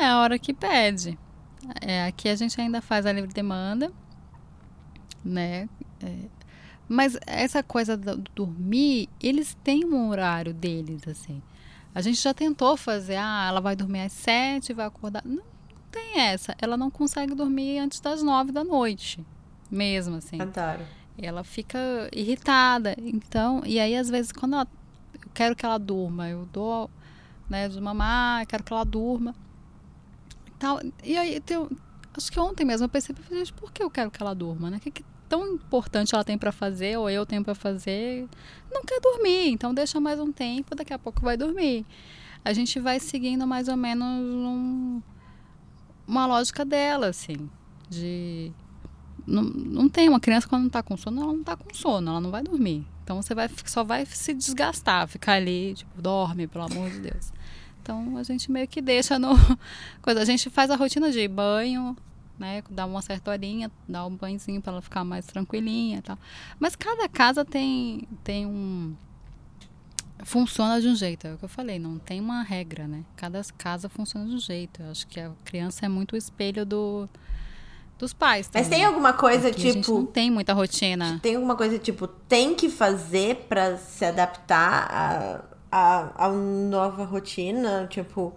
É 0.00 0.06
a 0.06 0.18
hora 0.18 0.38
que 0.38 0.54
pede. 0.54 1.18
É, 1.82 2.06
aqui 2.06 2.30
a 2.30 2.34
gente 2.34 2.58
ainda 2.58 2.80
faz 2.80 3.04
a 3.04 3.12
livre 3.12 3.34
demanda, 3.34 3.92
né? 5.22 5.68
É, 6.02 6.24
mas 6.88 7.18
essa 7.26 7.62
coisa 7.62 7.98
do, 7.98 8.16
do 8.16 8.30
dormir, 8.34 9.10
eles 9.22 9.54
têm 9.62 9.84
um 9.84 10.08
horário 10.08 10.54
deles, 10.54 11.06
assim. 11.06 11.42
A 11.94 12.00
gente 12.00 12.18
já 12.18 12.32
tentou 12.32 12.78
fazer, 12.78 13.16
ah, 13.16 13.44
ela 13.46 13.60
vai 13.60 13.76
dormir 13.76 14.00
às 14.00 14.12
sete, 14.12 14.72
vai 14.72 14.86
acordar. 14.86 15.22
Não, 15.22 15.36
não 15.36 15.82
tem 15.90 16.18
essa. 16.18 16.56
Ela 16.58 16.78
não 16.78 16.90
consegue 16.90 17.34
dormir 17.34 17.78
antes 17.78 18.00
das 18.00 18.22
nove 18.22 18.52
da 18.52 18.64
noite, 18.64 19.22
mesmo, 19.70 20.16
assim. 20.16 20.40
Adoro. 20.40 20.82
Ela 21.18 21.44
fica 21.44 22.08
irritada. 22.10 22.96
Então, 22.96 23.62
e 23.66 23.78
aí 23.78 23.94
às 23.94 24.08
vezes 24.08 24.32
quando 24.32 24.54
ela, 24.54 24.68
eu 25.12 25.30
quero 25.34 25.54
que 25.54 25.66
ela 25.66 25.76
durma, 25.76 26.26
eu 26.26 26.48
dou, 26.50 26.90
né, 27.50 27.68
de 27.68 27.78
mamar, 27.78 28.46
quero 28.46 28.64
que 28.64 28.72
ela 28.72 28.84
durma 28.84 29.34
tal. 30.60 30.80
E 31.02 31.16
aí, 31.16 31.40
tem, 31.40 31.66
acho 32.16 32.30
que 32.30 32.38
ontem 32.38 32.64
mesmo 32.64 32.84
eu 32.84 32.88
percebi, 32.88 33.20
gente, 33.30 33.52
por 33.52 33.72
que 33.72 33.82
eu 33.82 33.90
quero 33.90 34.10
que 34.10 34.22
ela 34.22 34.34
durma, 34.34 34.70
né? 34.70 34.76
O 34.76 34.80
que, 34.80 34.90
que 34.90 35.04
tão 35.28 35.54
importante 35.54 36.14
ela 36.14 36.22
tem 36.22 36.36
para 36.36 36.52
fazer, 36.52 36.98
ou 36.98 37.08
eu 37.08 37.24
tenho 37.26 37.42
para 37.42 37.54
fazer? 37.54 38.28
Não 38.70 38.84
quer 38.84 39.00
dormir, 39.00 39.48
então 39.48 39.74
deixa 39.74 39.98
mais 39.98 40.20
um 40.20 40.30
tempo, 40.30 40.74
daqui 40.74 40.92
a 40.92 40.98
pouco 40.98 41.22
vai 41.22 41.36
dormir. 41.36 41.86
A 42.44 42.52
gente 42.52 42.78
vai 42.78 43.00
seguindo 43.00 43.46
mais 43.46 43.68
ou 43.68 43.76
menos 43.76 44.06
um, 44.06 45.02
uma 46.06 46.26
lógica 46.26 46.64
dela, 46.64 47.08
assim, 47.08 47.50
de... 47.88 48.52
Não, 49.26 49.42
não 49.42 49.88
tem 49.88 50.08
uma 50.08 50.18
criança 50.18 50.48
quando 50.48 50.62
não 50.62 50.70
tá 50.70 50.82
com 50.82 50.96
sono, 50.96 51.22
ela 51.22 51.32
não 51.32 51.44
tá 51.44 51.56
com 51.56 51.72
sono, 51.72 52.10
ela 52.10 52.20
não 52.20 52.30
vai 52.30 52.42
dormir. 52.42 52.84
Então 53.04 53.20
você 53.20 53.34
vai, 53.34 53.48
só 53.66 53.84
vai 53.84 54.04
se 54.06 54.32
desgastar, 54.34 55.06
ficar 55.06 55.34
ali, 55.34 55.74
tipo, 55.74 56.00
dorme, 56.00 56.46
pelo 56.46 56.64
amor 56.64 56.90
de 56.90 57.00
Deus. 57.00 57.32
Então 57.82 58.16
a 58.16 58.22
gente 58.22 58.50
meio 58.50 58.68
que 58.68 58.80
deixa 58.80 59.18
no. 59.18 59.30
Coisa, 60.02 60.20
a 60.20 60.24
gente 60.24 60.50
faz 60.50 60.70
a 60.70 60.76
rotina 60.76 61.10
de 61.10 61.26
banho, 61.26 61.96
né? 62.38 62.62
Dá 62.70 62.86
uma 62.86 63.02
certa 63.02 63.30
horinha, 63.30 63.70
dá 63.88 64.06
um 64.06 64.16
banhozinho 64.16 64.60
para 64.60 64.72
ela 64.72 64.82
ficar 64.82 65.04
mais 65.04 65.26
tranquilinha 65.26 65.98
e 65.98 66.02
tal. 66.02 66.18
Mas 66.58 66.74
cada 66.74 67.08
casa 67.08 67.44
tem, 67.44 68.08
tem 68.24 68.46
um. 68.46 68.94
Funciona 70.22 70.80
de 70.80 70.88
um 70.88 70.94
jeito, 70.94 71.26
é 71.26 71.34
o 71.34 71.38
que 71.38 71.44
eu 71.46 71.48
falei, 71.48 71.78
não 71.78 71.98
tem 71.98 72.20
uma 72.20 72.42
regra, 72.42 72.86
né? 72.86 73.04
Cada 73.16 73.40
casa 73.56 73.88
funciona 73.88 74.26
de 74.26 74.34
um 74.34 74.38
jeito. 74.38 74.82
Eu 74.82 74.90
acho 74.90 75.06
que 75.06 75.18
a 75.18 75.32
criança 75.44 75.86
é 75.86 75.88
muito 75.88 76.12
o 76.12 76.16
espelho 76.16 76.66
do, 76.66 77.08
dos 77.98 78.12
pais. 78.12 78.46
Também. 78.46 78.68
Mas 78.68 78.76
tem 78.76 78.84
alguma 78.84 79.14
coisa 79.14 79.48
Aqui 79.48 79.56
tipo. 79.56 79.68
A 79.68 79.72
gente 79.72 79.90
não 79.90 80.04
tem 80.04 80.30
muita 80.30 80.52
rotina. 80.52 81.18
Tem 81.22 81.36
alguma 81.36 81.56
coisa 81.56 81.78
tipo, 81.78 82.06
tem 82.06 82.54
que 82.54 82.68
fazer 82.68 83.46
para 83.48 83.78
se 83.78 84.04
adaptar 84.04 84.90
a 84.90 85.50
a, 85.70 86.26
a 86.26 86.28
nova 86.30 87.04
rotina, 87.04 87.86
tipo, 87.88 88.34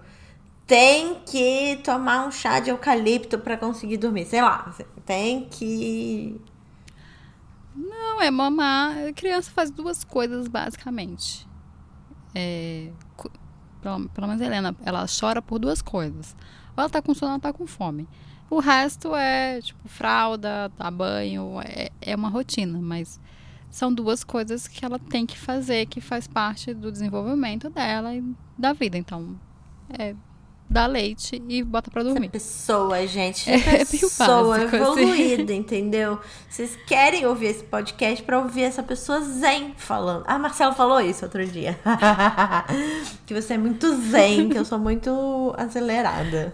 tem 0.66 1.16
que 1.26 1.80
tomar 1.84 2.28
um 2.28 2.32
chá 2.32 2.60
de 2.60 2.70
eucalipto 2.70 3.38
para 3.40 3.58
conseguir 3.58 3.98
dormir. 3.98 4.26
Sei 4.26 4.42
lá, 4.42 4.74
tem 5.06 5.46
que. 5.50 6.40
Não, 7.76 8.22
é 8.22 8.30
mamar. 8.32 8.98
A 9.10 9.14
criança 9.14 9.52
faz 9.52 9.72
duas 9.72 10.04
coisas 10.04 10.48
basicamente. 10.48 11.48
É, 12.36 12.90
pelo, 13.82 14.10
pelo 14.10 14.28
menos 14.28 14.42
a 14.42 14.46
Helena, 14.46 14.76
ela 14.84 15.06
chora 15.08 15.42
por 15.42 15.60
duas 15.60 15.82
coisas. 15.82 16.36
Ou 16.76 16.82
ela 16.82 16.90
tá 16.90 17.02
com 17.02 17.14
sono 17.14 17.32
ou 17.32 17.34
ela 17.34 17.42
tá 17.42 17.54
com 17.54 17.68
fome. 17.68 18.08
O 18.50 18.60
resto 18.60 19.16
é, 19.16 19.62
tipo, 19.62 19.88
fralda, 19.88 20.72
dar 20.78 20.92
banho, 20.92 21.60
é, 21.62 21.90
é 22.02 22.16
uma 22.16 22.30
rotina, 22.30 22.80
mas 22.80 23.20
são 23.74 23.92
duas 23.92 24.24
coisas 24.24 24.68
que 24.68 24.86
ela 24.86 25.00
tem 25.00 25.26
que 25.26 25.38
fazer, 25.38 25.88
que 25.88 26.00
faz 26.00 26.28
parte 26.28 26.76
do 26.76 26.92
desenvolvimento 26.92 27.72
dela 27.72 28.14
e 28.14 28.24
da 28.56 28.72
vida. 28.72 29.00
Então, 29.00 29.36
é 29.98 30.16
dá 30.70 30.86
leite 30.86 31.42
e 31.48 31.64
bota 31.64 31.90
pra 31.90 32.04
dormir. 32.04 32.28
Essa 32.28 32.32
pessoa, 32.32 33.08
gente. 33.08 33.50
É, 33.50 33.84
pessoa 33.86 34.58
básico, 34.60 34.76
assim. 34.76 35.02
evoluída, 35.02 35.44
assim. 35.44 35.56
entendeu? 35.56 36.20
Vocês 36.50 36.78
querem 36.88 37.26
ouvir 37.26 37.48
esse 37.48 37.64
podcast 37.64 38.24
pra 38.24 38.40
ouvir 38.40 38.64
essa 38.64 38.84
pessoa 38.84 39.22
zen 39.22 39.74
falando. 39.76 40.24
Ah, 40.28 40.38
Marcelo 40.38 40.74
falou 40.74 41.02
isso 41.02 41.26
outro 41.26 41.46
dia. 41.46 41.80
que 43.26 43.34
você 43.34 43.54
é 43.54 43.58
muito 43.58 43.96
zen, 44.10 44.50
que 44.50 44.58
eu 44.58 44.66
sou 44.66 44.80
muito 44.80 45.54
acelerada. 45.58 46.54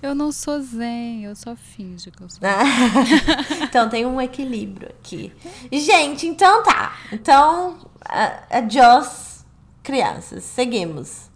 Eu 0.00 0.14
não 0.14 0.30
sou 0.30 0.60
zen, 0.60 1.24
eu 1.24 1.34
só 1.34 1.56
finjo 1.56 2.10
que 2.12 2.22
eu 2.22 2.28
sou. 2.28 2.40
então 3.62 3.88
tem 3.88 4.06
um 4.06 4.20
equilíbrio 4.20 4.88
aqui. 4.90 5.32
Gente, 5.72 6.26
então 6.26 6.62
tá. 6.62 6.96
Então, 7.12 7.76
a, 8.04 8.58
a 8.58 8.68
Joss, 8.68 9.44
crianças, 9.82 10.44
seguimos. 10.44 11.28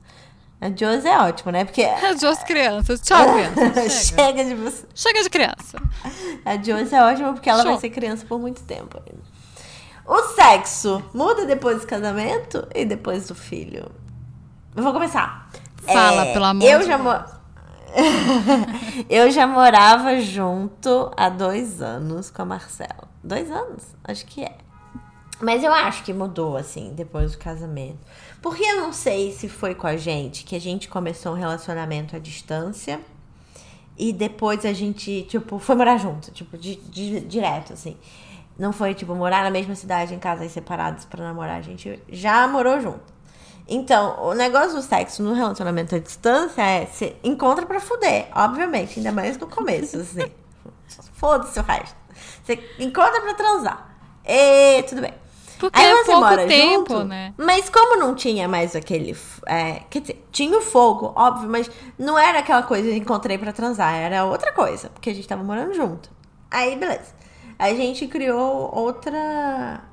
A 0.61 0.69
Joss 0.69 1.05
é 1.05 1.19
ótimo, 1.19 1.51
né? 1.51 1.65
Porque. 1.65 1.83
A 1.83 2.17
Joss 2.17 2.45
crianças. 2.45 3.01
Tchau, 3.01 3.19
criança. 3.35 3.91
Chega. 3.91 3.91
Chega 3.91 4.45
de 4.45 4.55
você. 4.55 4.87
Chega 4.95 5.23
de 5.25 5.31
criança. 5.31 5.83
A 6.45 6.57
Joss 6.57 6.93
é 6.93 7.03
ótima 7.03 7.33
porque 7.33 7.51
ela 7.51 7.63
Show. 7.63 7.73
vai 7.73 7.81
ser 7.81 7.91
criança 7.91 8.25
por 8.25 8.39
muito 8.39 8.63
tempo 8.63 8.97
ainda. 8.99 9.23
O 10.07 10.35
sexo 10.35 11.03
muda 11.13 11.47
depois 11.47 11.81
do 11.81 11.87
casamento 11.87 12.67
e 12.73 12.85
depois 12.85 13.27
do 13.27 13.35
filho? 13.35 13.91
Eu 14.77 14.83
vou 14.85 14.93
começar. 14.93 15.51
Fala, 15.85 16.27
é, 16.27 16.33
pelo 16.33 16.45
amor 16.45 16.65
eu 16.65 16.79
de 16.79 16.87
já 16.87 16.97
Deus. 16.97 17.32
eu 19.09 19.31
já 19.31 19.47
morava 19.47 20.21
junto 20.21 21.11
há 21.17 21.29
dois 21.29 21.83
anos 21.83 22.31
com 22.31 22.43
a 22.43 22.45
Marcela. 22.45 23.09
Dois 23.23 23.51
anos? 23.51 23.95
Acho 24.05 24.27
que 24.27 24.43
é. 24.43 24.57
Mas 25.41 25.65
eu 25.65 25.73
acho 25.73 26.05
que 26.05 26.13
mudou, 26.13 26.57
assim, 26.57 26.93
depois 26.95 27.33
do 27.33 27.39
casamento. 27.39 27.99
Porque 28.41 28.63
eu 28.63 28.77
não 28.77 28.93
sei 28.93 29.33
se 29.33 29.49
foi 29.49 29.75
com 29.75 29.87
a 29.87 29.97
gente 29.97 30.45
que 30.45 30.55
a 30.55 30.61
gente 30.61 30.89
começou 30.89 31.33
um 31.33 31.37
relacionamento 31.37 32.15
à 32.15 32.19
distância 32.19 33.01
e 33.99 34.13
depois 34.13 34.65
a 34.65 34.73
gente, 34.73 35.23
tipo, 35.29 35.59
foi 35.59 35.75
morar 35.75 35.97
junto, 35.99 36.31
tipo, 36.31 36.57
di, 36.57 36.77
di, 36.77 37.21
direto, 37.21 37.73
assim. 37.73 37.97
Não 38.59 38.73
foi, 38.73 38.95
tipo, 38.95 39.15
morar 39.15 39.43
na 39.43 39.51
mesma 39.51 39.75
cidade 39.75 40.15
em 40.15 40.19
casas 40.19 40.53
separados 40.53 41.05
para 41.05 41.25
namorar. 41.25 41.59
A 41.59 41.63
gente 41.63 42.01
já 42.09 42.47
morou 42.47 42.81
junto. 42.81 43.12
Então, 43.69 44.23
o 44.25 44.35
negócio 44.35 44.75
do 44.75 44.83
sexo 44.83 45.23
no 45.23 45.33
relacionamento 45.33 45.95
à 45.95 45.99
distância 45.99 46.63
é 46.63 46.87
você 46.87 47.17
encontra 47.23 47.65
pra 47.65 47.81
fuder, 47.81 48.29
obviamente, 48.35 48.99
ainda 48.99 49.13
mais 49.13 49.39
no 49.39 49.47
começo, 49.47 49.99
assim. 49.99 50.31
Foda-se 51.15 51.59
o 51.59 51.63
resto. 51.63 51.97
Você 52.45 52.59
encontra 52.79 53.21
pra 53.21 53.35
transar. 53.35 53.97
E 54.25 54.83
tudo 54.83 55.01
bem. 55.01 55.15
Porque 55.59 55.79
Aí 55.79 55.87
é 55.87 56.05
você 56.05 56.17
mora 56.17 56.47
tempo, 56.47 56.93
junto, 56.93 57.05
né? 57.05 57.33
Mas 57.39 57.71
como 57.71 57.97
não 57.97 58.17
tinha 58.17 58.49
mais 58.49 58.75
aquele. 58.75 59.17
É, 59.47 59.83
quer 59.89 60.01
dizer, 60.01 60.27
tinha 60.33 60.59
o 60.59 60.61
fogo, 60.61 61.13
óbvio, 61.15 61.49
mas 61.49 61.71
não 61.97 62.19
era 62.19 62.41
aquela 62.41 62.65
coisa 62.65 62.89
que 62.89 62.97
encontrei 62.97 63.39
pra 63.39 63.53
transar, 63.53 63.95
era 63.95 64.25
outra 64.25 64.51
coisa, 64.53 64.89
porque 64.91 65.11
a 65.11 65.15
gente 65.15 65.29
tava 65.29 65.45
morando 65.45 65.73
junto. 65.73 66.11
Aí, 66.51 66.75
beleza. 66.75 67.15
A 67.57 67.73
gente 67.75 68.09
criou 68.09 68.75
outra. 68.75 69.85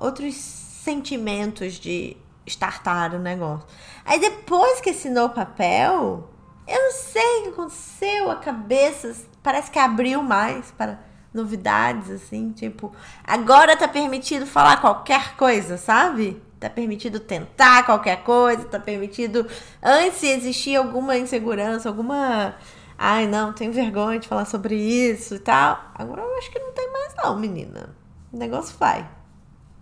outros 0.00 0.36
sentimentos 0.36 1.74
de 1.74 2.16
startar 2.46 3.14
o 3.14 3.18
negócio. 3.18 3.66
Aí 4.04 4.20
depois 4.20 4.80
que 4.80 4.90
assinou 4.90 5.26
o 5.26 5.30
papel, 5.30 6.28
eu 6.66 6.82
não 6.82 6.92
sei 6.92 7.40
o 7.40 7.42
que 7.42 7.48
aconteceu, 7.50 8.30
a 8.30 8.36
cabeça 8.36 9.14
parece 9.42 9.70
que 9.70 9.78
abriu 9.78 10.22
mais 10.22 10.70
para 10.72 10.98
novidades, 11.32 12.10
assim, 12.10 12.50
tipo, 12.50 12.92
agora 13.22 13.76
tá 13.76 13.86
permitido 13.86 14.46
falar 14.46 14.80
qualquer 14.80 15.36
coisa, 15.36 15.76
sabe? 15.76 16.42
Tá 16.58 16.70
permitido 16.70 17.20
tentar 17.20 17.84
qualquer 17.84 18.24
coisa, 18.24 18.64
tá 18.64 18.80
permitido. 18.80 19.46
Antes 19.82 20.22
existia 20.22 20.78
alguma 20.78 21.16
insegurança, 21.16 21.88
alguma. 21.88 22.54
Ai, 22.96 23.26
não, 23.26 23.52
tenho 23.52 23.70
vergonha 23.72 24.18
de 24.18 24.26
falar 24.26 24.46
sobre 24.46 24.74
isso 24.74 25.34
e 25.34 25.38
tal. 25.38 25.78
Agora 25.94 26.22
eu 26.22 26.38
acho 26.38 26.50
que 26.50 26.58
não 26.58 26.72
tem 26.72 26.90
mais, 26.90 27.14
não, 27.22 27.38
menina. 27.38 27.94
O 28.32 28.38
negócio 28.38 28.74
vai. 28.78 29.06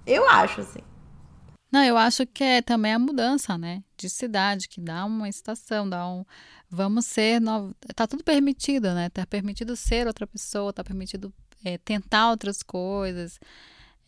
Eu 0.04 0.28
acho, 0.28 0.62
assim. 0.62 0.80
Não, 1.74 1.82
eu 1.82 1.98
acho 1.98 2.24
que 2.24 2.44
é 2.44 2.62
também 2.62 2.92
a 2.92 3.00
mudança, 3.00 3.58
né? 3.58 3.82
De 3.96 4.08
cidade, 4.08 4.68
que 4.68 4.80
dá 4.80 5.04
uma 5.04 5.28
estação, 5.28 5.90
dá 5.90 6.08
um. 6.08 6.24
Vamos 6.70 7.04
ser. 7.04 7.40
No... 7.40 7.74
Tá 7.96 8.06
tudo 8.06 8.22
permitido, 8.22 8.94
né? 8.94 9.10
Tá 9.10 9.26
permitido 9.26 9.74
ser 9.74 10.06
outra 10.06 10.24
pessoa, 10.24 10.72
tá 10.72 10.84
permitido 10.84 11.34
é, 11.64 11.76
tentar 11.76 12.30
outras 12.30 12.62
coisas. 12.62 13.40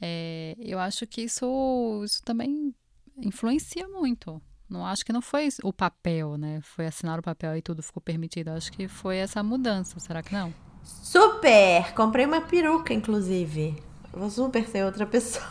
É, 0.00 0.54
eu 0.60 0.78
acho 0.78 1.08
que 1.08 1.22
isso, 1.22 2.02
isso 2.04 2.22
também 2.22 2.72
influencia 3.18 3.88
muito. 3.88 4.40
Não 4.70 4.86
acho 4.86 5.04
que 5.04 5.12
não 5.12 5.20
foi 5.20 5.48
o 5.64 5.72
papel, 5.72 6.38
né? 6.38 6.60
Foi 6.62 6.86
assinar 6.86 7.18
o 7.18 7.22
papel 7.22 7.56
e 7.56 7.62
tudo 7.62 7.82
ficou 7.82 8.00
permitido. 8.00 8.50
Acho 8.50 8.70
que 8.70 8.86
foi 8.86 9.16
essa 9.16 9.42
mudança. 9.42 9.98
Será 9.98 10.22
que 10.22 10.32
não? 10.32 10.54
Super! 10.84 11.92
Comprei 11.94 12.26
uma 12.26 12.42
peruca, 12.42 12.94
inclusive. 12.94 13.82
Vou 14.16 14.30
super 14.30 14.66
ser 14.66 14.82
outra 14.82 15.04
pessoa. 15.04 15.44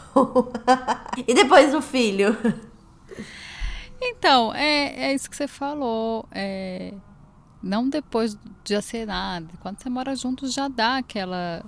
e 1.28 1.36
depois 1.36 1.72
o 1.76 1.84
filho? 1.84 2.36
Então, 4.02 4.52
é, 4.56 5.10
é 5.10 5.14
isso 5.14 5.30
que 5.30 5.36
você 5.36 5.48
falou. 5.48 6.28
É, 6.32 6.92
não 7.62 7.88
depois 7.88 8.36
de 8.64 8.76
acenar. 8.76 9.44
Quando 9.60 9.80
você 9.80 9.88
mora 9.88 10.16
junto, 10.16 10.48
já 10.48 10.68
dá 10.68 10.98
aquela. 10.98 11.64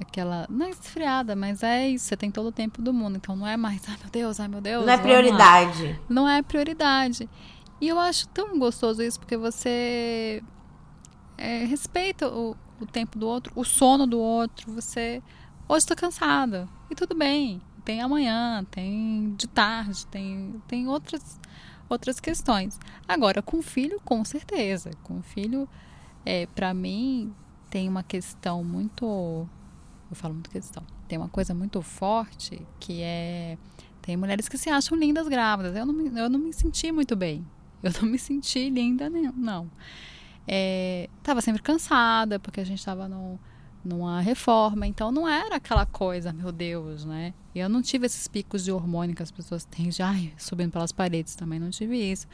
Aquela. 0.00 0.46
Não 0.48 0.64
é 0.64 0.70
esfriada, 0.70 1.36
mas 1.36 1.62
é 1.62 1.86
isso. 1.86 2.06
Você 2.06 2.16
tem 2.16 2.30
todo 2.30 2.46
o 2.46 2.52
tempo 2.52 2.80
do 2.80 2.94
mundo. 2.94 3.16
Então 3.16 3.36
não 3.36 3.46
é 3.46 3.58
mais, 3.58 3.82
ai 3.86 3.98
meu 4.00 4.10
Deus, 4.10 4.40
ai 4.40 4.48
meu 4.48 4.62
Deus. 4.62 4.86
Não 4.86 4.92
é 4.94 4.98
prioridade. 4.98 5.86
Lá. 5.86 5.98
Não 6.08 6.26
é 6.26 6.40
prioridade. 6.40 7.28
E 7.78 7.88
eu 7.88 8.00
acho 8.00 8.26
tão 8.28 8.58
gostoso 8.58 9.02
isso, 9.02 9.20
porque 9.20 9.36
você 9.36 10.42
é, 11.36 11.64
respeita 11.66 12.26
o, 12.26 12.56
o 12.80 12.86
tempo 12.86 13.18
do 13.18 13.28
outro, 13.28 13.52
o 13.54 13.64
sono 13.64 14.06
do 14.06 14.18
outro. 14.18 14.72
Você 14.72 15.22
Hoje 15.68 15.78
estou 15.78 15.96
cansada. 15.96 16.68
E 16.88 16.94
tudo 16.94 17.12
bem. 17.14 17.60
Tem 17.84 18.00
amanhã, 18.00 18.64
tem 18.70 19.34
de 19.36 19.48
tarde, 19.48 20.06
tem, 20.06 20.62
tem 20.68 20.86
outras, 20.86 21.40
outras 21.88 22.20
questões. 22.20 22.78
Agora, 23.06 23.42
com 23.42 23.60
filho, 23.60 24.00
com 24.04 24.24
certeza. 24.24 24.90
Com 25.02 25.22
filho, 25.22 25.68
é, 26.24 26.46
para 26.46 26.72
mim, 26.72 27.34
tem 27.68 27.88
uma 27.88 28.04
questão 28.04 28.62
muito. 28.62 29.04
Eu 30.08 30.14
falo 30.14 30.34
muito 30.34 30.50
questão. 30.50 30.84
Tem 31.08 31.18
uma 31.18 31.28
coisa 31.28 31.52
muito 31.52 31.82
forte 31.82 32.64
que 32.78 33.02
é. 33.02 33.58
Tem 34.00 34.16
mulheres 34.16 34.48
que 34.48 34.56
se 34.56 34.70
acham 34.70 34.96
lindas 34.96 35.26
grávidas. 35.26 35.74
Eu 35.74 35.84
não 35.84 35.94
me, 35.94 36.16
eu 36.16 36.30
não 36.30 36.38
me 36.38 36.52
senti 36.52 36.92
muito 36.92 37.16
bem. 37.16 37.44
Eu 37.82 37.92
não 38.00 38.08
me 38.08 38.18
senti 38.18 38.70
linda, 38.70 39.10
não. 39.10 39.70
É, 40.46 41.10
tava 41.22 41.40
sempre 41.40 41.60
cansada, 41.60 42.38
porque 42.38 42.60
a 42.60 42.64
gente 42.64 42.84
tava 42.84 43.08
no 43.08 43.38
numa 43.86 44.20
reforma. 44.20 44.86
Então 44.86 45.10
não 45.12 45.28
era 45.28 45.56
aquela 45.56 45.86
coisa, 45.86 46.32
meu 46.32 46.52
Deus, 46.52 47.04
né? 47.04 47.32
Eu 47.54 47.68
não 47.68 47.80
tive 47.80 48.06
esses 48.06 48.26
picos 48.28 48.64
de 48.64 48.72
hormônio 48.72 49.14
que 49.14 49.22
as 49.22 49.30
pessoas 49.30 49.64
têm 49.64 49.90
já 49.90 50.14
subindo 50.36 50.72
pelas 50.72 50.92
paredes, 50.92 51.34
também 51.34 51.58
não 51.58 51.70
tive 51.70 51.96
isso. 51.96 52.26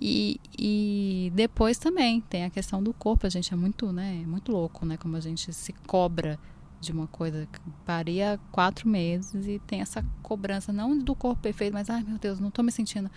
E, 0.00 0.38
e 0.58 1.32
depois 1.34 1.78
também 1.78 2.20
tem 2.20 2.44
a 2.44 2.50
questão 2.50 2.82
do 2.82 2.92
corpo, 2.92 3.26
a 3.26 3.30
gente 3.30 3.52
é 3.52 3.56
muito, 3.56 3.90
né, 3.92 4.22
muito 4.26 4.52
louco, 4.52 4.84
né, 4.84 4.98
como 4.98 5.16
a 5.16 5.20
gente 5.20 5.52
se 5.54 5.72
cobra 5.86 6.38
de 6.78 6.92
uma 6.92 7.06
coisa, 7.06 7.48
paria 7.86 8.38
quatro 8.52 8.86
meses 8.86 9.46
e 9.46 9.58
tem 9.66 9.80
essa 9.80 10.04
cobrança, 10.22 10.70
não 10.70 10.98
do 10.98 11.14
corpo 11.14 11.40
perfeito, 11.40 11.72
mas, 11.72 11.88
ai 11.88 12.04
meu 12.06 12.18
Deus, 12.18 12.38
não 12.38 12.50
tô 12.50 12.62
me 12.62 12.70
sentindo. 12.70 13.10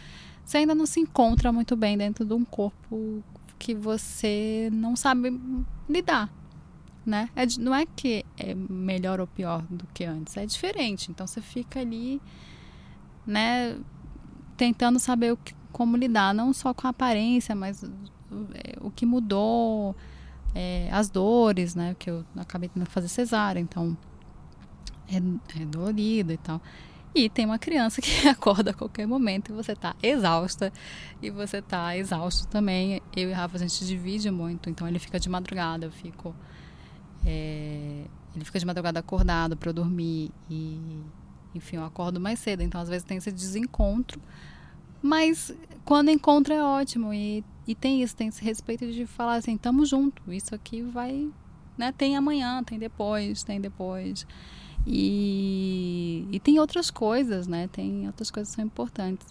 Você 0.45 0.57
ainda 0.57 0.74
não 0.74 0.86
se 0.86 1.01
encontra 1.01 1.51
muito 1.51 1.76
bem 1.76 1.97
dentro 1.97 2.26
de 2.26 2.34
um 2.34 2.45
corpo 2.45 3.22
que 3.60 3.76
você 3.76 4.70
não 4.72 4.95
sabe 4.95 5.38
lidar, 5.88 6.34
né? 7.10 7.30
É, 7.36 7.45
não 7.60 7.74
é 7.74 7.86
que 7.86 8.26
é 8.38 8.53
melhor 8.53 9.20
ou 9.20 9.28
pior 9.28 9.62
do 9.70 9.86
que 9.93 10.05
antes, 10.05 10.38
é 10.38 10.45
diferente. 10.45 11.12
Então 11.12 11.26
você 11.28 11.41
fica 11.41 11.80
ali, 11.80 12.22
né, 13.26 13.78
tentando 14.55 14.99
saber 14.99 15.34
o 15.34 15.38
que, 15.38 15.53
como 15.72 15.97
lidar, 15.97 16.34
não 16.34 16.53
só 16.53 16.74
com 16.74 16.88
a 16.88 16.91
aparência, 16.91 17.55
mas 17.55 17.84
é, 17.84 18.78
o 18.82 18.91
que 18.91 19.05
mudou, 19.05 19.95
é, 20.53 20.89
as 20.91 21.10
dores, 21.10 21.76
né? 21.76 21.95
Que 21.97 22.10
eu 22.10 22.26
acabei 22.38 22.70
tendo 22.70 22.86
que 22.86 22.91
fazer 22.91 23.07
cesárea, 23.07 23.60
então 23.60 23.97
é, 25.07 25.18
é 25.62 25.66
dolorido 25.66 26.32
e 26.32 26.38
tal. 26.38 26.62
E 27.14 27.28
tem 27.28 27.45
uma 27.45 27.57
criança 27.57 28.01
que 28.01 28.28
acorda 28.28 28.72
a 28.72 28.74
qualquer 28.74 29.07
momento 29.07 29.51
e 29.51 29.55
você 29.55 29.76
tá 29.76 29.95
exausta 30.01 30.72
e 31.22 31.30
você 31.30 31.62
tá 31.62 31.97
exausto 31.97 32.47
também. 32.47 33.01
Eu 33.16 33.30
e 33.30 33.34
Rafa 33.34 33.57
a 33.57 33.60
gente 33.60 33.86
divide 33.86 34.30
muito, 34.30 34.70
então 34.70 34.88
ele 34.88 34.99
fica 34.99 35.20
de 35.20 35.30
madrugada, 35.30 35.86
eu 35.86 35.91
fico 35.91 36.36
é, 37.26 38.05
ele 38.36 38.45
fica 38.45 38.59
de 38.59 38.65
madrugada 38.65 38.99
acordado 38.99 39.57
para 39.57 39.70
eu 39.70 39.74
dormir 39.74 40.32
e 40.49 41.01
enfim, 41.53 41.78
eu 41.78 41.84
acordo 41.84 42.20
mais 42.20 42.39
cedo, 42.39 42.61
então 42.61 42.80
às 42.80 42.89
vezes 42.89 43.03
tem 43.03 43.17
esse 43.17 43.32
desencontro. 43.32 44.22
Mas 45.01 45.53
quando 45.84 46.09
encontra 46.09 46.53
é 46.53 46.63
ótimo 46.63 47.13
e, 47.13 47.43
e 47.67 47.74
tem 47.74 48.03
isso, 48.03 48.15
tem 48.15 48.28
esse 48.28 48.43
respeito 48.43 48.91
de 48.91 49.05
falar 49.05 49.36
assim, 49.36 49.57
tamo 49.57 49.86
junto, 49.86 50.32
isso 50.32 50.53
aqui 50.53 50.82
vai, 50.82 51.30
né, 51.78 51.91
tem 51.91 52.15
amanhã, 52.15 52.63
tem 52.63 52.78
depois, 52.78 53.43
tem 53.43 53.59
depois. 53.59 54.28
E, 54.86 56.28
e 56.32 56.39
tem 56.39 56.59
outras 56.59 56.89
coisas, 56.89 57.47
né? 57.47 57.67
Tem 57.72 58.07
outras 58.07 58.32
coisas 58.32 58.49
que 58.49 58.55
são 58.55 58.65
importantes. 58.65 59.28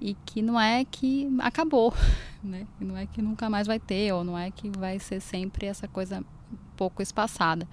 E 0.00 0.14
que 0.26 0.42
não 0.42 0.60
é 0.60 0.84
que 0.84 1.28
acabou, 1.38 1.94
né? 2.42 2.66
Não 2.80 2.96
é 2.96 3.06
que 3.06 3.22
nunca 3.22 3.48
mais 3.48 3.66
vai 3.66 3.78
ter, 3.78 4.12
ou 4.12 4.24
não 4.24 4.36
é 4.36 4.50
que 4.50 4.68
vai 4.70 4.98
ser 4.98 5.20
sempre 5.20 5.66
essa 5.66 5.88
coisa 5.88 6.22
pouco 6.76 7.02
espaçada. 7.02 7.66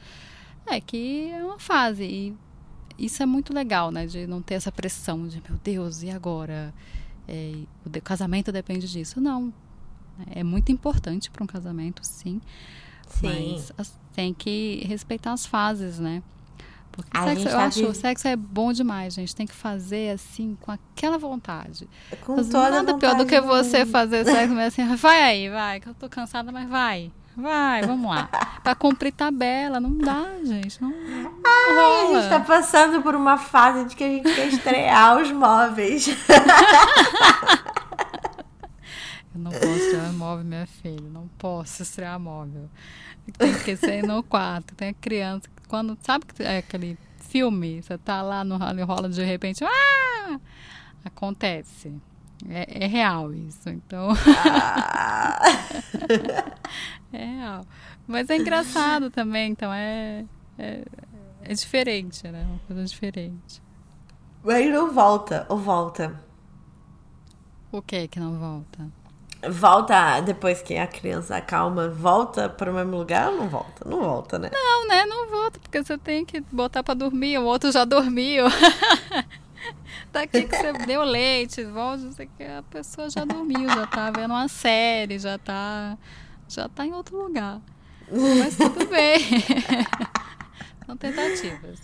É 0.66 0.80
que 0.80 1.30
é 1.30 1.44
uma 1.44 1.60
fase. 1.60 2.04
E 2.04 2.36
isso 2.98 3.22
é 3.22 3.26
muito 3.26 3.54
legal, 3.54 3.92
né? 3.92 4.06
De 4.06 4.26
não 4.26 4.42
ter 4.42 4.56
essa 4.56 4.72
pressão 4.72 5.28
de, 5.28 5.42
meu 5.48 5.60
Deus, 5.64 6.04
e 6.04 6.10
agora? 6.10 6.74
É, 7.28 7.54
o 7.86 8.02
casamento 8.02 8.52
depende 8.52 8.90
disso. 8.90 9.20
Não. 9.20 9.54
É 10.32 10.44
muito 10.44 10.72
importante 10.72 11.30
para 11.32 11.44
um 11.44 11.48
casamento, 11.48 12.02
sim. 12.04 12.40
Sim. 13.08 13.62
Mas 13.78 14.00
tem 14.14 14.34
que 14.34 14.84
respeitar 14.86 15.34
as 15.34 15.46
fases, 15.46 16.00
né? 16.00 16.22
Porque 16.92 17.18
sexo, 17.18 17.48
eu 17.48 17.60
acho 17.60 17.86
o 17.88 17.94
sexo 17.94 18.28
é 18.28 18.36
bom 18.36 18.72
demais, 18.72 19.16
gente. 19.16 19.36
Tem 19.36 19.48
que 19.48 19.54
fazer 19.54 20.12
assim, 20.12 20.56
com 20.62 20.72
aquela 20.72 21.18
vontade. 21.18 21.90
Com 22.22 22.36
mas 22.36 22.48
toda 22.48 22.70
nada 22.70 22.96
pior 23.00 23.16
do 23.16 23.26
que 23.26 23.42
você 23.42 23.84
fazer 23.84 24.24
sexo, 24.24 24.54
mas 24.54 24.68
assim, 24.68 24.96
vai 24.96 25.24
aí, 25.24 25.50
vai, 25.50 25.80
que 25.80 25.90
eu 25.90 25.96
tô 25.96 26.08
cansada, 26.08 26.52
mas 26.52 26.70
vai. 26.70 27.12
Vai, 27.36 27.82
vamos 27.82 28.10
lá. 28.10 28.30
pra 28.64 28.76
cumprir 28.76 29.12
tabela, 29.12 29.80
não 29.80 29.98
dá, 29.98 30.26
gente. 30.44 30.82
Não, 30.82 30.90
não 30.92 31.32
Ai, 31.46 31.76
rola. 31.76 32.20
a 32.20 32.22
gente 32.22 32.30
tá 32.30 32.40
passando 32.40 33.02
por 33.02 33.16
uma 33.16 33.38
fase 33.38 33.86
de 33.86 33.96
que 33.96 34.04
a 34.04 34.08
gente 34.10 34.34
quer 34.34 34.48
estrear 34.48 35.18
os 35.18 35.32
móveis. 35.32 36.08
Eu 39.34 39.42
não 39.42 39.52
posso 39.52 39.66
estrear 39.66 40.14
móvel, 40.14 40.46
minha 40.46 40.68
filha. 40.68 41.10
Não 41.10 41.28
posso 41.40 41.82
estrear 41.82 42.20
móvel. 42.20 42.70
Tem 43.38 43.54
que 43.54 43.76
ser 43.76 44.04
no 44.04 44.22
quarto. 44.22 44.76
Tem 44.76 44.90
a 44.90 44.94
criança. 44.94 45.50
Quando, 45.68 45.98
sabe 46.04 46.26
que 46.26 46.44
é 46.44 46.60
aquele 46.60 46.98
filme? 47.18 47.82
Você 47.82 47.98
tá 47.98 48.22
lá 48.22 48.44
no 48.44 48.58
rola 48.86 49.10
de 49.10 49.24
repente. 49.24 49.64
Ah! 49.66 50.40
Acontece. 51.04 51.92
É, 52.50 52.86
é 52.86 52.88
real 52.88 53.34
isso. 53.34 53.70
Então. 53.70 54.10
Ah. 54.46 55.42
é 57.14 57.26
real. 57.26 57.66
Mas 58.08 58.30
é 58.30 58.38
engraçado 58.38 59.10
também. 59.10 59.52
Então 59.52 59.72
é, 59.74 60.26
é, 60.58 60.84
é 61.42 61.54
diferente, 61.54 62.28
né? 62.28 62.46
Uma 62.50 62.60
coisa 62.60 62.84
diferente. 62.86 63.62
Mas 64.44 64.70
não 64.70 64.92
volta, 64.92 65.46
ou 65.48 65.58
volta? 65.58 66.22
O 67.72 67.82
que 67.82 68.08
que 68.08 68.20
não 68.20 68.38
volta? 68.38 68.92
volta 69.50 70.22
depois 70.22 70.62
que 70.62 70.78
a 70.78 70.88
criança 70.88 71.36
acalma, 71.36 71.90
volta 71.90 72.50
para 72.50 72.72
o 72.72 72.74
mesmo 72.74 72.98
lugar 72.98 73.30
ou 73.30 73.38
não 73.38 73.50
volta? 73.50 73.90
Não 73.90 74.02
volta, 74.02 74.40
né? 74.40 74.50
Não, 74.54 74.88
né? 74.88 75.06
Não 75.06 75.30
volta, 75.30 75.60
porque 75.60 75.84
você 75.84 75.98
tem 75.98 76.26
que 76.26 76.42
botar 76.52 76.84
para 76.84 76.94
dormir, 76.94 77.38
o 77.38 77.46
outro 77.46 77.72
já 77.72 77.86
dormiu. 77.86 78.46
Daqui 80.12 80.44
que 80.44 80.56
você 80.56 80.74
deu 80.86 81.04
leite, 81.04 81.64
volta, 81.64 82.12
você 82.12 82.26
que 82.26 82.44
a 82.44 82.64
pessoa 82.64 83.10
já 83.10 83.26
dormiu, 83.26 83.68
já 83.70 83.88
tá 83.88 84.12
vendo 84.12 84.32
uma 84.32 84.48
série, 84.48 85.20
já 85.20 85.38
tá 85.38 85.98
já 86.48 86.70
tá 86.70 86.86
em 86.86 86.94
outro 86.94 87.18
lugar. 87.18 87.62
Mas 88.12 88.58
tudo 88.58 88.86
bem. 88.88 89.20
São 90.86 90.98
tentativas. 90.98 91.80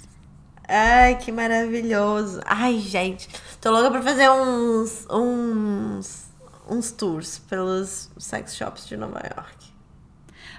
Ai, 0.68 1.18
que 1.18 1.32
maravilhoso. 1.32 2.42
Ai, 2.46 2.80
gente, 2.80 3.28
tô 3.60 3.72
louca 3.72 3.90
pra 3.90 4.02
fazer 4.02 4.30
uns 4.30 5.08
uns 5.10 6.30
uns 6.70 6.92
tours 6.92 7.40
pelos 7.40 8.12
sex 8.20 8.56
shops 8.56 8.88
de 8.88 8.96
Nova 8.96 9.20
York. 9.20 9.70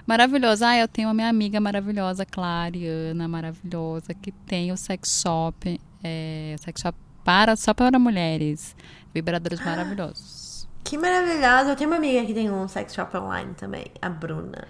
Maravilhosa. 0.05 0.67
Ah, 0.67 0.77
eu 0.77 0.87
tenho 0.87 1.07
a 1.07 1.13
minha 1.13 1.29
amiga 1.29 1.61
maravilhosa, 1.61 2.25
Clariana, 2.25 3.27
maravilhosa, 3.27 4.13
que 4.13 4.31
tem 4.31 4.71
o 4.71 4.77
sex 4.77 5.21
shop, 5.21 5.79
é, 6.03 6.55
sex 6.59 6.81
shop 6.81 6.97
para, 7.23 7.55
só 7.55 7.73
para 7.73 7.97
mulheres. 7.97 8.75
Vibradores 9.13 9.59
ah, 9.61 9.65
maravilhosos. 9.65 10.67
Que 10.83 10.97
maravilhosa. 10.97 11.71
Eu 11.71 11.75
tenho 11.75 11.89
uma 11.89 11.97
amiga 11.97 12.25
que 12.25 12.33
tem 12.33 12.49
um 12.51 12.67
sex 12.67 12.93
shop 12.93 13.15
online 13.17 13.53
também, 13.55 13.85
a 14.01 14.09
Bruna. 14.09 14.67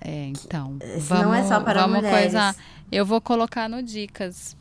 É, 0.00 0.26
então. 0.26 0.78
Vamos, 0.98 1.24
não 1.24 1.34
é 1.34 1.42
só 1.44 1.60
para 1.60 1.82
vamos 1.82 1.96
mulheres. 1.96 2.32
Coisa, 2.32 2.56
eu 2.92 3.04
vou 3.04 3.20
colocar 3.20 3.68
no 3.68 3.82
dicas 3.82 4.56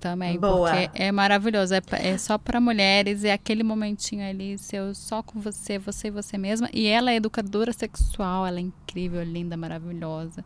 também, 0.00 0.38
Boa. 0.38 0.70
porque 0.70 0.90
é 1.00 1.12
maravilhoso. 1.12 1.74
É, 1.74 1.80
é 1.92 2.18
só 2.18 2.36
para 2.38 2.60
mulheres, 2.60 3.24
é 3.24 3.32
aquele 3.32 3.62
momentinho 3.62 4.28
ali, 4.28 4.58
seu 4.58 4.94
só 4.94 5.22
com 5.22 5.40
você, 5.40 5.78
você 5.78 6.08
e 6.08 6.10
você 6.10 6.36
mesma. 6.36 6.68
E 6.72 6.86
ela 6.86 7.12
é 7.12 7.16
educadora 7.16 7.72
sexual, 7.72 8.46
ela 8.46 8.58
é 8.58 8.62
incrível, 8.62 9.22
linda, 9.22 9.56
maravilhosa. 9.56 10.44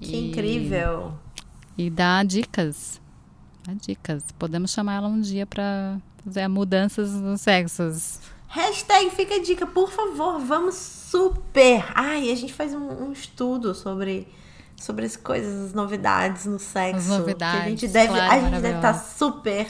Que 0.00 0.14
e, 0.14 0.28
incrível! 0.28 1.14
E 1.78 1.88
dá 1.88 2.22
dicas. 2.22 3.00
Dicas. 3.72 4.24
Podemos 4.38 4.72
chamar 4.72 4.96
ela 4.96 5.08
um 5.08 5.20
dia 5.20 5.46
para 5.46 5.98
fazer 6.24 6.48
mudanças 6.48 7.12
nos 7.12 7.40
sexos. 7.40 8.20
Hashtag 8.48 9.10
fica 9.10 9.34
a 9.34 9.42
dica, 9.42 9.66
por 9.66 9.90
favor, 9.90 10.38
vamos 10.38 10.74
super! 10.76 11.84
Ai, 11.94 12.30
a 12.30 12.36
gente 12.36 12.52
faz 12.52 12.72
um, 12.72 13.06
um 13.06 13.12
estudo 13.12 13.74
sobre 13.74 14.28
sobre 14.76 15.06
as 15.06 15.16
coisas, 15.16 15.66
as 15.66 15.72
novidades 15.72 16.46
no 16.46 16.58
sexo. 16.58 16.98
As 16.98 17.06
novidades. 17.06 17.60
Que 17.60 17.66
a 17.66 17.70
gente 17.70 17.88
deve, 17.88 18.12
claro, 18.12 18.32
a 18.32 18.38
gente 18.38 18.60
deve 18.60 18.76
estar 18.76 18.92
tá 18.92 18.98
super 18.98 19.66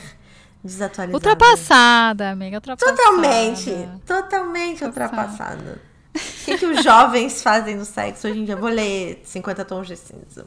desatualizada. 0.62 1.16
Ultrapassada, 1.16 2.30
amiga, 2.30 2.57
ultrapassada. 2.57 2.97
Totalmente, 2.97 3.88
totalmente 4.07 4.84
ultrapassada. 4.84 5.80
O 6.14 6.45
que, 6.45 6.59
que 6.59 6.66
os 6.66 6.82
jovens 6.82 7.42
fazem 7.42 7.76
no 7.76 7.84
sexo 7.84 8.28
hoje 8.28 8.38
em 8.38 8.45
dia? 8.45 8.57
Vou 8.57 8.68
ler 8.70 9.22
50 9.24 9.64
tons 9.64 9.86
de 9.86 9.97
cinza. 9.97 10.47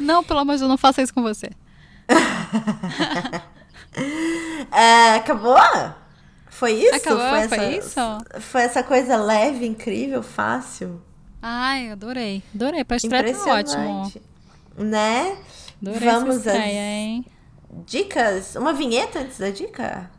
Não, 0.00 0.24
pelo 0.24 0.40
amor 0.40 0.54
de 0.54 0.60
Deus, 0.60 0.70
não 0.70 0.78
faça 0.78 1.02
isso 1.02 1.12
com 1.12 1.22
você. 1.22 1.50
É, 4.72 5.14
acabou? 5.16 5.56
Foi 6.48 6.72
isso? 6.72 6.94
Acabou, 6.94 7.28
foi, 7.28 7.48
foi 7.48 7.58
essa, 7.58 7.70
isso? 7.70 8.00
Foi 8.40 8.62
essa 8.62 8.82
coisa 8.82 9.16
leve, 9.16 9.66
incrível, 9.66 10.22
fácil? 10.22 11.02
Ai, 11.40 11.90
adorei. 11.90 12.42
Adorei. 12.54 12.84
Pra 12.84 12.96
estreia 12.96 13.34
tá 13.34 13.54
ótimo. 13.54 14.12
Né? 14.78 15.36
Adorei 15.80 16.08
Vamos 16.08 16.36
essa 16.38 16.50
estreia, 16.50 16.80
hein? 16.80 17.26
Dicas? 17.86 18.54
Uma 18.54 18.72
vinheta 18.72 19.20
antes 19.20 19.38
da 19.38 19.50
dica? 19.50 20.10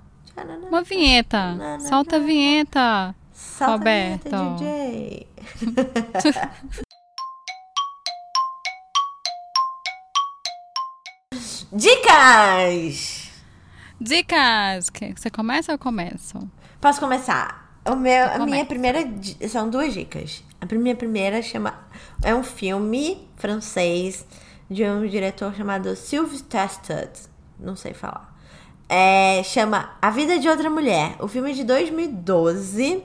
Uma 0.67 0.81
vinheta. 0.81 1.57
Solta 1.87 2.17
a 2.17 2.19
vinheta. 2.19 3.15
Solta 3.31 3.73
Roberto. 3.73 4.33
a 4.33 4.55
vinheta, 4.55 5.27
DJ. 6.19 6.73
Dicas! 11.75 13.31
Dicas! 13.99 14.91
Você 15.17 15.31
começa 15.31 15.71
ou 15.71 15.73
eu 15.73 15.79
começo? 15.79 16.47
Posso 16.79 16.99
começar. 16.99 17.79
O 17.89 17.95
meu, 17.95 18.27
a 18.27 18.45
minha 18.45 18.63
primeira. 18.63 18.99
São 19.49 19.71
duas 19.71 19.91
dicas. 19.91 20.43
A 20.61 20.75
minha 20.75 20.95
primeira 20.95 21.41
chama. 21.41 21.73
É 22.21 22.35
um 22.35 22.43
filme 22.43 23.27
francês 23.37 24.23
de 24.69 24.83
um 24.83 25.07
diretor 25.07 25.55
chamado 25.55 25.95
Sylvie 25.95 26.43
Tested. 26.43 27.09
Não 27.59 27.75
sei 27.75 27.95
falar. 27.95 28.37
É, 28.87 29.41
chama 29.43 29.95
A 29.99 30.11
Vida 30.11 30.37
de 30.37 30.47
Outra 30.47 30.69
Mulher. 30.69 31.15
O 31.19 31.27
filme 31.27 31.49
é 31.49 31.53
de 31.55 31.63
2012. 31.63 33.03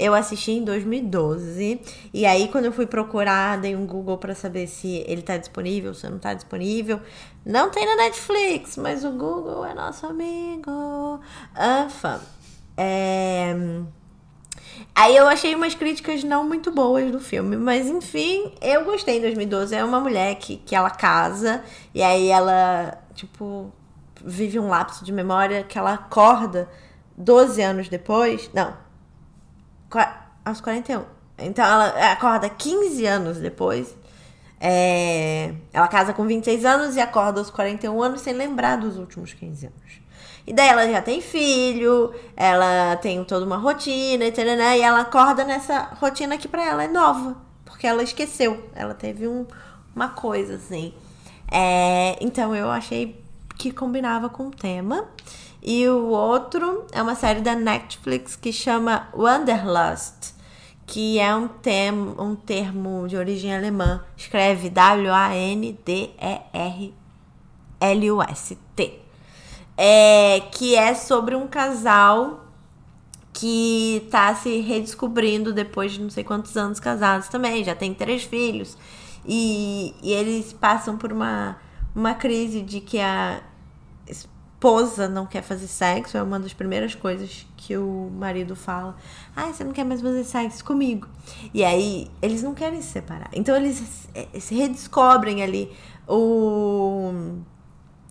Eu 0.00 0.14
assisti 0.14 0.52
em 0.52 0.64
2012. 0.64 1.78
E 2.14 2.24
aí, 2.24 2.48
quando 2.48 2.64
eu 2.64 2.72
fui 2.72 2.86
procurar, 2.86 3.58
dei 3.58 3.76
um 3.76 3.84
Google 3.84 4.16
para 4.16 4.34
saber 4.34 4.66
se 4.66 5.04
ele 5.06 5.20
tá 5.20 5.36
disponível, 5.36 5.92
se 5.92 6.08
não 6.08 6.18
tá 6.18 6.32
disponível. 6.32 6.98
Não 7.44 7.70
tem 7.70 7.84
na 7.84 7.96
Netflix, 7.96 8.78
mas 8.78 9.04
o 9.04 9.10
Google 9.10 9.62
é 9.62 9.74
nosso 9.74 10.06
amigo. 10.06 11.20
Anfa. 11.54 12.18
É. 12.78 13.54
Aí 14.94 15.14
eu 15.14 15.28
achei 15.28 15.54
umas 15.54 15.74
críticas 15.74 16.24
não 16.24 16.48
muito 16.48 16.72
boas 16.72 17.12
do 17.12 17.20
filme, 17.20 17.58
mas 17.58 17.86
enfim, 17.86 18.54
eu 18.62 18.86
gostei 18.86 19.18
em 19.18 19.20
2012. 19.20 19.74
É 19.74 19.84
uma 19.84 20.00
mulher 20.00 20.34
que, 20.36 20.56
que 20.56 20.74
ela 20.74 20.88
casa 20.88 21.62
e 21.94 22.02
aí 22.02 22.28
ela, 22.28 22.98
tipo, 23.14 23.70
vive 24.24 24.58
um 24.58 24.68
lapso 24.68 25.04
de 25.04 25.12
memória 25.12 25.62
que 25.62 25.78
ela 25.78 25.92
acorda 25.92 26.70
12 27.18 27.60
anos 27.60 27.88
depois. 27.90 28.50
Não, 28.54 28.74
aos 30.44 30.60
41. 30.60 31.04
Então 31.38 31.64
ela 31.64 32.12
acorda 32.12 32.48
15 32.48 33.06
anos 33.06 33.38
depois 33.38 33.96
É, 34.62 35.54
ela 35.72 35.88
casa 35.88 36.12
com 36.12 36.26
26 36.26 36.66
anos 36.66 36.94
e 36.94 37.00
acorda 37.00 37.40
aos 37.40 37.50
41 37.50 38.02
anos 38.02 38.20
sem 38.20 38.34
lembrar 38.34 38.76
dos 38.76 38.98
últimos 38.98 39.32
15 39.32 39.66
anos. 39.66 40.00
E 40.46 40.52
daí 40.52 40.68
ela 40.68 40.86
já 40.90 41.00
tem 41.00 41.22
filho, 41.22 42.12
ela 42.36 42.96
tem 42.96 43.24
toda 43.24 43.46
uma 43.46 43.56
rotina, 43.56 44.24
etc, 44.24 44.44
né? 44.44 44.78
e 44.78 44.82
ela 44.82 45.00
acorda 45.00 45.44
nessa 45.44 45.90
rotina 45.98 46.36
que 46.36 46.48
pra 46.48 46.62
ela 46.62 46.84
é 46.84 46.88
nova, 46.88 47.36
porque 47.64 47.86
ela 47.86 48.02
esqueceu, 48.02 48.68
ela 48.74 48.92
teve 48.92 49.26
um, 49.26 49.46
uma 49.94 50.08
coisa 50.08 50.56
assim. 50.56 50.92
É, 51.50 52.16
então 52.20 52.54
eu 52.54 52.70
achei 52.70 53.22
que 53.56 53.70
combinava 53.70 54.28
com 54.28 54.48
o 54.48 54.50
tema. 54.50 55.08
E 55.62 55.86
o 55.88 56.08
outro 56.08 56.86
é 56.90 57.02
uma 57.02 57.14
série 57.14 57.40
da 57.40 57.54
Netflix 57.54 58.34
que 58.34 58.52
chama 58.52 59.08
Wanderlust, 59.14 60.34
que 60.86 61.18
é 61.18 61.34
um, 61.34 61.46
termo, 61.48 62.20
um 62.22 62.34
termo 62.34 63.06
de 63.06 63.16
origem 63.16 63.54
alemã. 63.54 64.02
Escreve 64.16 64.70
W-A-N-D-E-R-L-U-S-T. 64.70 65.80
É, 69.76 70.40
que 70.52 70.74
é 70.74 70.94
sobre 70.94 71.34
um 71.34 71.46
casal 71.46 72.44
que 73.32 74.06
tá 74.10 74.34
se 74.34 74.60
redescobrindo 74.60 75.52
depois 75.52 75.92
de 75.92 76.00
não 76.00 76.10
sei 76.10 76.24
quantos 76.24 76.56
anos 76.56 76.80
casados 76.80 77.28
também, 77.28 77.64
já 77.64 77.74
tem 77.74 77.94
três 77.94 78.24
filhos. 78.24 78.76
E, 79.24 79.94
e 80.02 80.12
eles 80.12 80.52
passam 80.52 80.96
por 80.96 81.12
uma, 81.12 81.56
uma 81.94 82.14
crise 82.14 82.62
de 82.62 82.80
que 82.80 82.98
a 82.98 83.42
esposa 84.60 85.08
não 85.08 85.24
quer 85.24 85.42
fazer 85.42 85.66
sexo, 85.66 86.18
é 86.18 86.22
uma 86.22 86.38
das 86.38 86.52
primeiras 86.52 86.94
coisas 86.94 87.46
que 87.56 87.78
o 87.78 88.10
marido 88.12 88.54
fala. 88.54 88.94
Ah, 89.34 89.46
você 89.46 89.64
não 89.64 89.72
quer 89.72 89.84
mais 89.84 90.02
fazer 90.02 90.22
sexo 90.22 90.62
comigo. 90.62 91.08
E 91.54 91.64
aí, 91.64 92.10
eles 92.20 92.42
não 92.42 92.54
querem 92.54 92.82
se 92.82 92.88
separar. 92.88 93.30
Então, 93.32 93.56
eles 93.56 94.06
se 94.38 94.54
redescobrem 94.54 95.42
ali 95.42 95.74
o, 96.06 97.40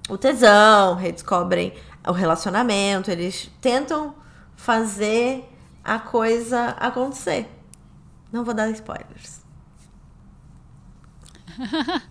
o 0.10 0.18
tesão, 0.18 0.96
redescobrem 0.96 1.72
o 2.08 2.12
relacionamento, 2.12 3.12
eles 3.12 3.52
tentam 3.62 4.16
fazer 4.56 5.48
a 5.84 6.00
coisa 6.00 6.70
acontecer. 6.80 7.48
Não 8.32 8.44
vou 8.44 8.56
dar 8.56 8.72
spoilers. 8.72 9.42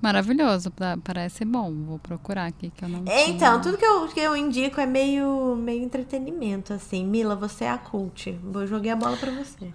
Maravilhoso, 0.00 0.72
parece 1.04 1.44
bom. 1.44 1.72
Vou 1.84 1.98
procurar 1.98 2.46
aqui 2.46 2.70
que 2.70 2.84
eu 2.84 2.88
não. 2.88 3.00
Então, 3.00 3.36
tinha... 3.36 3.58
tudo 3.58 3.76
que 3.76 3.84
eu, 3.84 4.08
que 4.08 4.20
eu 4.20 4.34
indico 4.34 4.80
é 4.80 4.86
meio, 4.86 5.54
meio 5.56 5.82
entretenimento, 5.82 6.72
assim. 6.72 7.04
Mila, 7.04 7.36
você 7.36 7.64
é 7.64 7.70
a 7.70 7.76
cult. 7.76 8.32
Vou 8.42 8.66
jogar 8.66 8.94
a 8.94 8.96
bola 8.96 9.16
para 9.18 9.30
você. 9.30 9.72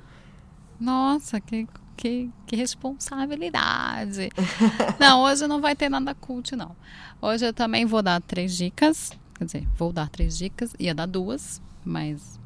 Nossa, 0.80 1.40
que, 1.40 1.68
que, 1.96 2.32
que 2.48 2.56
responsabilidade. 2.56 4.30
não, 5.00 5.22
hoje 5.24 5.46
não 5.46 5.62
vai 5.62 5.76
ter 5.76 5.90
nada 5.90 6.16
cult, 6.16 6.56
não. 6.56 6.76
Hoje 7.22 7.46
eu 7.46 7.54
também 7.54 7.86
vou 7.86 8.02
dar 8.02 8.20
três 8.20 8.58
dicas. 8.58 9.12
Quer 9.36 9.46
dizer, 9.46 9.68
vou 9.78 9.94
dar 9.94 10.10
três 10.10 10.36
dicas. 10.36 10.74
Ia 10.80 10.96
dar 10.96 11.06
duas, 11.06 11.62
mas 11.84 12.40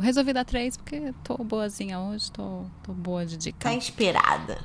resolvi 0.00 0.32
dar 0.32 0.44
três 0.44 0.76
porque 0.76 1.12
tô 1.22 1.36
boazinha 1.38 1.98
hoje, 1.98 2.30
tô, 2.32 2.64
tô 2.82 2.92
boa 2.92 3.24
de 3.26 3.36
dica. 3.36 3.58
Tá 3.60 3.74
inspirada. 3.74 4.58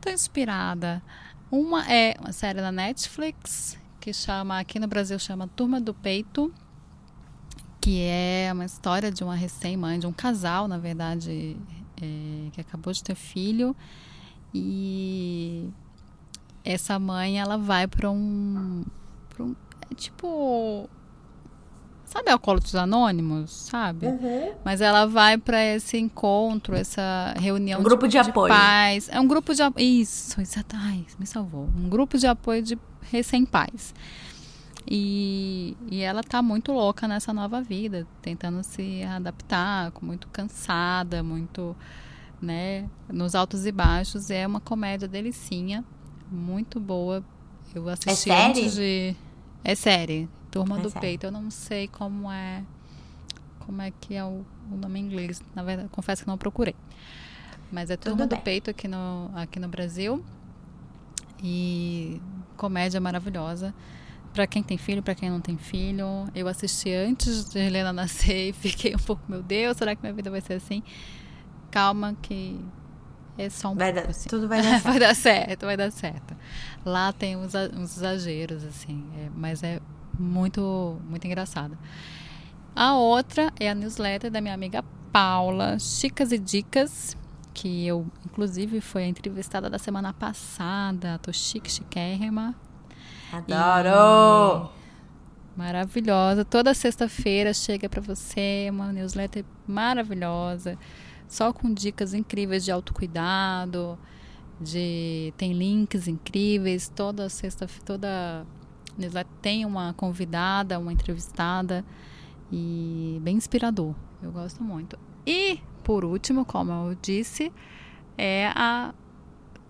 Tô 0.00 0.10
inspirada. 0.10 1.02
Uma 1.50 1.90
é 1.90 2.14
uma 2.20 2.30
série 2.30 2.60
da 2.60 2.70
Netflix 2.70 3.76
que 4.00 4.12
chama, 4.12 4.60
aqui 4.60 4.78
no 4.78 4.86
Brasil 4.86 5.18
chama 5.18 5.48
Turma 5.48 5.80
do 5.80 5.92
Peito, 5.92 6.52
que 7.80 8.02
é 8.02 8.50
uma 8.52 8.64
história 8.64 9.10
de 9.10 9.24
uma 9.24 9.34
recém-mãe, 9.34 9.98
de 9.98 10.06
um 10.06 10.12
casal, 10.12 10.68
na 10.68 10.78
verdade, 10.78 11.56
é, 12.00 12.50
que 12.52 12.60
acabou 12.60 12.92
de 12.92 13.02
ter 13.02 13.16
filho. 13.16 13.74
E 14.54 15.68
essa 16.64 16.98
mãe, 16.98 17.40
ela 17.40 17.56
vai 17.56 17.86
para 17.86 18.10
um, 18.10 18.84
um. 19.38 19.56
É 19.90 19.94
tipo 19.94 20.88
Sabe 22.10 22.28
Alcoólitos 22.28 22.74
Anônimos, 22.74 23.52
sabe? 23.52 24.04
Uhum. 24.04 24.52
Mas 24.64 24.80
ela 24.80 25.06
vai 25.06 25.38
para 25.38 25.64
esse 25.64 25.96
encontro, 25.96 26.74
essa 26.74 27.36
reunião 27.38 27.78
um 27.78 27.84
grupo 27.84 28.08
de, 28.08 28.20
de 28.20 28.30
apoio. 28.30 28.52
pais. 28.52 29.08
É 29.12 29.20
um 29.20 29.28
grupo 29.28 29.54
de 29.54 29.62
Isso, 29.76 30.40
exato. 30.40 30.74
Ai, 30.76 31.06
me 31.20 31.24
salvou. 31.24 31.68
Um 31.72 31.88
grupo 31.88 32.18
de 32.18 32.26
apoio 32.26 32.62
de 32.62 32.76
recém-pais. 33.12 33.94
E, 34.90 35.76
e 35.88 36.00
ela 36.00 36.24
tá 36.24 36.42
muito 36.42 36.72
louca 36.72 37.06
nessa 37.06 37.32
nova 37.32 37.62
vida, 37.62 38.04
tentando 38.20 38.60
se 38.64 39.04
adaptar, 39.04 39.92
muito 40.02 40.26
cansada, 40.30 41.22
muito, 41.22 41.76
né, 42.42 42.88
nos 43.08 43.36
altos 43.36 43.66
e 43.66 43.70
baixos. 43.70 44.32
É 44.32 44.44
uma 44.44 44.58
comédia 44.58 45.06
delicinha, 45.06 45.84
muito 46.28 46.80
boa. 46.80 47.22
Eu 47.72 47.88
assisti 47.88 48.32
é 48.32 48.46
antes 48.48 48.74
de. 48.74 49.14
É 49.62 49.76
série. 49.76 50.28
Turma 50.50 50.78
do 50.78 50.90
Peito. 50.90 51.26
Eu 51.26 51.32
não 51.32 51.50
sei 51.50 51.88
como 51.88 52.30
é 52.30 52.62
como 53.60 53.82
é 53.82 53.92
que 54.00 54.14
é 54.14 54.24
o, 54.24 54.44
o, 54.70 54.76
nome 54.76 54.98
em 54.98 55.04
inglês. 55.04 55.42
Na 55.54 55.62
verdade, 55.62 55.88
confesso 55.90 56.22
que 56.22 56.28
não 56.28 56.36
procurei. 56.36 56.74
Mas 57.70 57.88
é 57.90 57.96
Turma 57.96 58.26
do 58.26 58.36
Peito 58.36 58.70
aqui 58.70 58.88
no, 58.88 59.30
aqui 59.34 59.60
no 59.60 59.68
Brasil. 59.68 60.24
E 61.42 62.20
comédia 62.56 63.00
maravilhosa. 63.00 63.72
Para 64.32 64.46
quem 64.46 64.62
tem 64.62 64.76
filho, 64.76 65.02
para 65.02 65.14
quem 65.14 65.30
não 65.30 65.40
tem 65.40 65.56
filho. 65.56 66.26
Eu 66.34 66.48
assisti 66.48 66.92
antes 66.92 67.44
de 67.50 67.58
Helena 67.58 67.92
nascer 67.92 68.50
e 68.50 68.52
fiquei 68.52 68.94
um 68.94 68.98
pouco, 68.98 69.22
meu 69.28 69.42
Deus, 69.42 69.76
será 69.76 69.94
que 69.94 70.02
minha 70.02 70.12
vida 70.12 70.30
vai 70.30 70.40
ser 70.40 70.54
assim? 70.54 70.82
Calma 71.70 72.16
que 72.20 72.60
é 73.38 73.48
só 73.48 73.70
um 73.70 73.74
vai 73.74 73.92
pouco 73.92 74.06
dar, 74.06 74.10
assim. 74.10 74.28
Tudo 74.28 74.48
vai 74.48 74.60
dar 74.62 74.68
certo. 74.70 74.84
vai 74.84 74.98
dar 74.98 75.14
certo, 75.14 75.66
vai 75.66 75.76
dar 75.76 75.92
certo. 75.92 76.36
Lá 76.84 77.12
tem 77.12 77.36
uns, 77.36 77.54
uns 77.54 77.96
exageros, 77.96 78.64
assim, 78.64 79.04
é, 79.16 79.30
mas 79.34 79.62
é 79.62 79.80
muito, 80.18 81.00
muito 81.08 81.26
engraçada. 81.26 81.78
A 82.74 82.94
outra 82.94 83.52
é 83.58 83.68
a 83.68 83.74
newsletter 83.74 84.30
da 84.30 84.40
minha 84.40 84.54
amiga 84.54 84.84
Paula, 85.12 85.78
Chicas 85.78 86.32
e 86.32 86.38
Dicas, 86.38 87.16
que 87.52 87.86
eu, 87.86 88.06
inclusive, 88.24 88.80
foi 88.80 89.04
a 89.04 89.08
entrevistada 89.08 89.68
da 89.68 89.78
semana 89.78 90.12
passada. 90.12 91.18
Tô 91.18 91.32
chique, 91.32 91.70
chiquérrima. 91.70 92.54
Adoro! 93.32 94.70
E... 94.76 94.80
Maravilhosa. 95.58 96.44
Toda 96.44 96.72
sexta-feira 96.72 97.52
chega 97.52 97.88
para 97.88 98.00
você 98.00 98.68
uma 98.70 98.92
newsletter 98.92 99.44
maravilhosa, 99.66 100.78
só 101.28 101.52
com 101.52 101.74
dicas 101.74 102.14
incríveis 102.14 102.64
de 102.64 102.70
autocuidado, 102.70 103.98
de 104.60 105.34
tem 105.36 105.52
links 105.52 106.06
incríveis 106.06 106.88
toda 106.88 107.28
sexta 107.28 107.66
toda 107.84 108.46
tem 109.40 109.64
uma 109.64 109.92
convidada, 109.94 110.78
uma 110.78 110.92
entrevistada 110.92 111.84
e 112.52 113.18
bem 113.22 113.36
inspirador. 113.36 113.94
Eu 114.22 114.32
gosto 114.32 114.62
muito. 114.62 114.98
E, 115.26 115.60
por 115.82 116.04
último, 116.04 116.44
como 116.44 116.72
eu 116.72 116.96
disse, 117.00 117.52
é 118.18 118.50
a, 118.54 118.92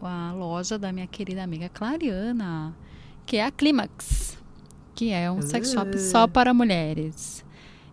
a 0.02 0.32
loja 0.32 0.78
da 0.78 0.92
minha 0.92 1.06
querida 1.06 1.42
amiga 1.42 1.68
Clariana, 1.68 2.74
que 3.26 3.36
é 3.36 3.44
a 3.44 3.50
Clímax, 3.50 4.38
que 4.94 5.10
é 5.10 5.30
um 5.30 5.42
sex 5.42 5.72
shop 5.72 5.98
só 5.98 6.26
para 6.26 6.52
mulheres. 6.52 7.44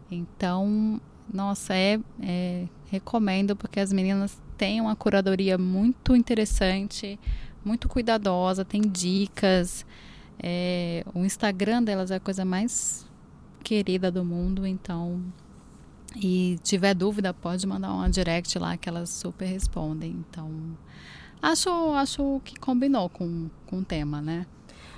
Então, 0.09 1.01
nossa, 1.31 1.75
é, 1.75 1.99
é, 2.21 2.67
recomendo 2.89 3.55
porque 3.55 3.79
as 3.79 3.91
meninas 3.91 4.37
têm 4.57 4.81
uma 4.81 4.95
curadoria 4.95 5.57
muito 5.57 6.15
interessante, 6.15 7.19
muito 7.63 7.87
cuidadosa, 7.87 8.63
tem 8.63 8.81
dicas. 8.81 9.85
É, 10.41 11.03
o 11.13 11.25
Instagram 11.25 11.83
delas 11.83 12.11
é 12.11 12.15
a 12.15 12.19
coisa 12.19 12.45
mais 12.45 13.05
querida 13.63 14.11
do 14.11 14.23
mundo, 14.23 14.65
então. 14.65 15.21
E 16.15 16.57
tiver 16.63 16.93
dúvida, 16.93 17.33
pode 17.33 17.65
mandar 17.67 17.91
uma 17.91 18.09
direct 18.09 18.57
lá 18.57 18.77
que 18.77 18.87
elas 18.87 19.09
super 19.09 19.45
respondem. 19.45 20.25
Então, 20.29 20.49
acho, 21.41 21.69
acho 21.93 22.41
que 22.45 22.57
combinou 22.59 23.09
com, 23.09 23.49
com 23.65 23.79
o 23.79 23.85
tema, 23.85 24.21
né? 24.21 24.45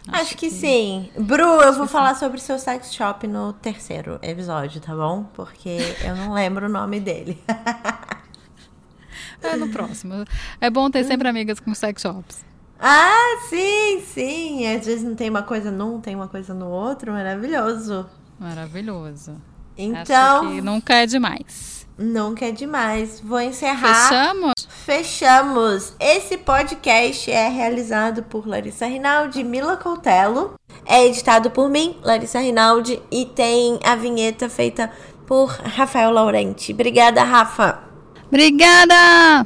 Acho, 0.08 0.22
acho 0.22 0.30
que, 0.38 0.50
que, 0.50 0.52
sim. 0.52 1.10
Bru, 1.18 1.62
eu 1.62 1.74
vou 1.74 1.88
falar 1.88 2.14
sim. 2.14 2.22
sobre 2.22 2.40
seu 2.40 2.58
sex 2.58 2.94
shop 2.94 3.28
no 3.28 3.54
terceiro 3.54 4.20
episódio, 4.22 4.80
tá 4.80 4.96
bom? 4.96 5.24
Porque 5.34 5.78
eu 6.04 6.16
não 6.16 6.34
lembro 6.34 6.68
o 6.68 6.70
nome 6.70 7.00
dele. 7.00 7.42
é 9.42 9.56
no 9.56 9.70
próximo. 9.70 10.14
É 10.62 10.70
bom 10.70 10.90
ter 10.90 11.04
sempre 11.04 11.28
amigas 11.28 11.60
com 11.60 11.74
sex 11.74 12.02
shops. 12.02 12.49
Ah, 12.80 13.38
sim, 13.50 14.02
sim. 14.02 14.68
Às 14.68 14.86
vezes 14.86 15.04
não 15.04 15.16
tem 15.16 15.30
uma 15.30 15.44
coisa 15.44 15.70
num, 15.70 16.00
tem 16.00 16.16
uma 16.16 16.28
coisa 16.28 16.54
no 16.54 16.68
outro. 16.68 17.12
Maravilhoso. 17.12 18.06
Maravilhoso. 18.40 19.36
Então. 19.78 20.46
Nunca 20.62 20.94
é 20.96 21.06
demais. 21.06 21.88
Nunca 21.98 22.46
é 22.46 22.52
demais. 22.52 23.20
Vou 23.20 23.42
encerrar. 23.42 24.08
Fechamos? 24.08 24.54
Fechamos. 24.70 25.94
Esse 26.00 26.38
podcast 26.38 27.30
é 27.30 27.50
realizado 27.50 28.24
por 28.24 28.48
Larissa 28.48 28.86
Rinaldi 28.86 29.42
e 29.42 29.44
Mila 29.44 29.76
Coutelo. 29.76 30.54
É 30.86 31.06
editado 31.06 31.52
por 31.52 31.70
mim, 31.70 31.98
Larissa 32.02 32.40
Rinaldi, 32.40 33.02
e 33.12 33.26
tem 33.26 33.80
a 33.84 33.96
vinheta 33.96 34.48
feita 34.48 34.90
por 35.28 35.50
Rafael 35.50 36.12
Laurenti. 36.12 36.72
Obrigada, 36.72 37.22
Rafa. 37.24 37.80
Obrigada! 38.28 39.46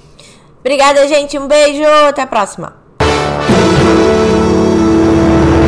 Obrigada, 0.60 1.08
gente. 1.08 1.38
Um 1.38 1.48
beijo. 1.48 1.84
Até 2.08 2.22
a 2.22 2.28
próxima. 2.28 2.83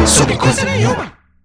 Sobre 0.05 0.35
coisa 0.37 0.63
nenhuma. 0.65 1.14